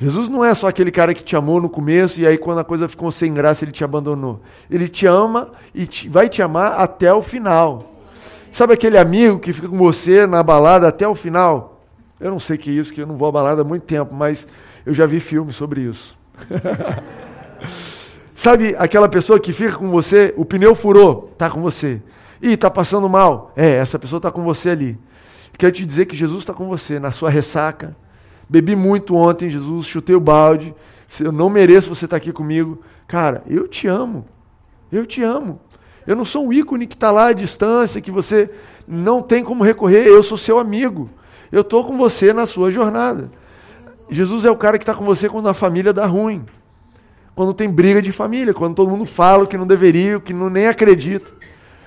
Jesus 0.00 0.28
não 0.28 0.44
é 0.44 0.52
só 0.52 0.66
aquele 0.66 0.90
cara 0.90 1.14
que 1.14 1.22
te 1.22 1.36
amou 1.36 1.60
no 1.60 1.70
começo 1.70 2.20
e 2.20 2.26
aí 2.26 2.36
quando 2.36 2.58
a 2.58 2.64
coisa 2.64 2.88
ficou 2.88 3.12
sem 3.12 3.32
graça 3.32 3.64
ele 3.64 3.70
te 3.70 3.84
abandonou. 3.84 4.42
Ele 4.68 4.88
te 4.88 5.06
ama 5.06 5.52
e 5.72 5.86
te, 5.86 6.08
vai 6.08 6.28
te 6.28 6.42
amar 6.42 6.72
até 6.72 7.14
o 7.14 7.22
final. 7.22 7.95
Sabe 8.56 8.72
aquele 8.72 8.96
amigo 8.96 9.38
que 9.38 9.52
fica 9.52 9.68
com 9.68 9.76
você 9.76 10.26
na 10.26 10.42
balada 10.42 10.88
até 10.88 11.06
o 11.06 11.14
final? 11.14 11.84
Eu 12.18 12.30
não 12.30 12.38
sei 12.38 12.56
que 12.56 12.70
é 12.70 12.72
isso, 12.72 12.90
que 12.90 13.02
eu 13.02 13.06
não 13.06 13.14
vou 13.14 13.28
à 13.28 13.30
balada 13.30 13.60
há 13.60 13.64
muito 13.66 13.82
tempo, 13.82 14.14
mas 14.14 14.48
eu 14.86 14.94
já 14.94 15.04
vi 15.04 15.20
filmes 15.20 15.54
sobre 15.54 15.82
isso. 15.82 16.16
Sabe 18.34 18.74
aquela 18.78 19.10
pessoa 19.10 19.38
que 19.38 19.52
fica 19.52 19.76
com 19.76 19.90
você, 19.90 20.32
o 20.38 20.44
pneu 20.46 20.74
furou, 20.74 21.28
está 21.34 21.50
com 21.50 21.60
você. 21.60 22.00
Ih, 22.40 22.54
está 22.54 22.70
passando 22.70 23.06
mal. 23.10 23.52
É, 23.54 23.72
essa 23.72 23.98
pessoa 23.98 24.16
está 24.16 24.30
com 24.30 24.42
você 24.42 24.70
ali. 24.70 24.98
Quero 25.58 25.72
te 25.72 25.84
dizer 25.84 26.06
que 26.06 26.16
Jesus 26.16 26.38
está 26.38 26.54
com 26.54 26.66
você 26.66 26.98
na 26.98 27.10
sua 27.10 27.28
ressaca. 27.28 27.94
Bebi 28.48 28.74
muito 28.74 29.14
ontem, 29.16 29.50
Jesus, 29.50 29.84
chutei 29.84 30.16
o 30.16 30.20
balde. 30.20 30.74
Eu 31.20 31.30
não 31.30 31.50
mereço 31.50 31.94
você 31.94 32.06
estar 32.06 32.14
tá 32.14 32.16
aqui 32.16 32.32
comigo. 32.32 32.80
Cara, 33.06 33.42
eu 33.46 33.68
te 33.68 33.86
amo. 33.86 34.24
Eu 34.90 35.04
te 35.04 35.22
amo. 35.22 35.60
Eu 36.06 36.14
não 36.14 36.24
sou 36.24 36.46
um 36.46 36.52
ícone 36.52 36.86
que 36.86 36.94
está 36.94 37.10
lá 37.10 37.28
à 37.28 37.32
distância, 37.32 38.00
que 38.00 38.10
você 38.10 38.50
não 38.86 39.22
tem 39.22 39.42
como 39.42 39.64
recorrer. 39.64 40.06
Eu 40.06 40.22
sou 40.22 40.38
seu 40.38 40.58
amigo. 40.58 41.10
Eu 41.50 41.62
estou 41.62 41.84
com 41.84 41.96
você 41.96 42.32
na 42.32 42.46
sua 42.46 42.70
jornada. 42.70 43.30
Jesus 44.10 44.44
é 44.44 44.50
o 44.50 44.56
cara 44.56 44.78
que 44.78 44.82
está 44.84 44.94
com 44.94 45.04
você 45.04 45.28
quando 45.28 45.48
a 45.48 45.54
família 45.54 45.92
dá 45.92 46.06
ruim. 46.06 46.44
Quando 47.34 47.52
tem 47.52 47.68
briga 47.68 48.00
de 48.00 48.12
família, 48.12 48.54
quando 48.54 48.74
todo 48.74 48.90
mundo 48.90 49.04
fala 49.04 49.44
o 49.44 49.46
que 49.46 49.58
não 49.58 49.66
deveria, 49.66 50.16
o 50.16 50.20
que 50.20 50.32
não 50.32 50.48
nem 50.48 50.68
acredita. 50.68 51.32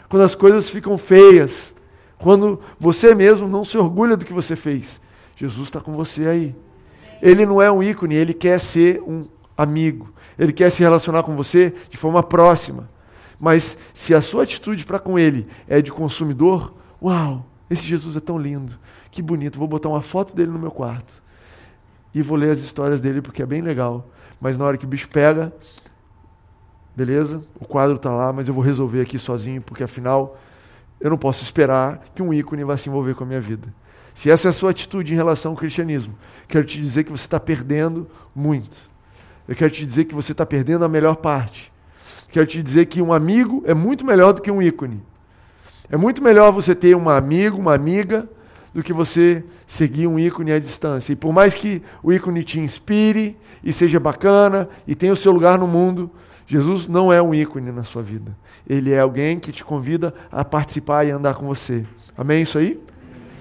Quando 0.10 0.24
as 0.24 0.36
coisas 0.36 0.70
ficam 0.70 0.98
feias. 0.98 1.74
Quando 2.18 2.60
você 2.80 3.16
mesmo 3.16 3.48
não 3.48 3.64
se 3.64 3.78
orgulha 3.78 4.18
do 4.18 4.26
que 4.26 4.34
você 4.34 4.56
fez. 4.56 5.00
Jesus 5.36 5.70
está 5.70 5.80
com 5.80 5.94
você 5.94 6.28
aí. 6.28 6.56
Ele 7.22 7.46
não 7.46 7.62
é 7.62 7.72
um 7.72 7.82
ícone, 7.82 8.16
ele 8.16 8.34
quer 8.34 8.60
ser 8.60 9.02
um 9.02 9.26
amigo. 9.58 10.10
Ele 10.38 10.52
quer 10.52 10.70
se 10.70 10.82
relacionar 10.82 11.24
com 11.24 11.36
você 11.36 11.74
de 11.90 11.98
forma 11.98 12.22
próxima. 12.22 12.90
Mas 13.40 13.78
se 13.94 14.14
a 14.14 14.22
sua 14.22 14.44
atitude 14.44 14.86
para 14.86 15.00
com 15.00 15.18
ele 15.18 15.48
é 15.68 15.82
de 15.82 15.92
consumidor, 15.92 16.74
uau, 17.02 17.46
esse 17.70 17.86
Jesus 17.86 18.16
é 18.16 18.20
tão 18.20 18.38
lindo, 18.38 18.78
que 19.10 19.22
bonito, 19.22 19.58
vou 19.58 19.68
botar 19.68 19.90
uma 19.90 20.02
foto 20.02 20.36
dele 20.36 20.52
no 20.52 20.60
meu 20.60 20.72
quarto 20.72 21.24
e 22.14 22.22
vou 22.22 22.38
ler 22.38 22.52
as 22.52 22.60
histórias 22.60 23.00
dele 23.00 23.22
porque 23.22 23.42
é 23.42 23.46
bem 23.46 23.62
legal. 23.62 24.10
Mas 24.42 24.58
na 24.58 24.66
hora 24.66 24.78
que 24.78 24.86
o 24.86 24.88
bicho 24.88 25.08
pega, 25.10 25.54
beleza, 26.96 27.42
o 27.60 27.66
quadro 27.66 27.96
está 27.96 28.12
lá, 28.12 28.34
mas 28.34 28.48
eu 28.48 28.54
vou 28.54 28.64
resolver 28.64 29.02
aqui 29.02 29.18
sozinho, 29.18 29.62
porque 29.62 29.84
afinal 29.84 30.38
eu 31.00 31.10
não 31.10 31.18
posso 31.18 31.44
esperar 31.44 32.04
que 32.14 32.22
um 32.22 32.34
ícone 32.34 32.64
vá 32.64 32.76
se 32.76 32.90
envolver 32.90 33.14
com 33.14 33.24
a 33.24 33.28
minha 33.28 33.42
vida. 33.42 33.74
Se 34.14 34.30
essa 34.30 34.48
é 34.48 34.50
a 34.50 34.54
sua 34.54 34.72
atitude 34.72 35.14
em 35.14 35.16
relação 35.16 35.52
ao 35.52 35.58
cristianismo, 35.58 36.14
quero 36.48 36.66
te 36.66 36.82
dizer 36.82 37.06
que 37.06 37.12
você 37.12 37.26
está 37.26 37.40
perdendo 37.40 38.10
muito. 38.36 38.90
Eu 39.48 39.56
quero 39.56 39.72
te 39.72 39.86
dizer 39.86 40.06
que 40.06 40.16
você 40.16 40.34
está 40.34 40.46
perdendo 40.46 40.84
a 40.84 40.90
melhor 40.90 41.16
parte. 41.16 41.72
Quero 42.30 42.46
te 42.46 42.62
dizer 42.62 42.86
que 42.86 43.02
um 43.02 43.12
amigo 43.12 43.64
é 43.66 43.74
muito 43.74 44.06
melhor 44.06 44.34
do 44.34 44.42
que 44.42 44.52
um 44.52 44.62
ícone. 44.62 45.02
É 45.90 45.98
muito 45.98 46.24
melhor 46.24 46.52
você 46.52 46.76
ter 46.76 46.96
um 46.96 47.10
amigo, 47.10 47.58
uma 47.58 47.74
amiga, 47.74 48.30
do 48.74 48.84
que 48.84 48.94
você 48.94 49.44
seguir 49.66 50.08
um 50.08 50.20
ícone 50.20 50.52
à 50.52 50.60
distância. 50.60 51.14
E 51.14 51.16
por 51.16 51.34
mais 51.34 51.56
que 51.56 51.82
o 52.04 52.14
ícone 52.14 52.44
te 52.44 52.60
inspire 52.60 53.36
e 53.64 53.74
seja 53.74 54.00
bacana 54.00 54.70
e 54.88 54.94
tenha 54.94 55.14
o 55.14 55.16
seu 55.16 55.32
lugar 55.32 55.58
no 55.58 55.68
mundo, 55.68 56.12
Jesus 56.46 56.88
não 56.88 57.12
é 57.12 57.22
um 57.22 57.34
ícone 57.34 57.72
na 57.72 57.84
sua 57.84 58.02
vida. 58.02 58.36
Ele 58.68 58.92
é 58.92 59.00
alguém 59.00 59.40
que 59.40 59.52
te 59.52 59.64
convida 59.64 60.14
a 60.32 60.46
participar 60.46 61.06
e 61.06 61.12
andar 61.12 61.36
com 61.36 61.46
você. 61.46 61.86
Amém? 62.18 62.44
Isso 62.44 62.58
aí? 62.58 62.80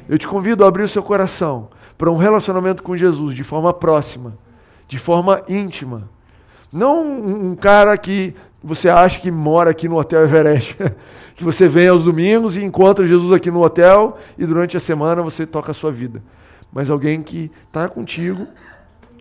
Eu 0.08 0.18
te 0.18 0.26
convido 0.26 0.64
a 0.64 0.68
abrir 0.68 0.84
o 0.84 0.88
seu 0.88 1.02
coração 1.02 1.68
para 1.98 2.10
um 2.10 2.16
relacionamento 2.16 2.82
com 2.82 2.96
Jesus 2.96 3.34
de 3.34 3.42
forma 3.42 3.72
próxima, 3.74 4.38
de 4.86 4.98
forma 4.98 5.42
íntima. 5.48 6.08
Não 6.72 7.02
um 7.50 7.56
cara 7.56 7.96
que 7.96 8.34
você 8.62 8.88
acha 8.88 9.20
que 9.20 9.30
mora 9.30 9.70
aqui 9.70 9.88
no 9.88 9.98
Hotel 9.98 10.24
Everest, 10.24 10.76
que 11.34 11.44
você 11.44 11.68
vem 11.68 11.88
aos 11.88 12.04
domingos 12.04 12.56
e 12.56 12.62
encontra 12.62 13.06
Jesus 13.06 13.32
aqui 13.32 13.50
no 13.50 13.62
hotel 13.62 14.18
e 14.36 14.44
durante 14.44 14.76
a 14.76 14.80
semana 14.80 15.22
você 15.22 15.46
toca 15.46 15.70
a 15.70 15.74
sua 15.74 15.92
vida. 15.92 16.22
Mas 16.72 16.90
alguém 16.90 17.22
que 17.22 17.50
está 17.66 17.88
contigo 17.88 18.46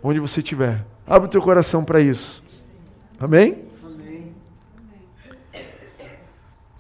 onde 0.03 0.19
você 0.19 0.39
estiver. 0.39 0.85
Abre 1.05 1.27
o 1.27 1.31
teu 1.31 1.41
coração 1.41 1.83
para 1.83 2.01
isso. 2.01 2.43
Amém? 3.19 3.65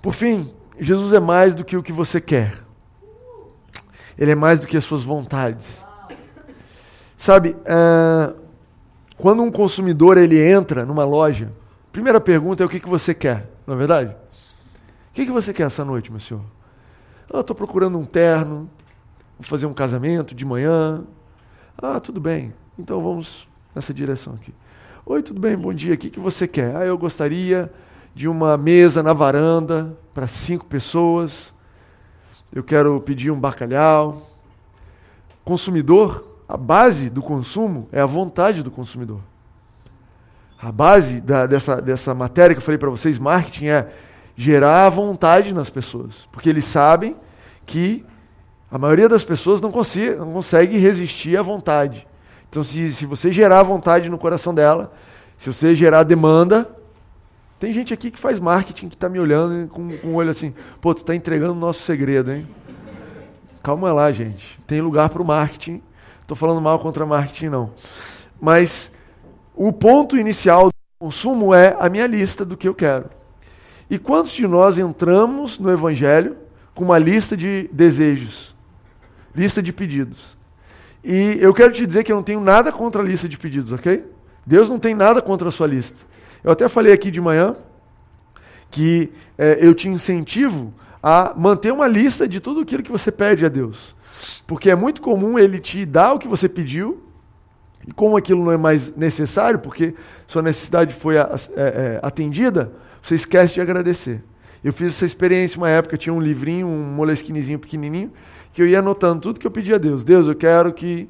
Por 0.01 0.13
fim, 0.13 0.53
Jesus 0.79 1.13
é 1.13 1.19
mais 1.19 1.55
do 1.55 1.63
que 1.63 1.77
o 1.77 1.83
que 1.83 1.91
você 1.91 2.19
quer. 2.19 2.53
Ele 4.17 4.31
é 4.31 4.35
mais 4.35 4.59
do 4.59 4.67
que 4.67 4.75
as 4.75 4.83
suas 4.83 5.03
vontades. 5.03 5.67
Sabe, 7.15 7.49
uh, 7.49 8.46
quando 9.17 9.41
um 9.41 9.51
consumidor 9.51 10.17
ele 10.17 10.39
entra 10.39 10.85
numa 10.85 11.03
loja, 11.03 11.51
primeira 11.91 12.21
pergunta 12.21 12.63
é 12.63 12.65
o 12.65 12.69
que, 12.69 12.79
que 12.79 12.87
você 12.87 13.13
quer, 13.13 13.49
não 13.65 13.73
é 13.73 13.77
verdade? 13.77 14.11
O 14.11 15.13
que, 15.13 15.25
que 15.25 15.31
você 15.31 15.51
quer 15.51 15.63
essa 15.63 15.83
noite, 15.83 16.11
meu 16.11 16.19
senhor? 16.19 16.43
Ah, 17.33 17.39
estou 17.39 17.55
procurando 17.55 17.97
um 17.97 18.05
terno, 18.05 18.69
vou 19.37 19.47
fazer 19.47 19.65
um 19.65 19.73
casamento 19.73 20.35
de 20.35 20.45
manhã. 20.45 21.03
Ah, 21.75 21.99
tudo 21.99 22.21
bem, 22.21 22.53
então 22.77 23.01
vamos 23.01 23.47
nessa 23.73 23.91
direção 23.93 24.35
aqui. 24.35 24.53
Oi, 25.05 25.23
tudo 25.23 25.39
bem, 25.39 25.57
bom 25.57 25.73
dia, 25.73 25.95
o 25.95 25.97
que, 25.97 26.09
que 26.11 26.19
você 26.19 26.47
quer? 26.47 26.75
Ah, 26.75 26.85
eu 26.85 26.97
gostaria 26.97 27.71
de 28.13 28.27
uma 28.27 28.55
mesa 28.57 29.01
na 29.01 29.13
varanda 29.13 29.97
para 30.13 30.27
cinco 30.27 30.65
pessoas. 30.65 31.53
Eu 32.53 32.63
quero 32.63 32.99
pedir 33.01 33.31
um 33.31 33.39
bacalhau. 33.39 34.29
Consumidor, 35.43 36.26
a 36.47 36.55
base 36.55 37.09
do 37.09 37.21
consumo 37.21 37.89
é 37.91 37.99
a 37.99 38.05
vontade 38.05 38.63
do 38.63 38.71
consumidor. 38.71 39.19
A 40.59 40.71
base 40.71 41.21
da, 41.21 41.45
dessa, 41.45 41.81
dessa 41.81 42.15
matéria 42.15 42.55
que 42.55 42.59
eu 42.59 42.65
falei 42.65 42.77
para 42.77 42.89
vocês, 42.89 43.19
marketing, 43.19 43.67
é 43.67 43.91
gerar 44.35 44.85
a 44.85 44.89
vontade 44.89 45.53
nas 45.53 45.69
pessoas. 45.69 46.27
Porque 46.31 46.49
eles 46.49 46.65
sabem 46.65 47.15
que 47.65 48.05
a 48.71 48.77
maioria 48.77 49.09
das 49.09 49.23
pessoas 49.23 49.59
não 49.59 49.71
consegue, 49.71 50.15
não 50.15 50.33
consegue 50.33 50.77
resistir 50.77 51.37
à 51.37 51.41
vontade. 51.41 52.07
Então, 52.49 52.63
se, 52.63 52.93
se 52.93 53.05
você 53.05 53.31
gerar 53.31 53.61
vontade 53.63 54.09
no 54.09 54.17
coração 54.17 54.53
dela, 54.53 54.93
se 55.37 55.51
você 55.51 55.75
gerar 55.75 56.03
demanda, 56.03 56.69
tem 57.59 57.73
gente 57.73 57.93
aqui 57.93 58.09
que 58.09 58.19
faz 58.19 58.39
marketing 58.39 58.87
que 58.87 58.95
está 58.95 59.09
me 59.09 59.19
olhando 59.19 59.67
com, 59.69 59.89
com 59.97 60.07
um 60.07 60.15
olho 60.15 60.29
assim, 60.29 60.53
pô, 60.79 60.93
tu 60.93 60.99
está 60.99 61.13
entregando 61.13 61.53
o 61.53 61.55
nosso 61.55 61.83
segredo, 61.83 62.31
hein? 62.31 62.47
Calma 63.61 63.91
lá, 63.91 64.11
gente. 64.11 64.59
Tem 64.65 64.79
lugar 64.79 65.09
para 65.09 65.21
o 65.21 65.25
marketing. 65.25 65.81
Estou 66.27 66.35
falando 66.35 66.59
mal 66.59 66.77
contra 66.77 67.05
marketing, 67.05 67.47
não. 67.47 67.71
Mas 68.37 68.91
o 69.55 69.71
ponto 69.71 70.17
inicial 70.17 70.67
do 70.67 70.73
consumo 70.99 71.53
é 71.53 71.73
a 71.79 71.87
minha 71.87 72.05
lista 72.05 72.43
do 72.43 72.57
que 72.57 72.67
eu 72.67 72.75
quero. 72.75 73.09
E 73.89 73.97
quantos 73.97 74.33
de 74.33 74.45
nós 74.45 74.77
entramos 74.77 75.57
no 75.57 75.71
Evangelho 75.71 76.35
com 76.75 76.83
uma 76.83 76.99
lista 76.99 77.37
de 77.37 77.69
desejos, 77.71 78.53
lista 79.33 79.63
de 79.63 79.71
pedidos? 79.71 80.37
E 81.01 81.37
eu 81.39 81.53
quero 81.53 81.71
te 81.71 81.87
dizer 81.87 82.03
que 82.03 82.11
eu 82.11 82.17
não 82.17 82.23
tenho 82.23 82.41
nada 82.41 82.73
contra 82.73 83.01
a 83.01 83.05
lista 83.05 83.29
de 83.29 83.37
pedidos, 83.37 83.71
ok? 83.71 84.03
Deus 84.45 84.69
não 84.69 84.77
tem 84.77 84.93
nada 84.93 85.21
contra 85.21 85.47
a 85.47 85.51
sua 85.51 85.65
lista. 85.65 86.05
Eu 86.43 86.51
até 86.51 86.67
falei 86.67 86.91
aqui 86.91 87.09
de 87.09 87.21
manhã 87.21 87.55
que 88.69 89.13
é, 89.37 89.65
eu 89.65 89.73
te 89.73 89.87
incentivo 89.87 90.73
a 91.01 91.33
manter 91.37 91.71
uma 91.71 91.87
lista 91.87 92.27
de 92.27 92.41
tudo 92.41 92.59
aquilo 92.59 92.83
que 92.83 92.91
você 92.91 93.13
pede 93.13 93.45
a 93.45 93.49
Deus. 93.49 93.95
Porque 94.45 94.69
é 94.69 94.75
muito 94.75 95.01
comum 95.01 95.37
ele 95.37 95.59
te 95.59 95.85
dar 95.85 96.13
o 96.13 96.19
que 96.19 96.27
você 96.27 96.47
pediu, 96.47 97.03
e 97.87 97.91
como 97.91 98.17
aquilo 98.17 98.43
não 98.43 98.51
é 98.51 98.57
mais 98.57 98.95
necessário, 98.95 99.59
porque 99.59 99.93
sua 100.25 100.41
necessidade 100.41 100.93
foi 100.93 101.17
é, 101.17 101.21
é, 101.55 101.99
atendida, 102.01 102.71
você 103.01 103.15
esquece 103.15 103.55
de 103.55 103.61
agradecer. 103.61 104.23
Eu 104.63 104.73
fiz 104.73 104.89
essa 104.89 105.05
experiência 105.05 105.57
uma 105.57 105.69
época, 105.69 105.97
tinha 105.97 106.13
um 106.13 106.19
livrinho, 106.19 106.67
um 106.67 106.83
molesquinezinho 106.83 107.59
pequenininho, 107.59 108.11
que 108.51 108.61
eu 108.61 108.67
ia 108.67 108.79
anotando 108.79 109.21
tudo 109.21 109.39
que 109.39 109.47
eu 109.47 109.51
pedia 109.51 109.75
a 109.75 109.77
Deus. 109.79 110.03
Deus, 110.03 110.27
eu 110.27 110.35
quero 110.35 110.73
que 110.73 111.07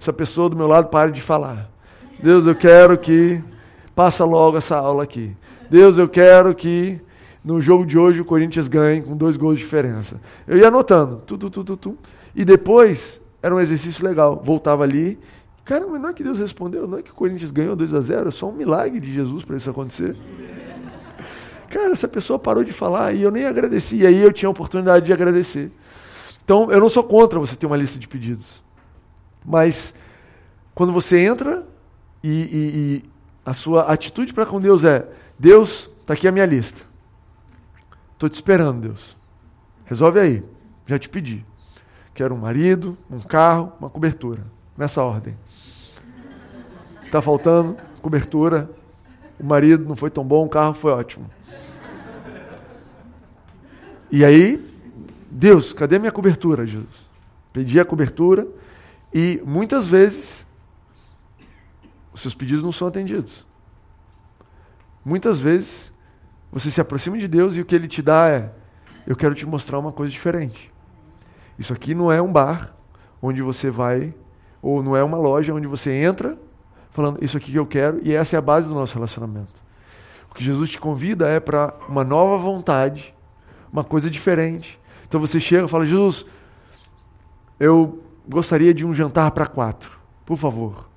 essa 0.00 0.12
pessoa 0.12 0.48
do 0.48 0.56
meu 0.56 0.66
lado 0.66 0.88
pare 0.88 1.10
de 1.10 1.20
falar. 1.20 1.70
Deus, 2.22 2.46
eu 2.46 2.54
quero 2.54 2.96
que 2.98 3.42
Passa 4.00 4.24
logo 4.24 4.56
essa 4.56 4.78
aula 4.78 5.02
aqui. 5.02 5.36
Deus, 5.68 5.98
eu 5.98 6.08
quero 6.08 6.54
que 6.54 6.98
no 7.44 7.60
jogo 7.60 7.84
de 7.84 7.98
hoje 7.98 8.22
o 8.22 8.24
Corinthians 8.24 8.66
ganhe 8.66 9.02
com 9.02 9.14
dois 9.14 9.36
gols 9.36 9.58
de 9.58 9.64
diferença. 9.64 10.18
Eu 10.48 10.56
ia 10.56 10.68
anotando, 10.68 11.22
tu, 11.26 11.36
tu, 11.36 11.50
tu, 11.50 11.62
tu, 11.62 11.76
tu. 11.76 11.98
E 12.34 12.44
depois 12.44 13.20
era 13.42 13.54
um 13.54 13.60
exercício 13.60 14.04
legal. 14.04 14.40
Voltava 14.44 14.82
ali, 14.82 15.18
caramba, 15.64 15.98
não 15.98 16.08
é 16.10 16.12
que 16.12 16.22
Deus 16.22 16.38
respondeu, 16.38 16.86
não 16.86 16.98
é 16.98 17.02
que 17.02 17.10
o 17.10 17.14
Corinthians 17.14 17.50
ganhou 17.50 17.74
2 17.74 17.94
a 17.94 18.00
0 18.00 18.28
é 18.28 18.30
só 18.30 18.48
um 18.48 18.52
milagre 18.52 19.00
de 19.00 19.12
Jesus 19.12 19.44
para 19.44 19.56
isso 19.56 19.70
acontecer. 19.70 20.16
Cara, 21.68 21.92
essa 21.92 22.08
pessoa 22.08 22.38
parou 22.38 22.64
de 22.64 22.72
falar 22.72 23.14
e 23.14 23.22
eu 23.22 23.30
nem 23.30 23.46
agradeci. 23.46 23.98
E 23.98 24.06
aí 24.06 24.20
eu 24.20 24.32
tinha 24.32 24.48
a 24.48 24.50
oportunidade 24.50 25.06
de 25.06 25.12
agradecer. 25.12 25.70
Então, 26.44 26.70
eu 26.72 26.80
não 26.80 26.88
sou 26.88 27.04
contra 27.04 27.38
você 27.38 27.54
ter 27.54 27.64
uma 27.64 27.76
lista 27.76 27.96
de 27.96 28.08
pedidos. 28.08 28.60
Mas, 29.44 29.94
quando 30.74 30.92
você 30.92 31.20
entra 31.20 31.64
e, 32.24 32.30
e, 32.30 33.02
a 33.46 33.54
sua 33.54 33.82
atitude 33.82 34.34
para 34.34 34.44
com 34.44 34.60
Deus 34.60 34.82
é: 34.82 35.06
Deus, 35.38 35.88
está 36.00 36.14
aqui 36.14 36.26
a 36.26 36.32
minha 36.32 36.44
lista. 36.44 36.82
Estou 38.14 38.28
te 38.28 38.34
esperando, 38.34 38.80
Deus. 38.80 39.16
Resolve 39.84 40.18
aí. 40.18 40.42
Já 40.86 40.98
te 40.98 41.08
pedi. 41.08 41.46
Quero 42.20 42.34
um 42.34 42.38
marido, 42.38 42.98
um 43.10 43.18
carro, 43.18 43.72
uma 43.80 43.88
cobertura. 43.88 44.44
Nessa 44.76 45.02
ordem. 45.02 45.34
Está 47.02 47.22
faltando 47.22 47.78
cobertura. 48.02 48.70
O 49.38 49.46
marido 49.46 49.86
não 49.86 49.96
foi 49.96 50.10
tão 50.10 50.22
bom, 50.22 50.44
o 50.44 50.48
carro 50.50 50.74
foi 50.74 50.92
ótimo. 50.92 51.30
E 54.10 54.22
aí, 54.22 54.62
Deus, 55.30 55.72
cadê 55.72 55.98
minha 55.98 56.12
cobertura, 56.12 56.66
Jesus? 56.66 57.08
Pedi 57.54 57.80
a 57.80 57.86
cobertura 57.86 58.46
e 59.14 59.42
muitas 59.42 59.86
vezes 59.86 60.46
os 62.12 62.20
seus 62.20 62.34
pedidos 62.34 62.62
não 62.62 62.70
são 62.70 62.86
atendidos. 62.86 63.46
Muitas 65.02 65.38
vezes 65.38 65.90
você 66.52 66.70
se 66.70 66.82
aproxima 66.82 67.16
de 67.16 67.26
Deus 67.26 67.56
e 67.56 67.62
o 67.62 67.64
que 67.64 67.74
ele 67.74 67.88
te 67.88 68.02
dá 68.02 68.28
é: 68.28 68.52
eu 69.06 69.16
quero 69.16 69.34
te 69.34 69.46
mostrar 69.46 69.78
uma 69.78 69.90
coisa 69.90 70.12
diferente. 70.12 70.70
Isso 71.60 71.72
aqui 71.72 71.94
não 71.94 72.10
é 72.10 72.20
um 72.20 72.32
bar 72.32 72.74
onde 73.22 73.40
você 73.40 73.70
vai, 73.70 74.12
ou 74.60 74.82
não 74.82 74.96
é 74.96 75.04
uma 75.04 75.16
loja 75.16 75.54
onde 75.54 75.68
você 75.68 75.92
entra 75.92 76.36
falando 76.90 77.22
isso 77.22 77.36
aqui 77.36 77.52
que 77.52 77.58
eu 77.58 77.66
quero, 77.66 78.00
e 78.02 78.12
essa 78.12 78.34
é 78.34 78.38
a 78.38 78.42
base 78.42 78.66
do 78.66 78.74
nosso 78.74 78.94
relacionamento. 78.94 79.54
O 80.28 80.34
que 80.34 80.42
Jesus 80.42 80.70
te 80.70 80.80
convida 80.80 81.28
é 81.28 81.38
para 81.38 81.72
uma 81.88 82.02
nova 82.02 82.36
vontade, 82.36 83.14
uma 83.72 83.84
coisa 83.84 84.10
diferente. 84.10 84.80
Então 85.06 85.20
você 85.20 85.38
chega 85.38 85.66
e 85.66 85.68
fala: 85.68 85.86
Jesus, 85.86 86.26
eu 87.60 88.02
gostaria 88.28 88.74
de 88.74 88.84
um 88.84 88.92
jantar 88.92 89.30
para 89.30 89.46
quatro, 89.46 89.92
por 90.26 90.36
favor 90.36 90.90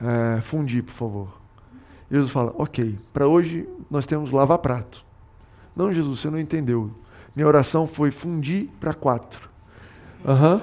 é, 0.00 0.40
fundir, 0.40 0.82
por 0.82 0.92
favor. 0.92 1.28
Jesus 2.10 2.30
fala, 2.30 2.54
ok, 2.56 2.98
para 3.12 3.26
hoje 3.26 3.68
nós 3.90 4.06
temos 4.06 4.30
lavar 4.30 4.58
prato. 4.58 5.04
Não, 5.74 5.92
Jesus, 5.92 6.20
você 6.20 6.30
não 6.30 6.38
entendeu. 6.38 6.90
Minha 7.34 7.48
oração 7.48 7.86
foi 7.86 8.10
fundir 8.10 8.68
para 8.80 8.94
quatro. 8.94 9.50
Uhum. 10.26 10.60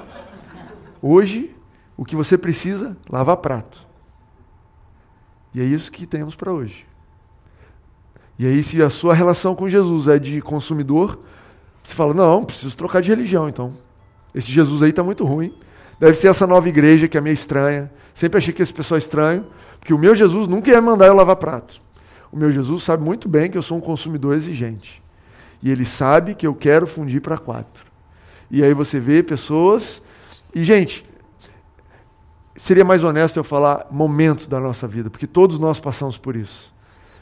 Hoje, 1.02 1.56
o 1.96 2.04
que 2.04 2.16
você 2.16 2.38
precisa, 2.38 2.98
lavar 3.10 3.38
prato. 3.38 3.88
E 5.54 5.62
é 5.62 5.64
isso 5.64 5.92
que 5.92 6.06
temos 6.06 6.36
para 6.36 6.52
hoje. 6.52 6.86
E 8.38 8.46
aí, 8.46 8.62
se 8.62 8.82
a 8.82 8.90
sua 8.90 9.14
relação 9.14 9.56
com 9.56 9.70
Jesus 9.70 10.08
é 10.08 10.20
de 10.20 10.42
consumidor, 10.42 11.20
você 11.84 11.96
fala, 11.96 12.14
não, 12.14 12.44
preciso 12.44 12.76
trocar 12.76 13.02
de 13.02 13.10
religião, 13.10 13.48
então. 13.48 13.74
Esse 14.36 14.52
Jesus 14.52 14.82
aí 14.82 14.90
está 14.90 15.04
muito 15.04 15.24
ruim. 15.24 15.54
Deve 16.00 16.16
ser 16.16 16.28
essa 16.28 16.46
nova 16.46 16.68
igreja 16.68 17.08
que 17.08 17.18
é 17.18 17.22
meio 17.22 17.34
estranha. 17.34 17.92
Sempre 18.14 18.40
achei 18.40 18.54
que 18.54 18.62
esse 18.62 18.74
pessoal 18.74 18.98
é 18.98 19.00
estranho, 19.00 19.46
porque 19.80 19.94
o 19.94 19.98
meu 19.98 20.16
Jesus 20.16 20.48
nunca 20.48 20.72
ia 20.72 20.82
mandar 20.82 21.08
eu 21.08 21.14
lavar 21.14 21.36
prato. 21.36 21.82
o 22.32 22.38
meu 22.38 22.52
Jesus 22.52 22.84
sabe 22.84 23.04
muito 23.04 23.30
bem 23.30 23.50
que 23.50 23.58
eu 23.58 23.62
sou 23.62 23.78
um 23.78 23.82
consumidor 23.82 24.36
exigente. 24.36 25.02
E 25.62 25.72
ele 25.72 25.86
sabe 25.86 26.36
que 26.36 26.46
eu 26.46 26.54
quero 26.54 26.88
fundir 26.88 27.22
para 27.22 27.38
quatro. 27.38 27.83
E 28.54 28.64
aí 28.64 28.72
você 28.72 29.00
vê 29.00 29.24
pessoas. 29.24 30.00
E, 30.54 30.64
gente, 30.64 31.04
seria 32.56 32.86
mais 32.86 33.04
honesto 33.04 33.38
eu 33.38 33.44
falar 33.44 33.88
momentos 33.90 34.46
da 34.46 34.60
nossa 34.60 34.88
vida, 34.88 35.10
porque 35.10 35.26
todos 35.26 35.58
nós 35.58 35.80
passamos 35.80 36.20
por 36.20 36.36
isso. 36.36 36.72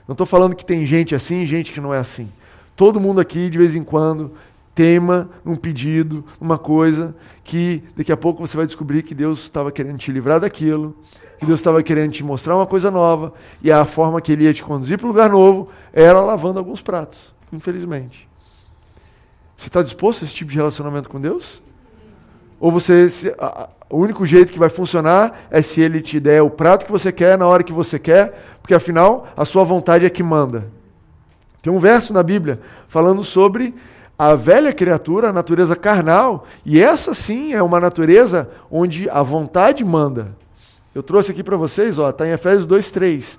Não 0.05 0.11
estou 0.11 0.27
falando 0.27 0.57
que 0.57 0.65
tem 0.65 0.85
gente 0.85 1.15
assim 1.15 1.39
e 1.39 1.45
gente 1.45 1.71
que 1.71 1.79
não 1.79 1.93
é 1.93 1.99
assim. 1.99 2.29
Todo 2.75 2.99
mundo 2.99 3.21
aqui, 3.21 3.49
de 3.49 3.57
vez 3.57 3.77
em 3.77 3.83
quando, 3.83 4.33
tema 4.75 5.29
num 5.45 5.55
pedido, 5.55 6.25
uma 6.37 6.57
coisa 6.57 7.15
que 7.45 7.81
daqui 7.95 8.11
a 8.11 8.17
pouco 8.17 8.45
você 8.45 8.57
vai 8.57 8.65
descobrir 8.65 9.01
que 9.01 9.15
Deus 9.15 9.43
estava 9.43 9.71
querendo 9.71 9.99
te 9.99 10.11
livrar 10.11 10.41
daquilo, 10.41 10.93
que 11.39 11.45
Deus 11.45 11.61
estava 11.61 11.81
querendo 11.81 12.11
te 12.11 12.25
mostrar 12.25 12.57
uma 12.57 12.67
coisa 12.67 12.91
nova, 12.91 13.33
e 13.61 13.71
a 13.71 13.85
forma 13.85 14.19
que 14.19 14.33
Ele 14.33 14.43
ia 14.43 14.53
te 14.53 14.63
conduzir 14.63 14.97
para 14.97 15.05
o 15.05 15.11
lugar 15.11 15.29
novo 15.29 15.69
era 15.93 16.19
lavando 16.19 16.59
alguns 16.59 16.81
pratos, 16.81 17.33
infelizmente. 17.53 18.29
Você 19.61 19.67
está 19.67 19.83
disposto 19.83 20.23
a 20.23 20.25
esse 20.25 20.33
tipo 20.33 20.49
de 20.49 20.57
relacionamento 20.57 21.07
com 21.07 21.21
Deus? 21.21 21.61
Ou 22.59 22.71
você, 22.71 23.07
se, 23.11 23.29
a, 23.37 23.69
o 23.91 23.97
único 23.99 24.25
jeito 24.25 24.51
que 24.51 24.57
vai 24.57 24.69
funcionar 24.69 25.45
é 25.51 25.61
se 25.61 25.79
Ele 25.79 26.01
te 26.01 26.19
der 26.19 26.41
o 26.41 26.49
prato 26.49 26.83
que 26.83 26.91
você 26.91 27.11
quer 27.11 27.37
na 27.37 27.45
hora 27.45 27.61
que 27.61 27.71
você 27.71 27.99
quer, 27.99 28.57
porque 28.59 28.73
afinal 28.73 29.27
a 29.37 29.45
sua 29.45 29.63
vontade 29.63 30.03
é 30.03 30.09
que 30.09 30.23
manda. 30.23 30.65
Tem 31.61 31.71
um 31.71 31.77
verso 31.77 32.11
na 32.11 32.23
Bíblia 32.23 32.59
falando 32.87 33.23
sobre 33.23 33.75
a 34.17 34.33
velha 34.33 34.73
criatura, 34.73 35.29
a 35.29 35.33
natureza 35.33 35.75
carnal, 35.75 36.47
e 36.65 36.81
essa 36.81 37.13
sim 37.13 37.53
é 37.53 37.61
uma 37.61 37.79
natureza 37.79 38.49
onde 38.71 39.07
a 39.11 39.21
vontade 39.21 39.85
manda. 39.85 40.35
Eu 40.95 41.03
trouxe 41.03 41.33
aqui 41.33 41.43
para 41.43 41.55
vocês, 41.55 41.99
ó, 41.99 42.09
está 42.09 42.25
em 42.25 42.31
Efésios 42.31 42.65
2:3. 42.65 43.37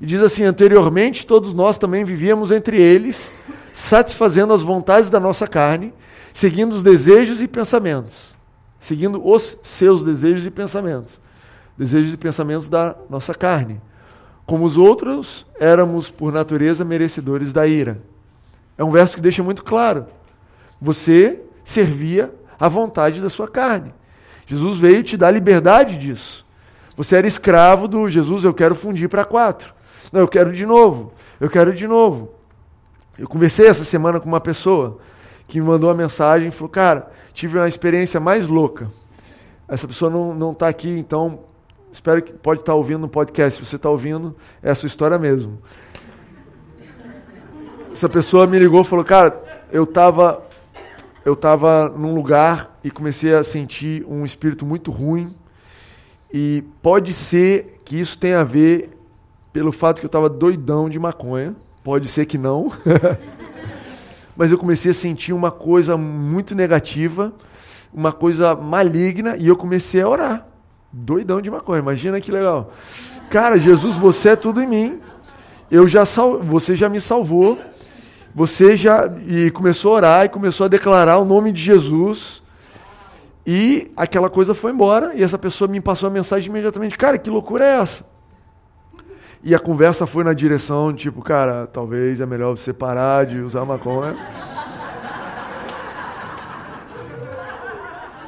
E 0.00 0.06
diz 0.06 0.22
assim: 0.22 0.44
anteriormente 0.44 1.26
todos 1.26 1.52
nós 1.52 1.76
também 1.78 2.04
vivíamos 2.04 2.52
entre 2.52 2.80
eles, 2.80 3.32
satisfazendo 3.74 4.52
as 4.52 4.62
vontades 4.62 5.10
da 5.10 5.18
nossa 5.18 5.48
carne, 5.48 5.92
seguindo 6.32 6.74
os 6.74 6.82
desejos 6.84 7.42
e 7.42 7.48
pensamentos, 7.48 8.32
seguindo 8.78 9.20
os 9.26 9.58
seus 9.64 10.04
desejos 10.04 10.46
e 10.46 10.50
pensamentos, 10.50 11.20
desejos 11.76 12.14
e 12.14 12.16
pensamentos 12.16 12.68
da 12.68 12.94
nossa 13.10 13.34
carne. 13.34 13.80
Como 14.46 14.64
os 14.64 14.76
outros, 14.76 15.44
éramos 15.58 16.08
por 16.08 16.32
natureza 16.32 16.84
merecedores 16.84 17.52
da 17.52 17.66
ira. 17.66 18.00
É 18.78 18.84
um 18.84 18.92
verso 18.92 19.16
que 19.16 19.22
deixa 19.22 19.42
muito 19.42 19.64
claro. 19.64 20.06
Você 20.80 21.40
servia 21.64 22.32
à 22.60 22.68
vontade 22.68 23.20
da 23.20 23.28
sua 23.28 23.48
carne. 23.48 23.92
Jesus 24.46 24.78
veio 24.78 25.02
te 25.02 25.16
dar 25.16 25.32
liberdade 25.32 25.96
disso. 25.96 26.46
Você 26.96 27.16
era 27.16 27.26
escravo 27.26 27.88
do 27.88 28.08
Jesus, 28.08 28.44
eu 28.44 28.54
quero 28.54 28.76
fundir 28.76 29.08
para 29.08 29.24
quatro. 29.24 29.74
Não, 30.12 30.20
eu 30.20 30.28
quero 30.28 30.52
de 30.52 30.64
novo. 30.64 31.12
Eu 31.40 31.50
quero 31.50 31.74
de 31.74 31.88
novo. 31.88 32.33
Eu 33.18 33.28
conversei 33.28 33.66
essa 33.66 33.84
semana 33.84 34.18
com 34.18 34.26
uma 34.26 34.40
pessoa 34.40 34.98
que 35.46 35.60
me 35.60 35.66
mandou 35.66 35.88
uma 35.88 35.96
mensagem 35.96 36.48
e 36.48 36.50
falou: 36.50 36.68
Cara, 36.68 37.10
tive 37.32 37.58
uma 37.58 37.68
experiência 37.68 38.18
mais 38.18 38.48
louca. 38.48 38.90
Essa 39.68 39.86
pessoa 39.86 40.10
não 40.10 40.52
está 40.52 40.68
aqui, 40.68 40.90
então 40.90 41.40
espero 41.92 42.22
que 42.22 42.32
pode 42.32 42.60
estar 42.60 42.72
tá 42.72 42.76
ouvindo 42.76 43.00
no 43.00 43.08
podcast. 43.08 43.58
Se 43.58 43.68
você 43.68 43.76
está 43.76 43.88
ouvindo, 43.88 44.34
é 44.62 44.70
a 44.70 44.74
sua 44.74 44.86
história 44.86 45.18
mesmo. 45.18 45.58
Essa 47.92 48.08
pessoa 48.08 48.46
me 48.46 48.58
ligou 48.58 48.82
e 48.82 48.84
falou: 48.84 49.04
Cara, 49.04 49.40
eu 49.70 49.84
estava 49.84 50.42
eu 51.24 51.32
estava 51.32 51.88
num 51.88 52.14
lugar 52.14 52.78
e 52.84 52.90
comecei 52.90 53.34
a 53.34 53.42
sentir 53.42 54.04
um 54.06 54.26
espírito 54.26 54.66
muito 54.66 54.90
ruim. 54.90 55.34
E 56.30 56.62
pode 56.82 57.14
ser 57.14 57.80
que 57.84 57.98
isso 57.98 58.18
tenha 58.18 58.40
a 58.40 58.44
ver 58.44 58.90
pelo 59.52 59.72
fato 59.72 60.00
que 60.00 60.04
eu 60.04 60.08
estava 60.08 60.28
doidão 60.28 60.90
de 60.90 60.98
maconha. 60.98 61.54
Pode 61.84 62.08
ser 62.08 62.26
que 62.26 62.36
não. 62.36 62.72
Mas 64.36 64.50
eu 64.50 64.58
comecei 64.58 64.90
a 64.90 64.94
sentir 64.94 65.32
uma 65.32 65.52
coisa 65.52 65.96
muito 65.96 66.52
negativa, 66.52 67.32
uma 67.92 68.12
coisa 68.12 68.56
maligna, 68.56 69.36
e 69.36 69.46
eu 69.46 69.54
comecei 69.54 70.00
a 70.00 70.08
orar. 70.08 70.48
Doidão 70.92 71.40
de 71.40 71.48
maconha, 71.48 71.78
imagina 71.78 72.20
que 72.20 72.32
legal. 72.32 72.72
Cara, 73.30 73.56
Jesus, 73.60 73.94
você 73.94 74.30
é 74.30 74.36
tudo 74.36 74.60
em 74.60 74.66
mim. 74.66 75.00
Eu 75.70 75.86
já 75.86 76.04
sal... 76.04 76.42
Você 76.42 76.74
já 76.74 76.88
me 76.88 77.00
salvou 77.00 77.58
você 78.34 78.76
já 78.76 79.08
e 79.28 79.48
começou 79.52 79.92
a 79.92 79.96
orar 79.96 80.24
e 80.24 80.28
começou 80.28 80.64
a 80.64 80.68
declarar 80.68 81.18
o 81.18 81.24
nome 81.24 81.52
de 81.52 81.62
Jesus. 81.62 82.42
E 83.46 83.92
aquela 83.96 84.28
coisa 84.28 84.54
foi 84.54 84.72
embora 84.72 85.14
e 85.14 85.22
essa 85.22 85.38
pessoa 85.38 85.68
me 85.68 85.80
passou 85.80 86.08
a 86.08 86.10
mensagem 86.10 86.50
imediatamente: 86.50 86.98
"Cara, 86.98 87.16
que 87.16 87.30
loucura 87.30 87.64
é 87.64 87.80
essa?" 87.80 88.04
E 89.44 89.54
a 89.54 89.58
conversa 89.58 90.06
foi 90.06 90.24
na 90.24 90.32
direção 90.32 90.92
tipo, 90.92 91.22
cara, 91.22 91.66
talvez 91.66 92.20
é 92.20 92.26
melhor 92.26 92.56
você 92.56 92.72
parar 92.72 93.26
de 93.26 93.38
usar 93.40 93.64
maconha. 93.64 94.16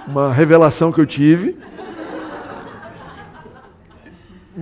Uma 0.06 0.32
revelação 0.32 0.92
que 0.92 1.00
eu 1.00 1.06
tive 1.06 1.58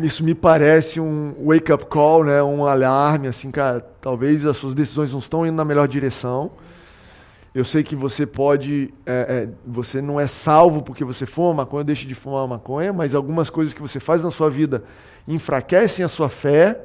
isso 0.02 0.24
me 0.24 0.34
parece 0.34 0.98
um 0.98 1.34
wake-up 1.46 1.86
call, 1.86 2.24
né? 2.24 2.42
um 2.42 2.66
alarme, 2.66 3.28
assim, 3.28 3.50
cara, 3.50 3.80
talvez 4.00 4.44
as 4.44 4.56
suas 4.56 4.74
decisões 4.74 5.12
não 5.12 5.20
estão 5.20 5.46
indo 5.46 5.54
na 5.54 5.64
melhor 5.64 5.86
direção. 5.86 6.50
Eu 7.54 7.64
sei 7.64 7.84
que 7.84 7.94
você 7.94 8.26
pode, 8.26 8.92
é, 9.06 9.12
é, 9.12 9.48
você 9.64 10.02
não 10.02 10.18
é 10.18 10.26
salvo 10.26 10.82
porque 10.82 11.04
você 11.04 11.24
fuma 11.24 11.54
maconha 11.54 11.84
deixa 11.84 12.04
de 12.04 12.14
fumar 12.14 12.48
maconha, 12.48 12.92
mas 12.92 13.14
algumas 13.14 13.48
coisas 13.48 13.72
que 13.72 13.80
você 13.80 14.00
faz 14.00 14.24
na 14.24 14.30
sua 14.32 14.50
vida 14.50 14.82
enfraquecem 15.26 16.04
a 16.04 16.08
sua 16.08 16.28
fé. 16.28 16.80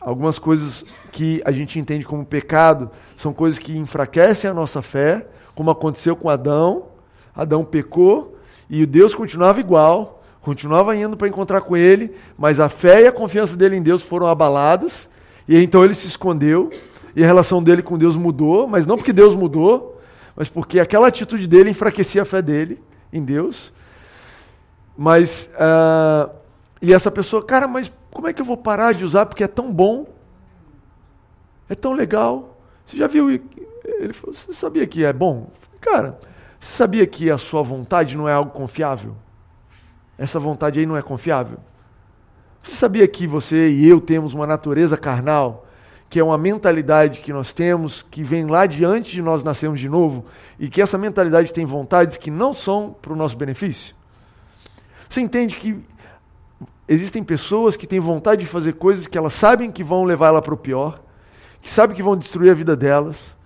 Algumas 0.00 0.38
coisas 0.38 0.84
que 1.10 1.42
a 1.44 1.50
gente 1.50 1.78
entende 1.78 2.04
como 2.04 2.24
pecado 2.24 2.90
são 3.16 3.32
coisas 3.32 3.58
que 3.58 3.76
enfraquecem 3.76 4.48
a 4.48 4.54
nossa 4.54 4.82
fé, 4.82 5.26
como 5.54 5.70
aconteceu 5.70 6.14
com 6.14 6.28
Adão. 6.28 6.86
Adão 7.34 7.64
pecou 7.64 8.36
e 8.68 8.84
Deus 8.84 9.14
continuava 9.14 9.60
igual, 9.60 10.22
continuava 10.40 10.96
indo 10.96 11.16
para 11.16 11.28
encontrar 11.28 11.60
com 11.60 11.76
ele, 11.76 12.14
mas 12.36 12.58
a 12.60 12.68
fé 12.68 13.02
e 13.02 13.06
a 13.06 13.12
confiança 13.12 13.56
dele 13.56 13.76
em 13.76 13.82
Deus 13.82 14.02
foram 14.02 14.26
abaladas, 14.26 15.08
e 15.48 15.56
então 15.62 15.84
ele 15.84 15.94
se 15.94 16.06
escondeu, 16.06 16.70
e 17.14 17.22
a 17.22 17.26
relação 17.26 17.62
dele 17.62 17.82
com 17.82 17.96
Deus 17.96 18.16
mudou, 18.16 18.66
mas 18.66 18.84
não 18.86 18.96
porque 18.96 19.12
Deus 19.12 19.34
mudou, 19.34 20.00
mas 20.34 20.48
porque 20.48 20.80
aquela 20.80 21.08
atitude 21.08 21.46
dele 21.46 21.70
enfraquecia 21.70 22.22
a 22.22 22.24
fé 22.24 22.42
dele 22.42 22.80
em 23.12 23.22
Deus. 23.22 23.72
Mas, 24.96 25.50
uh, 25.54 26.30
e 26.80 26.92
essa 26.92 27.10
pessoa, 27.10 27.44
cara, 27.44 27.66
mas 27.66 27.92
como 28.10 28.28
é 28.28 28.32
que 28.32 28.40
eu 28.40 28.46
vou 28.46 28.56
parar 28.56 28.92
de 28.92 29.04
usar 29.04 29.26
porque 29.26 29.44
é 29.44 29.48
tão 29.48 29.72
bom? 29.72 30.06
É 31.68 31.74
tão 31.74 31.92
legal. 31.92 32.58
Você 32.86 32.96
já 32.96 33.06
viu? 33.06 33.30
Ele 33.30 34.12
falou, 34.12 34.34
você 34.34 34.52
sabia 34.52 34.86
que 34.86 35.04
é 35.04 35.12
bom? 35.12 35.50
Cara, 35.80 36.18
você 36.60 36.74
sabia 36.74 37.06
que 37.06 37.30
a 37.30 37.38
sua 37.38 37.62
vontade 37.62 38.16
não 38.16 38.28
é 38.28 38.32
algo 38.32 38.50
confiável? 38.50 39.16
Essa 40.18 40.38
vontade 40.38 40.78
aí 40.78 40.86
não 40.86 40.96
é 40.96 41.02
confiável? 41.02 41.58
Você 42.62 42.74
sabia 42.74 43.06
que 43.06 43.26
você 43.26 43.70
e 43.70 43.88
eu 43.88 44.00
temos 44.00 44.34
uma 44.34 44.46
natureza 44.46 44.96
carnal, 44.96 45.66
que 46.08 46.18
é 46.18 46.24
uma 46.24 46.38
mentalidade 46.38 47.20
que 47.20 47.32
nós 47.32 47.52
temos, 47.52 48.02
que 48.02 48.22
vem 48.22 48.46
lá 48.46 48.66
de 48.66 48.84
antes 48.84 49.12
de 49.12 49.22
nós 49.22 49.42
nascermos 49.44 49.78
de 49.78 49.88
novo, 49.88 50.24
e 50.58 50.68
que 50.68 50.82
essa 50.82 50.98
mentalidade 50.98 51.52
tem 51.52 51.64
vontades 51.64 52.16
que 52.16 52.30
não 52.30 52.52
são 52.52 52.94
para 53.00 53.12
o 53.12 53.16
nosso 53.16 53.36
benefício? 53.36 53.94
Você 55.08 55.20
entende 55.20 55.54
que 55.56 55.80
existem 56.88 57.22
pessoas 57.22 57.76
que 57.76 57.86
têm 57.86 58.00
vontade 58.00 58.42
de 58.42 58.46
fazer 58.46 58.74
coisas 58.74 59.06
que 59.06 59.18
elas 59.18 59.32
sabem 59.32 59.70
que 59.70 59.82
vão 59.82 60.04
levar 60.04 60.28
ela 60.28 60.42
para 60.42 60.54
o 60.54 60.56
pior, 60.56 61.00
que 61.60 61.68
sabem 61.68 61.96
que 61.96 62.02
vão 62.02 62.16
destruir 62.16 62.50
a 62.50 62.54
vida 62.54 62.76
delas, 62.76 63.36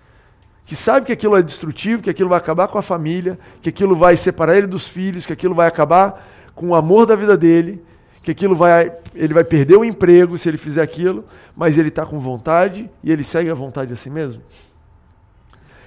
que 0.65 0.75
sabem 0.75 1.03
que 1.03 1.11
aquilo 1.11 1.35
é 1.35 1.41
destrutivo, 1.41 2.01
que 2.01 2.09
aquilo 2.09 2.29
vai 2.29 2.37
acabar 2.37 2.67
com 2.67 2.77
a 2.77 2.81
família, 2.81 3.39
que 3.61 3.69
aquilo 3.69 3.95
vai 3.95 4.15
separar 4.15 4.55
ele 4.55 4.67
dos 4.67 4.87
filhos, 4.87 5.25
que 5.25 5.33
aquilo 5.33 5.55
vai 5.55 5.67
acabar 5.67 6.27
com 6.53 6.69
o 6.69 6.75
amor 6.75 7.05
da 7.05 7.15
vida 7.15 7.35
dele, 7.35 7.83
que 8.21 8.31
aquilo 8.31 8.55
vai, 8.55 8.91
ele 9.15 9.33
vai 9.33 9.43
perder 9.43 9.77
o 9.77 9.83
emprego 9.83 10.37
se 10.37 10.47
ele 10.47 10.57
fizer 10.57 10.81
aquilo, 10.81 11.25
mas 11.55 11.77
ele 11.77 11.89
está 11.89 12.05
com 12.05 12.19
vontade 12.19 12.89
e 13.03 13.11
ele 13.11 13.23
segue 13.23 13.49
a 13.49 13.55
vontade 13.55 13.91
assim 13.91 14.09
mesmo. 14.09 14.43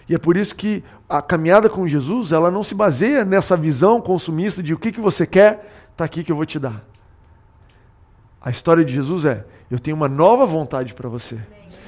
E 0.08 0.14
é 0.14 0.18
por 0.18 0.36
isso 0.36 0.54
que 0.54 0.82
a 1.08 1.22
caminhada 1.22 1.68
com 1.68 1.86
Jesus, 1.86 2.32
ela 2.32 2.50
não 2.50 2.62
se 2.62 2.74
baseia 2.74 3.24
nessa 3.24 3.56
visão 3.56 4.00
consumista 4.00 4.62
de 4.62 4.74
o 4.74 4.78
que, 4.78 4.92
que 4.92 5.00
você 5.00 5.26
quer, 5.26 5.70
está 5.92 6.04
aqui 6.04 6.24
que 6.24 6.32
eu 6.32 6.36
vou 6.36 6.44
te 6.44 6.58
dar. 6.58 6.84
A 8.44 8.50
história 8.50 8.84
de 8.84 8.92
Jesus 8.92 9.24
é: 9.24 9.44
eu 9.70 9.78
tenho 9.78 9.96
uma 9.96 10.08
nova 10.08 10.44
vontade 10.44 10.92
para 10.92 11.08
você. 11.08 11.38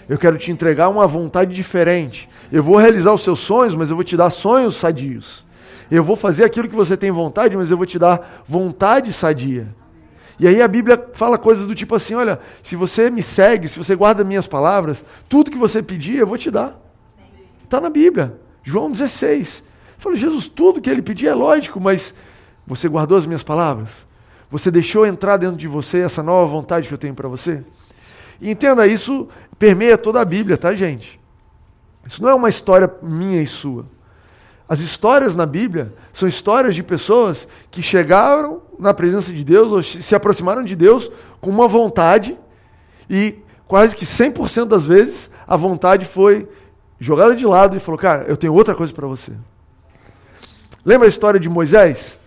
Eu 0.08 0.16
quero 0.16 0.38
te 0.38 0.50
entregar 0.50 0.88
uma 0.88 1.06
vontade 1.06 1.54
diferente. 1.54 2.28
Eu 2.50 2.62
vou 2.62 2.76
realizar 2.76 3.12
os 3.12 3.22
seus 3.22 3.40
sonhos, 3.40 3.74
mas 3.74 3.90
eu 3.90 3.96
vou 3.96 4.04
te 4.04 4.16
dar 4.16 4.30
sonhos 4.30 4.76
sadios. 4.76 5.44
Eu 5.90 6.02
vou 6.02 6.16
fazer 6.16 6.44
aquilo 6.44 6.68
que 6.68 6.74
você 6.74 6.96
tem 6.96 7.10
vontade, 7.10 7.56
mas 7.56 7.70
eu 7.70 7.76
vou 7.76 7.84
te 7.84 7.98
dar 7.98 8.42
vontade 8.46 9.12
sadia. 9.12 9.68
E 10.38 10.46
aí 10.46 10.62
a 10.62 10.68
Bíblia 10.68 11.10
fala 11.12 11.36
coisas 11.36 11.66
do 11.66 11.74
tipo 11.74 11.94
assim: 11.94 12.14
olha, 12.14 12.40
se 12.62 12.74
você 12.74 13.10
me 13.10 13.22
segue, 13.22 13.68
se 13.68 13.76
você 13.76 13.94
guarda 13.94 14.24
minhas 14.24 14.46
palavras, 14.46 15.04
tudo 15.28 15.50
que 15.50 15.58
você 15.58 15.82
pedir, 15.82 16.16
eu 16.16 16.26
vou 16.26 16.38
te 16.38 16.50
dar. 16.50 16.80
Está 17.64 17.80
na 17.80 17.90
Bíblia, 17.90 18.38
João 18.62 18.90
16. 18.90 19.62
Fala, 19.98 20.16
Jesus, 20.16 20.46
tudo 20.48 20.80
que 20.80 20.88
ele 20.88 21.02
pedir 21.02 21.26
é 21.26 21.34
lógico, 21.34 21.80
mas 21.80 22.14
você 22.66 22.88
guardou 22.88 23.18
as 23.18 23.26
minhas 23.26 23.42
palavras? 23.42 24.06
Você 24.50 24.70
deixou 24.70 25.06
entrar 25.06 25.36
dentro 25.36 25.56
de 25.56 25.66
você 25.66 26.00
essa 26.00 26.22
nova 26.22 26.50
vontade 26.50 26.88
que 26.88 26.94
eu 26.94 26.98
tenho 26.98 27.14
para 27.14 27.28
você? 27.28 27.62
E 28.40 28.50
entenda, 28.50 28.86
isso 28.86 29.28
permeia 29.58 29.98
toda 29.98 30.20
a 30.20 30.24
Bíblia, 30.24 30.56
tá, 30.56 30.74
gente? 30.74 31.20
Isso 32.06 32.22
não 32.22 32.30
é 32.30 32.34
uma 32.34 32.48
história 32.48 32.92
minha 33.02 33.42
e 33.42 33.46
sua. 33.46 33.86
As 34.68 34.80
histórias 34.80 35.36
na 35.36 35.46
Bíblia 35.46 35.92
são 36.12 36.28
histórias 36.28 36.74
de 36.74 36.82
pessoas 36.82 37.46
que 37.70 37.82
chegaram 37.82 38.62
na 38.78 38.92
presença 38.92 39.32
de 39.32 39.44
Deus 39.44 39.70
ou 39.70 39.82
se 39.82 40.14
aproximaram 40.14 40.62
de 40.62 40.74
Deus 40.74 41.10
com 41.40 41.50
uma 41.50 41.68
vontade 41.68 42.36
e 43.08 43.38
quase 43.66 43.94
que 43.94 44.04
100% 44.04 44.66
das 44.66 44.84
vezes 44.84 45.30
a 45.46 45.56
vontade 45.56 46.04
foi 46.04 46.48
jogada 46.98 47.34
de 47.34 47.46
lado 47.46 47.76
e 47.76 47.80
falou: 47.80 47.98
Cara, 47.98 48.24
eu 48.26 48.36
tenho 48.36 48.52
outra 48.54 48.74
coisa 48.74 48.92
para 48.92 49.06
você. 49.06 49.32
Lembra 50.84 51.06
a 51.06 51.08
história 51.08 51.38
de 51.38 51.48
Moisés? 51.48 52.18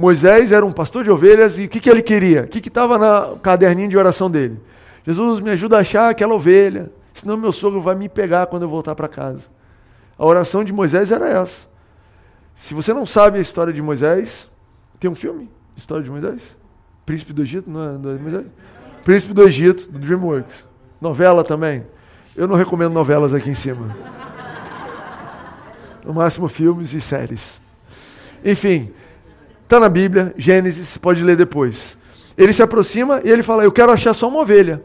Moisés 0.00 0.50
era 0.50 0.64
um 0.64 0.72
pastor 0.72 1.04
de 1.04 1.10
ovelhas 1.10 1.58
e 1.58 1.66
o 1.66 1.68
que, 1.68 1.78
que 1.78 1.90
ele 1.90 2.00
queria? 2.00 2.44
O 2.44 2.46
que 2.48 2.66
estava 2.66 2.96
no 2.96 3.38
caderninho 3.38 3.90
de 3.90 3.98
oração 3.98 4.30
dele? 4.30 4.58
Jesus, 5.06 5.40
me 5.40 5.50
ajuda 5.50 5.76
a 5.76 5.80
achar 5.80 6.08
aquela 6.08 6.34
ovelha, 6.34 6.90
senão 7.12 7.36
meu 7.36 7.52
sogro 7.52 7.82
vai 7.82 7.94
me 7.94 8.08
pegar 8.08 8.46
quando 8.46 8.62
eu 8.62 8.68
voltar 8.68 8.94
para 8.94 9.06
casa. 9.06 9.44
A 10.18 10.24
oração 10.24 10.64
de 10.64 10.72
Moisés 10.72 11.12
era 11.12 11.28
essa. 11.28 11.68
Se 12.54 12.72
você 12.72 12.94
não 12.94 13.04
sabe 13.04 13.38
a 13.38 13.42
história 13.42 13.74
de 13.74 13.82
Moisés, 13.82 14.48
tem 14.98 15.10
um 15.10 15.14
filme, 15.14 15.50
História 15.76 16.02
de 16.02 16.10
Moisés? 16.10 16.56
Príncipe 17.04 17.34
do 17.34 17.42
Egito, 17.42 17.68
não 17.68 17.82
é, 17.82 18.14
é 18.14 18.18
Moisés? 18.18 18.46
Príncipe 19.04 19.34
do 19.34 19.42
Egito, 19.42 19.90
do 19.90 19.98
DreamWorks. 19.98 20.64
Novela 20.98 21.44
também. 21.44 21.84
Eu 22.34 22.48
não 22.48 22.56
recomendo 22.56 22.92
novelas 22.94 23.34
aqui 23.34 23.50
em 23.50 23.54
cima. 23.54 23.94
No 26.02 26.14
máximo 26.14 26.48
filmes 26.48 26.94
e 26.94 27.00
séries. 27.02 27.60
Enfim, 28.42 28.92
está 29.70 29.78
na 29.78 29.88
Bíblia, 29.88 30.34
Gênesis, 30.36 30.96
pode 30.96 31.22
ler 31.22 31.36
depois. 31.36 31.96
Ele 32.36 32.52
se 32.52 32.60
aproxima 32.60 33.20
e 33.24 33.30
ele 33.30 33.40
fala: 33.40 33.62
Eu 33.62 33.70
quero 33.70 33.92
achar 33.92 34.12
só 34.12 34.26
uma 34.26 34.40
ovelha. 34.40 34.82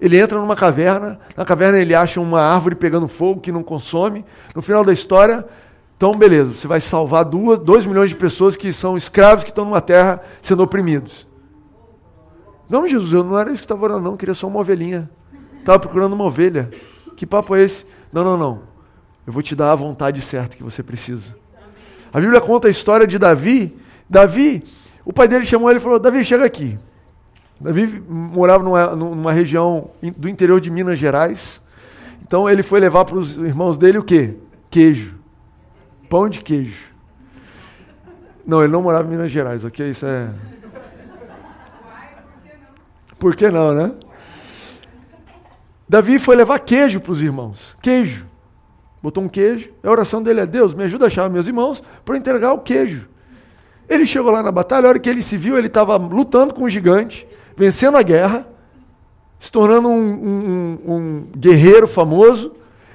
Ele 0.00 0.18
entra 0.18 0.40
numa 0.40 0.56
caverna, 0.56 1.20
na 1.36 1.44
caverna 1.44 1.78
ele 1.78 1.94
acha 1.94 2.20
uma 2.20 2.42
árvore 2.42 2.74
pegando 2.74 3.06
fogo 3.06 3.40
que 3.40 3.52
não 3.52 3.62
consome. 3.62 4.24
No 4.52 4.60
final 4.60 4.84
da 4.84 4.92
história, 4.92 5.46
então 5.96 6.12
beleza, 6.12 6.50
você 6.50 6.66
vai 6.66 6.80
salvar 6.80 7.24
duas, 7.24 7.60
dois 7.60 7.86
milhões 7.86 8.10
de 8.10 8.16
pessoas 8.16 8.56
que 8.56 8.72
são 8.72 8.96
escravos 8.96 9.44
que 9.44 9.50
estão 9.50 9.64
numa 9.64 9.80
terra 9.80 10.20
sendo 10.42 10.64
oprimidos. 10.64 11.28
Não, 12.68 12.88
Jesus, 12.88 13.12
eu 13.12 13.22
não 13.22 13.38
era 13.38 13.50
isso 13.50 13.62
que 13.62 13.66
estava 13.66 13.84
orando, 13.84 14.00
não, 14.00 14.12
eu 14.12 14.16
queria 14.16 14.34
só 14.34 14.48
uma 14.48 14.58
ovelhinha. 14.58 15.08
Estava 15.60 15.78
procurando 15.78 16.12
uma 16.12 16.24
ovelha. 16.24 16.68
Que 17.16 17.24
papo 17.24 17.54
é 17.54 17.62
esse? 17.62 17.86
Não, 18.12 18.24
não, 18.24 18.36
não. 18.36 18.62
Eu 19.24 19.32
vou 19.32 19.42
te 19.42 19.54
dar 19.54 19.70
a 19.70 19.76
vontade 19.76 20.20
certa 20.20 20.56
que 20.56 20.62
você 20.64 20.82
precisa. 20.82 21.36
A 22.12 22.20
Bíblia 22.20 22.40
conta 22.40 22.66
a 22.66 22.70
história 22.70 23.06
de 23.06 23.16
Davi. 23.16 23.83
Davi, 24.14 24.62
o 25.04 25.12
pai 25.12 25.26
dele 25.26 25.44
chamou 25.44 25.68
ele 25.68 25.80
e 25.80 25.82
falou: 25.82 25.98
Davi, 25.98 26.24
chega 26.24 26.44
aqui. 26.44 26.78
Davi 27.60 28.00
morava 28.08 28.62
numa, 28.62 28.94
numa 28.94 29.32
região 29.32 29.90
do 30.16 30.28
interior 30.28 30.60
de 30.60 30.70
Minas 30.70 31.00
Gerais. 31.00 31.60
Então 32.22 32.48
ele 32.48 32.62
foi 32.62 32.78
levar 32.78 33.04
para 33.04 33.16
os 33.16 33.36
irmãos 33.36 33.76
dele 33.76 33.98
o 33.98 34.04
quê? 34.04 34.36
Queijo. 34.70 35.16
Pão 36.08 36.28
de 36.28 36.40
queijo. 36.42 36.94
Não, 38.46 38.62
ele 38.62 38.72
não 38.72 38.82
morava 38.82 39.08
em 39.08 39.10
Minas 39.10 39.32
Gerais, 39.32 39.64
ok? 39.64 39.90
Isso 39.90 40.06
é. 40.06 40.30
Por 43.18 43.34
que 43.34 43.50
não, 43.50 43.74
né? 43.74 43.92
Davi 45.88 46.20
foi 46.20 46.36
levar 46.36 46.60
queijo 46.60 47.00
para 47.00 47.10
os 47.10 47.20
irmãos. 47.20 47.76
Queijo. 47.82 48.26
Botou 49.02 49.24
um 49.24 49.28
queijo. 49.28 49.70
A 49.82 49.90
oração 49.90 50.22
dele 50.22 50.40
é: 50.40 50.46
Deus, 50.46 50.72
me 50.72 50.84
ajuda 50.84 51.06
a 51.06 51.08
achar 51.08 51.28
meus 51.28 51.48
irmãos 51.48 51.82
para 52.04 52.16
entregar 52.16 52.52
o 52.52 52.60
queijo. 52.60 53.08
Ele 53.88 54.06
chegou 54.06 54.30
lá 54.30 54.42
na 54.42 54.50
batalha, 54.50 54.86
a 54.86 54.88
hora 54.90 54.98
que 54.98 55.08
ele 55.08 55.22
se 55.22 55.36
viu, 55.36 55.58
ele 55.58 55.66
estava 55.66 55.96
lutando 55.96 56.54
com 56.54 56.64
um 56.64 56.68
gigante, 56.68 57.26
vencendo 57.56 57.96
a 57.96 58.02
guerra, 58.02 58.46
se 59.38 59.52
tornando 59.52 59.88
um, 59.88 59.94
um, 59.94 60.78
um, 60.94 61.26
guerreiro 61.36 61.86
famoso. 61.86 62.52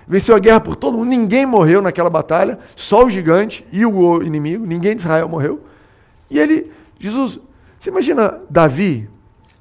Venceu 0.07 0.35
a 0.35 0.39
guerra 0.39 0.59
por 0.59 0.75
todo 0.75 0.97
mundo, 0.97 1.07
ninguém 1.07 1.45
morreu 1.45 1.83
naquela 1.83 2.09
batalha, 2.09 2.57
só 2.75 3.05
o 3.05 3.09
gigante 3.11 3.63
e 3.71 3.85
o 3.85 4.23
inimigo, 4.23 4.65
ninguém 4.65 4.95
de 4.95 5.03
Israel 5.03 5.29
morreu. 5.29 5.61
E 6.31 6.39
ele, 6.39 6.71
Jesus, 6.99 7.39
você 7.77 7.91
imagina 7.91 8.39
Davi, 8.49 9.07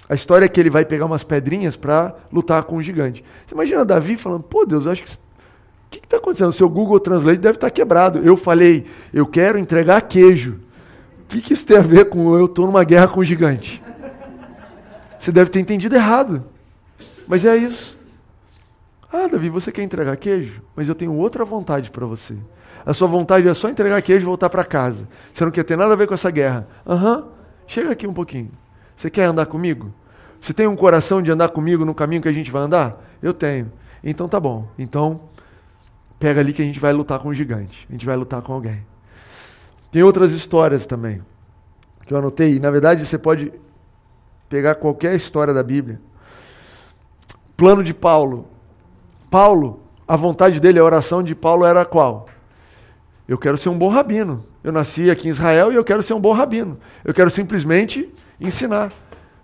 a 0.09 0.15
história 0.15 0.47
é 0.47 0.49
que 0.49 0.59
ele 0.59 0.71
vai 0.71 0.87
pegar 0.87 1.05
umas 1.05 1.23
pedrinhas 1.23 1.77
para 1.77 2.15
lutar 2.33 2.65
com 2.65 2.77
o 2.77 2.83
gigante. 2.83 3.23
Você 3.47 3.55
imagina 3.55 3.85
Davi 3.85 4.17
falando, 4.17 4.43
pô 4.43 4.65
Deus, 4.65 4.87
eu 4.87 4.93
acho 4.93 5.05
que. 5.05 5.11
O 5.11 5.91
que 5.91 5.99
está 5.99 6.19
acontecendo? 6.19 6.49
O 6.49 6.53
seu 6.53 6.69
Google 6.69 7.01
Translate 7.01 7.39
deve 7.39 7.57
estar 7.57 7.69
tá 7.69 7.71
quebrado. 7.71 8.19
Eu 8.19 8.37
falei, 8.37 8.87
eu 9.13 9.27
quero 9.27 9.59
entregar 9.59 10.03
queijo. 10.03 10.61
Que, 11.29 11.43
que 11.43 11.53
isso 11.53 11.67
tem 11.67 11.77
a 11.77 11.83
ver 11.83 12.07
com 12.07 12.35
eu 12.37 12.47
estou 12.47 12.67
numa 12.67 12.83
guerra 12.83 13.09
com 13.09 13.21
o 13.21 13.25
gigante? 13.25 13.83
Você 15.19 15.31
deve 15.31 15.51
ter 15.51 15.61
entendido 15.61 15.95
errado. 15.95 16.45
Mas 17.27 17.45
é 17.45 17.55
isso. 17.57 17.99
Ah, 19.13 19.27
Davi, 19.27 19.51
você 19.51 19.71
quer 19.71 19.83
entregar 19.83 20.17
queijo? 20.17 20.63
Mas 20.75 20.89
eu 20.89 20.95
tenho 20.95 21.15
outra 21.15 21.45
vontade 21.45 21.91
para 21.91 22.07
você. 22.07 22.37
A 22.85 22.95
sua 22.95 23.09
vontade 23.09 23.47
é 23.47 23.53
só 23.53 23.69
entregar 23.69 24.01
queijo 24.01 24.25
e 24.25 24.27
voltar 24.27 24.49
para 24.49 24.65
casa. 24.65 25.07
Você 25.33 25.45
não 25.45 25.51
quer 25.51 25.65
ter 25.65 25.77
nada 25.77 25.93
a 25.93 25.97
ver 25.97 26.07
com 26.07 26.15
essa 26.15 26.31
guerra. 26.31 26.67
Aham, 26.87 27.19
uhum. 27.19 27.25
chega 27.67 27.91
aqui 27.91 28.07
um 28.07 28.13
pouquinho. 28.15 28.51
Você 28.97 29.11
quer 29.11 29.25
andar 29.25 29.47
comigo? 29.47 29.93
Você 30.41 30.53
tem 30.53 30.67
um 30.67 30.77
coração 30.77 31.21
de 31.21 31.31
andar 31.31 31.51
comigo 31.51 31.85
no 31.85 31.95
caminho 31.95 32.23
que 32.23 32.29
a 32.29 32.33
gente 32.33 32.51
vai 32.51 32.63
andar? 32.63 33.05
Eu 33.23 33.35
tenho. 33.35 33.71
Então 34.03 34.29
tá 34.29 34.39
bom. 34.39 34.69
Então, 34.79 35.21
pega 36.19 36.41
ali 36.41 36.53
que 36.53 36.63
a 36.63 36.65
gente 36.65 36.81
vai 36.81 36.93
lutar 36.93 37.19
com 37.19 37.29
o 37.29 37.35
gigante. 37.35 37.87
A 37.89 37.93
gente 37.93 38.07
vai 38.07 38.17
lutar 38.17 38.41
com 38.41 38.53
alguém. 38.53 38.85
Tem 39.91 40.03
outras 40.03 40.33
histórias 40.33 40.87
também 40.87 41.23
que 42.07 42.15
eu 42.15 42.19
anotei. 42.19 42.59
Na 42.59 42.71
verdade, 42.71 43.05
você 43.05 43.19
pode 43.19 43.53
pegar 44.49 44.77
qualquer 44.77 45.15
história 45.15 45.53
da 45.53 45.63
Bíblia. 45.63 46.01
Plano 47.57 47.83
de 47.83 47.93
Paulo. 47.93 48.49
Paulo, 49.31 49.83
a 50.07 50.17
vontade 50.17 50.59
dele, 50.59 50.79
a 50.79 50.85
oração 50.85 51.23
de 51.23 51.35
Paulo 51.35 51.67
era 51.67 51.85
qual? 51.85 52.29
Eu 53.29 53.37
quero 53.37 53.59
ser 53.59 53.69
um 53.69 53.79
bom 53.79 53.89
rabino. 53.89 54.45
Eu 54.65 54.73
nasci 54.73 55.11
aqui 55.11 55.29
em 55.29 55.31
Israel 55.31 55.71
e 55.71 55.75
eu 55.75 55.85
quero 55.85 56.03
ser 56.03 56.15
um 56.15 56.21
bom 56.21 56.33
rabino. 56.33 56.79
Eu 57.05 57.13
quero 57.13 57.31
simplesmente 57.31 58.09
ensinar. 58.41 58.91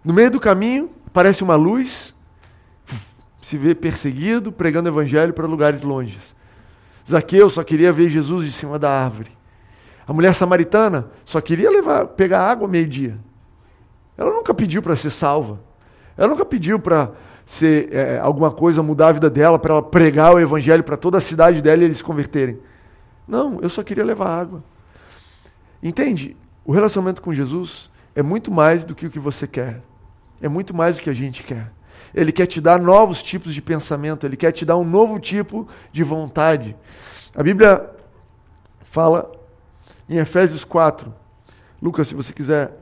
No 0.02 0.14
meio 0.14 0.30
do 0.30 0.40
caminho, 0.40 0.90
aparece 1.06 1.42
uma 1.42 1.56
luz, 1.56 2.14
se 3.42 3.58
vê 3.58 3.74
perseguido, 3.74 4.50
pregando 4.50 4.88
evangelho 4.88 5.34
para 5.34 5.46
lugares 5.46 5.82
longes. 5.82 6.34
Zaqueu 7.08 7.50
só 7.50 7.62
queria 7.62 7.92
ver 7.92 8.08
Jesus 8.08 8.46
de 8.46 8.52
cima 8.52 8.78
da 8.78 8.90
árvore. 8.90 9.30
A 10.06 10.12
mulher 10.12 10.34
samaritana 10.34 11.10
só 11.24 11.40
queria 11.40 11.70
levar, 11.70 12.06
pegar 12.08 12.42
água 12.42 12.68
meio-dia. 12.68 13.18
Ela 14.16 14.30
nunca 14.30 14.52
pediu 14.52 14.82
para 14.82 14.94
ser 14.96 15.10
salva. 15.10 15.58
Ela 16.16 16.28
nunca 16.28 16.44
pediu 16.44 16.78
para 16.78 17.10
ser 17.46 17.92
é, 17.92 18.18
alguma 18.18 18.50
coisa, 18.50 18.82
mudar 18.82 19.08
a 19.08 19.12
vida 19.12 19.28
dela, 19.28 19.58
para 19.58 19.72
ela 19.74 19.82
pregar 19.82 20.34
o 20.34 20.40
evangelho 20.40 20.84
para 20.84 20.96
toda 20.96 21.18
a 21.18 21.20
cidade 21.20 21.60
dela 21.60 21.82
e 21.82 21.84
eles 21.86 21.98
se 21.98 22.04
converterem. 22.04 22.58
Não, 23.26 23.58
eu 23.60 23.68
só 23.68 23.82
queria 23.82 24.04
levar 24.04 24.28
água. 24.28 24.62
Entende? 25.82 26.36
O 26.64 26.72
relacionamento 26.72 27.20
com 27.20 27.32
Jesus 27.32 27.90
é 28.14 28.22
muito 28.22 28.50
mais 28.50 28.84
do 28.84 28.94
que 28.94 29.06
o 29.06 29.10
que 29.10 29.18
você 29.18 29.46
quer. 29.46 29.82
É 30.40 30.48
muito 30.48 30.74
mais 30.74 30.96
do 30.96 31.02
que 31.02 31.10
a 31.10 31.14
gente 31.14 31.42
quer. 31.42 31.70
Ele 32.14 32.30
quer 32.30 32.46
te 32.46 32.60
dar 32.60 32.80
novos 32.80 33.22
tipos 33.22 33.54
de 33.54 33.60
pensamento, 33.60 34.24
ele 34.24 34.36
quer 34.36 34.52
te 34.52 34.64
dar 34.64 34.76
um 34.76 34.84
novo 34.84 35.18
tipo 35.18 35.66
de 35.90 36.02
vontade. 36.02 36.76
A 37.34 37.42
Bíblia 37.42 37.90
fala 38.82 39.30
em 40.08 40.16
Efésios 40.16 40.64
4. 40.64 41.12
Lucas, 41.80 42.08
se 42.08 42.14
você 42.14 42.32
quiser, 42.32 42.72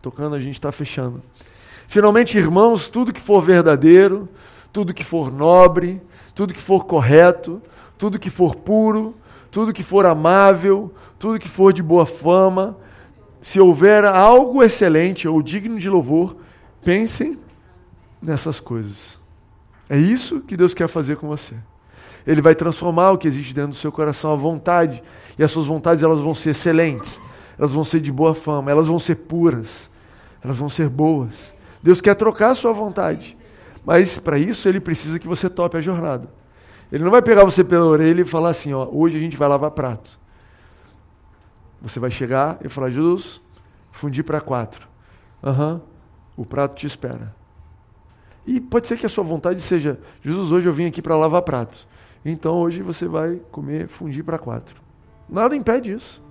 tocando, 0.00 0.34
a 0.34 0.40
gente 0.40 0.54
está 0.54 0.70
fechando. 0.72 1.22
Finalmente, 1.86 2.36
irmãos, 2.36 2.88
tudo 2.88 3.12
que 3.12 3.20
for 3.20 3.40
verdadeiro, 3.40 4.28
tudo 4.72 4.94
que 4.94 5.04
for 5.04 5.32
nobre, 5.32 6.00
tudo 6.34 6.54
que 6.54 6.60
for 6.60 6.84
correto, 6.84 7.62
tudo 7.96 8.18
que 8.18 8.30
for 8.30 8.54
puro, 8.54 9.14
tudo 9.50 9.72
que 9.72 9.82
for 9.82 10.04
amável, 10.06 10.92
tudo 11.18 11.38
que 11.38 11.48
for 11.48 11.72
de 11.72 11.82
boa 11.82 12.06
fama, 12.06 12.76
se 13.40 13.58
houver 13.58 14.04
algo 14.04 14.62
excelente 14.62 15.26
ou 15.26 15.42
digno 15.42 15.78
de 15.78 15.88
louvor, 15.88 16.36
pensem 16.84 17.38
nessas 18.20 18.60
coisas. 18.60 19.18
É 19.88 19.96
isso 19.96 20.40
que 20.40 20.56
Deus 20.56 20.74
quer 20.74 20.88
fazer 20.88 21.16
com 21.16 21.26
você. 21.26 21.54
Ele 22.26 22.42
vai 22.42 22.54
transformar 22.54 23.12
o 23.12 23.18
que 23.18 23.26
existe 23.26 23.54
dentro 23.54 23.70
do 23.70 23.76
seu 23.76 23.90
coração, 23.90 24.32
a 24.32 24.36
vontade. 24.36 25.02
E 25.38 25.44
as 25.44 25.50
suas 25.50 25.66
vontades 25.66 26.02
elas 26.02 26.20
vão 26.20 26.34
ser 26.34 26.50
excelentes, 26.50 27.20
elas 27.56 27.70
vão 27.70 27.84
ser 27.84 28.00
de 28.00 28.10
boa 28.10 28.34
fama, 28.34 28.70
elas 28.70 28.86
vão 28.86 28.98
ser 28.98 29.14
puras, 29.14 29.90
elas 30.42 30.56
vão 30.56 30.68
ser 30.68 30.88
boas. 30.88 31.54
Deus 31.82 32.00
quer 32.00 32.14
trocar 32.14 32.50
a 32.50 32.54
sua 32.54 32.72
vontade. 32.72 33.36
Mas 33.84 34.18
para 34.18 34.38
isso 34.38 34.68
ele 34.68 34.80
precisa 34.80 35.18
que 35.18 35.28
você 35.28 35.48
tope 35.48 35.76
a 35.76 35.80
jornada. 35.80 36.28
Ele 36.90 37.04
não 37.04 37.10
vai 37.10 37.22
pegar 37.22 37.44
você 37.44 37.62
pela 37.62 37.84
orelha 37.84 38.22
e 38.22 38.24
falar 38.24 38.50
assim, 38.50 38.72
ó, 38.72 38.88
hoje 38.90 39.16
a 39.16 39.20
gente 39.20 39.36
vai 39.36 39.48
lavar 39.48 39.70
prato. 39.70 40.18
Você 41.80 42.00
vai 42.00 42.10
chegar 42.10 42.58
e 42.64 42.68
falar, 42.68 42.90
Jesus, 42.90 43.40
fundir 43.92 44.24
para 44.24 44.40
quatro. 44.40 44.88
Aham, 45.42 45.74
uhum, 45.74 45.80
o 46.36 46.44
prato 46.44 46.74
te 46.74 46.86
espera. 46.86 47.34
E 48.46 48.60
pode 48.60 48.88
ser 48.88 48.98
que 48.98 49.06
a 49.06 49.08
sua 49.08 49.22
vontade 49.22 49.60
seja, 49.60 50.00
Jesus, 50.22 50.50
hoje 50.50 50.68
eu 50.68 50.72
vim 50.72 50.86
aqui 50.86 51.02
para 51.02 51.16
lavar 51.16 51.42
pratos. 51.42 51.86
Então 52.24 52.56
hoje 52.56 52.82
você 52.82 53.06
vai 53.06 53.36
comer 53.52 53.86
fundir 53.88 54.24
para 54.24 54.38
quatro. 54.38 54.87
Nada 55.28 55.54
impede 55.54 55.92
isso. 55.92 56.22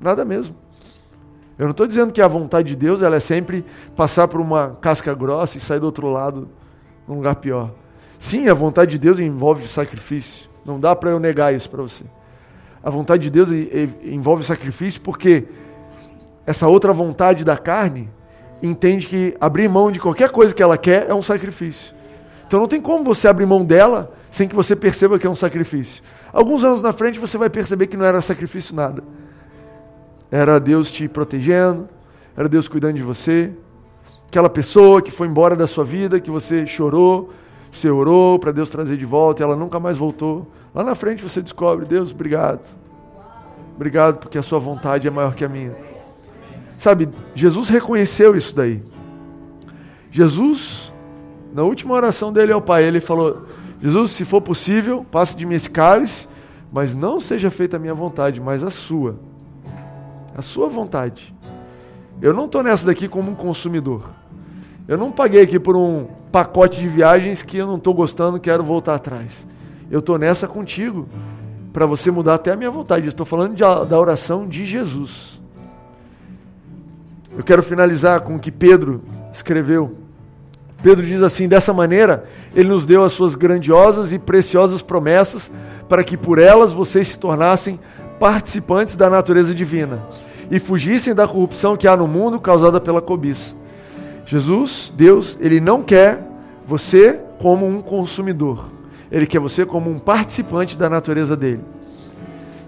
Nada 0.00 0.24
mesmo. 0.24 0.54
Eu 1.58 1.64
não 1.64 1.70
estou 1.70 1.86
dizendo 1.86 2.12
que 2.12 2.20
a 2.20 2.28
vontade 2.28 2.68
de 2.68 2.76
Deus 2.76 3.00
ela 3.02 3.16
é 3.16 3.20
sempre 3.20 3.64
passar 3.96 4.26
por 4.28 4.40
uma 4.40 4.76
casca 4.80 5.14
grossa 5.14 5.56
e 5.56 5.60
sair 5.60 5.78
do 5.78 5.86
outro 5.86 6.08
lado 6.08 6.48
num 7.06 7.16
lugar 7.16 7.36
pior. 7.36 7.70
Sim, 8.18 8.48
a 8.48 8.54
vontade 8.54 8.92
de 8.92 8.98
Deus 8.98 9.20
envolve 9.20 9.68
sacrifício. 9.68 10.48
Não 10.64 10.80
dá 10.80 10.96
para 10.96 11.10
eu 11.10 11.20
negar 11.20 11.54
isso 11.54 11.70
para 11.70 11.82
você. 11.82 12.04
A 12.82 12.90
vontade 12.90 13.22
de 13.24 13.30
Deus 13.30 13.50
envolve 14.02 14.44
sacrifício 14.44 15.00
porque 15.00 15.46
essa 16.46 16.66
outra 16.68 16.92
vontade 16.92 17.44
da 17.44 17.56
carne 17.56 18.10
entende 18.62 19.06
que 19.06 19.36
abrir 19.40 19.68
mão 19.68 19.90
de 19.90 20.00
qualquer 20.00 20.30
coisa 20.30 20.54
que 20.54 20.62
ela 20.62 20.76
quer 20.76 21.08
é 21.08 21.14
um 21.14 21.22
sacrifício. 21.22 21.94
Então 22.46 22.60
não 22.60 22.68
tem 22.68 22.80
como 22.80 23.04
você 23.04 23.28
abrir 23.28 23.46
mão 23.46 23.64
dela 23.64 24.12
sem 24.30 24.48
que 24.48 24.54
você 24.54 24.74
perceba 24.74 25.18
que 25.18 25.26
é 25.26 25.30
um 25.30 25.34
sacrifício. 25.34 26.02
Alguns 26.34 26.64
anos 26.64 26.82
na 26.82 26.92
frente 26.92 27.16
você 27.16 27.38
vai 27.38 27.48
perceber 27.48 27.86
que 27.86 27.96
não 27.96 28.04
era 28.04 28.20
sacrifício 28.20 28.74
nada. 28.74 29.04
Era 30.32 30.58
Deus 30.58 30.90
te 30.90 31.06
protegendo, 31.06 31.88
era 32.36 32.48
Deus 32.48 32.66
cuidando 32.66 32.96
de 32.96 33.04
você. 33.04 33.52
Aquela 34.26 34.50
pessoa 34.50 35.00
que 35.00 35.12
foi 35.12 35.28
embora 35.28 35.54
da 35.54 35.68
sua 35.68 35.84
vida, 35.84 36.18
que 36.18 36.32
você 36.32 36.66
chorou, 36.66 37.30
você 37.72 37.88
orou 37.88 38.36
para 38.36 38.50
Deus 38.50 38.68
trazer 38.68 38.96
de 38.96 39.06
volta 39.06 39.40
e 39.40 39.44
ela 39.44 39.54
nunca 39.54 39.78
mais 39.78 39.96
voltou. 39.96 40.50
Lá 40.74 40.82
na 40.82 40.96
frente 40.96 41.22
você 41.22 41.40
descobre, 41.40 41.86
Deus, 41.86 42.10
obrigado. 42.10 42.66
Obrigado 43.76 44.18
porque 44.18 44.36
a 44.36 44.42
sua 44.42 44.58
vontade 44.58 45.06
é 45.06 45.10
maior 45.12 45.36
que 45.36 45.44
a 45.44 45.48
minha. 45.48 45.76
Sabe, 46.76 47.08
Jesus 47.32 47.68
reconheceu 47.68 48.34
isso 48.34 48.56
daí. 48.56 48.82
Jesus, 50.10 50.92
na 51.52 51.62
última 51.62 51.94
oração 51.94 52.32
dele 52.32 52.52
ao 52.52 52.60
Pai, 52.60 52.82
ele 52.82 53.00
falou: 53.00 53.46
Jesus, 53.80 54.12
se 54.12 54.24
for 54.24 54.40
possível, 54.40 55.04
passe 55.10 55.36
de 55.36 55.44
mim 55.44 55.54
esse 55.54 55.70
cálice, 55.70 56.28
mas 56.72 56.94
não 56.94 57.20
seja 57.20 57.50
feita 57.50 57.76
a 57.76 57.80
minha 57.80 57.94
vontade, 57.94 58.40
mas 58.40 58.64
a 58.64 58.70
sua. 58.70 59.16
A 60.36 60.42
sua 60.42 60.68
vontade. 60.68 61.34
Eu 62.20 62.32
não 62.32 62.46
estou 62.46 62.62
nessa 62.62 62.86
daqui 62.86 63.08
como 63.08 63.30
um 63.30 63.34
consumidor. 63.34 64.10
Eu 64.86 64.98
não 64.98 65.10
paguei 65.10 65.42
aqui 65.42 65.58
por 65.58 65.76
um 65.76 66.06
pacote 66.30 66.80
de 66.80 66.88
viagens 66.88 67.42
que 67.42 67.56
eu 67.56 67.66
não 67.66 67.76
estou 67.76 67.94
gostando, 67.94 68.40
quero 68.40 68.64
voltar 68.64 68.94
atrás. 68.94 69.46
Eu 69.90 70.00
estou 70.00 70.18
nessa 70.18 70.48
contigo 70.48 71.08
para 71.72 71.86
você 71.86 72.10
mudar 72.10 72.34
até 72.34 72.52
a 72.52 72.56
minha 72.56 72.70
vontade. 72.70 73.06
Estou 73.06 73.26
falando 73.26 73.54
de, 73.54 73.62
da 73.62 73.98
oração 73.98 74.46
de 74.46 74.64
Jesus. 74.64 75.40
Eu 77.36 77.42
quero 77.42 77.62
finalizar 77.62 78.20
com 78.20 78.36
o 78.36 78.38
que 78.38 78.52
Pedro 78.52 79.02
escreveu. 79.32 80.03
Pedro 80.84 81.06
diz 81.06 81.22
assim: 81.22 81.48
dessa 81.48 81.72
maneira, 81.72 82.24
ele 82.54 82.68
nos 82.68 82.84
deu 82.84 83.02
as 83.02 83.12
suas 83.12 83.34
grandiosas 83.34 84.12
e 84.12 84.18
preciosas 84.18 84.82
promessas, 84.82 85.50
para 85.88 86.04
que 86.04 86.14
por 86.14 86.38
elas 86.38 86.72
vocês 86.72 87.08
se 87.08 87.18
tornassem 87.18 87.80
participantes 88.20 88.94
da 88.94 89.08
natureza 89.08 89.54
divina 89.54 90.02
e 90.50 90.60
fugissem 90.60 91.14
da 91.14 91.26
corrupção 91.26 91.74
que 91.74 91.88
há 91.88 91.96
no 91.96 92.06
mundo 92.06 92.38
causada 92.38 92.78
pela 92.82 93.00
cobiça. 93.00 93.54
Jesus, 94.26 94.92
Deus, 94.94 95.38
ele 95.40 95.58
não 95.58 95.82
quer 95.82 96.22
você 96.66 97.18
como 97.38 97.66
um 97.66 97.80
consumidor, 97.80 98.66
ele 99.10 99.26
quer 99.26 99.40
você 99.40 99.64
como 99.64 99.90
um 99.90 99.98
participante 99.98 100.76
da 100.76 100.90
natureza 100.90 101.34
dele. 101.34 101.64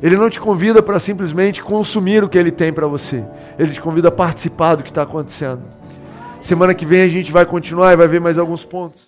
Ele 0.02 0.16
não 0.16 0.30
te 0.30 0.40
convida 0.40 0.82
para 0.82 0.98
simplesmente 0.98 1.62
consumir 1.62 2.24
o 2.24 2.28
que 2.30 2.38
ele 2.38 2.50
tem 2.50 2.72
para 2.72 2.86
você. 2.86 3.24
Ele 3.58 3.72
te 3.72 3.80
convida 3.80 4.08
a 4.08 4.12
participar 4.12 4.74
do 4.74 4.82
que 4.82 4.90
está 4.90 5.02
acontecendo. 5.02 5.62
Semana 6.46 6.74
que 6.74 6.86
vem 6.86 7.02
a 7.02 7.08
gente 7.08 7.32
vai 7.32 7.44
continuar 7.44 7.92
e 7.92 7.96
vai 7.96 8.06
ver 8.06 8.20
mais 8.20 8.38
alguns 8.38 8.64
pontos. 8.64 9.02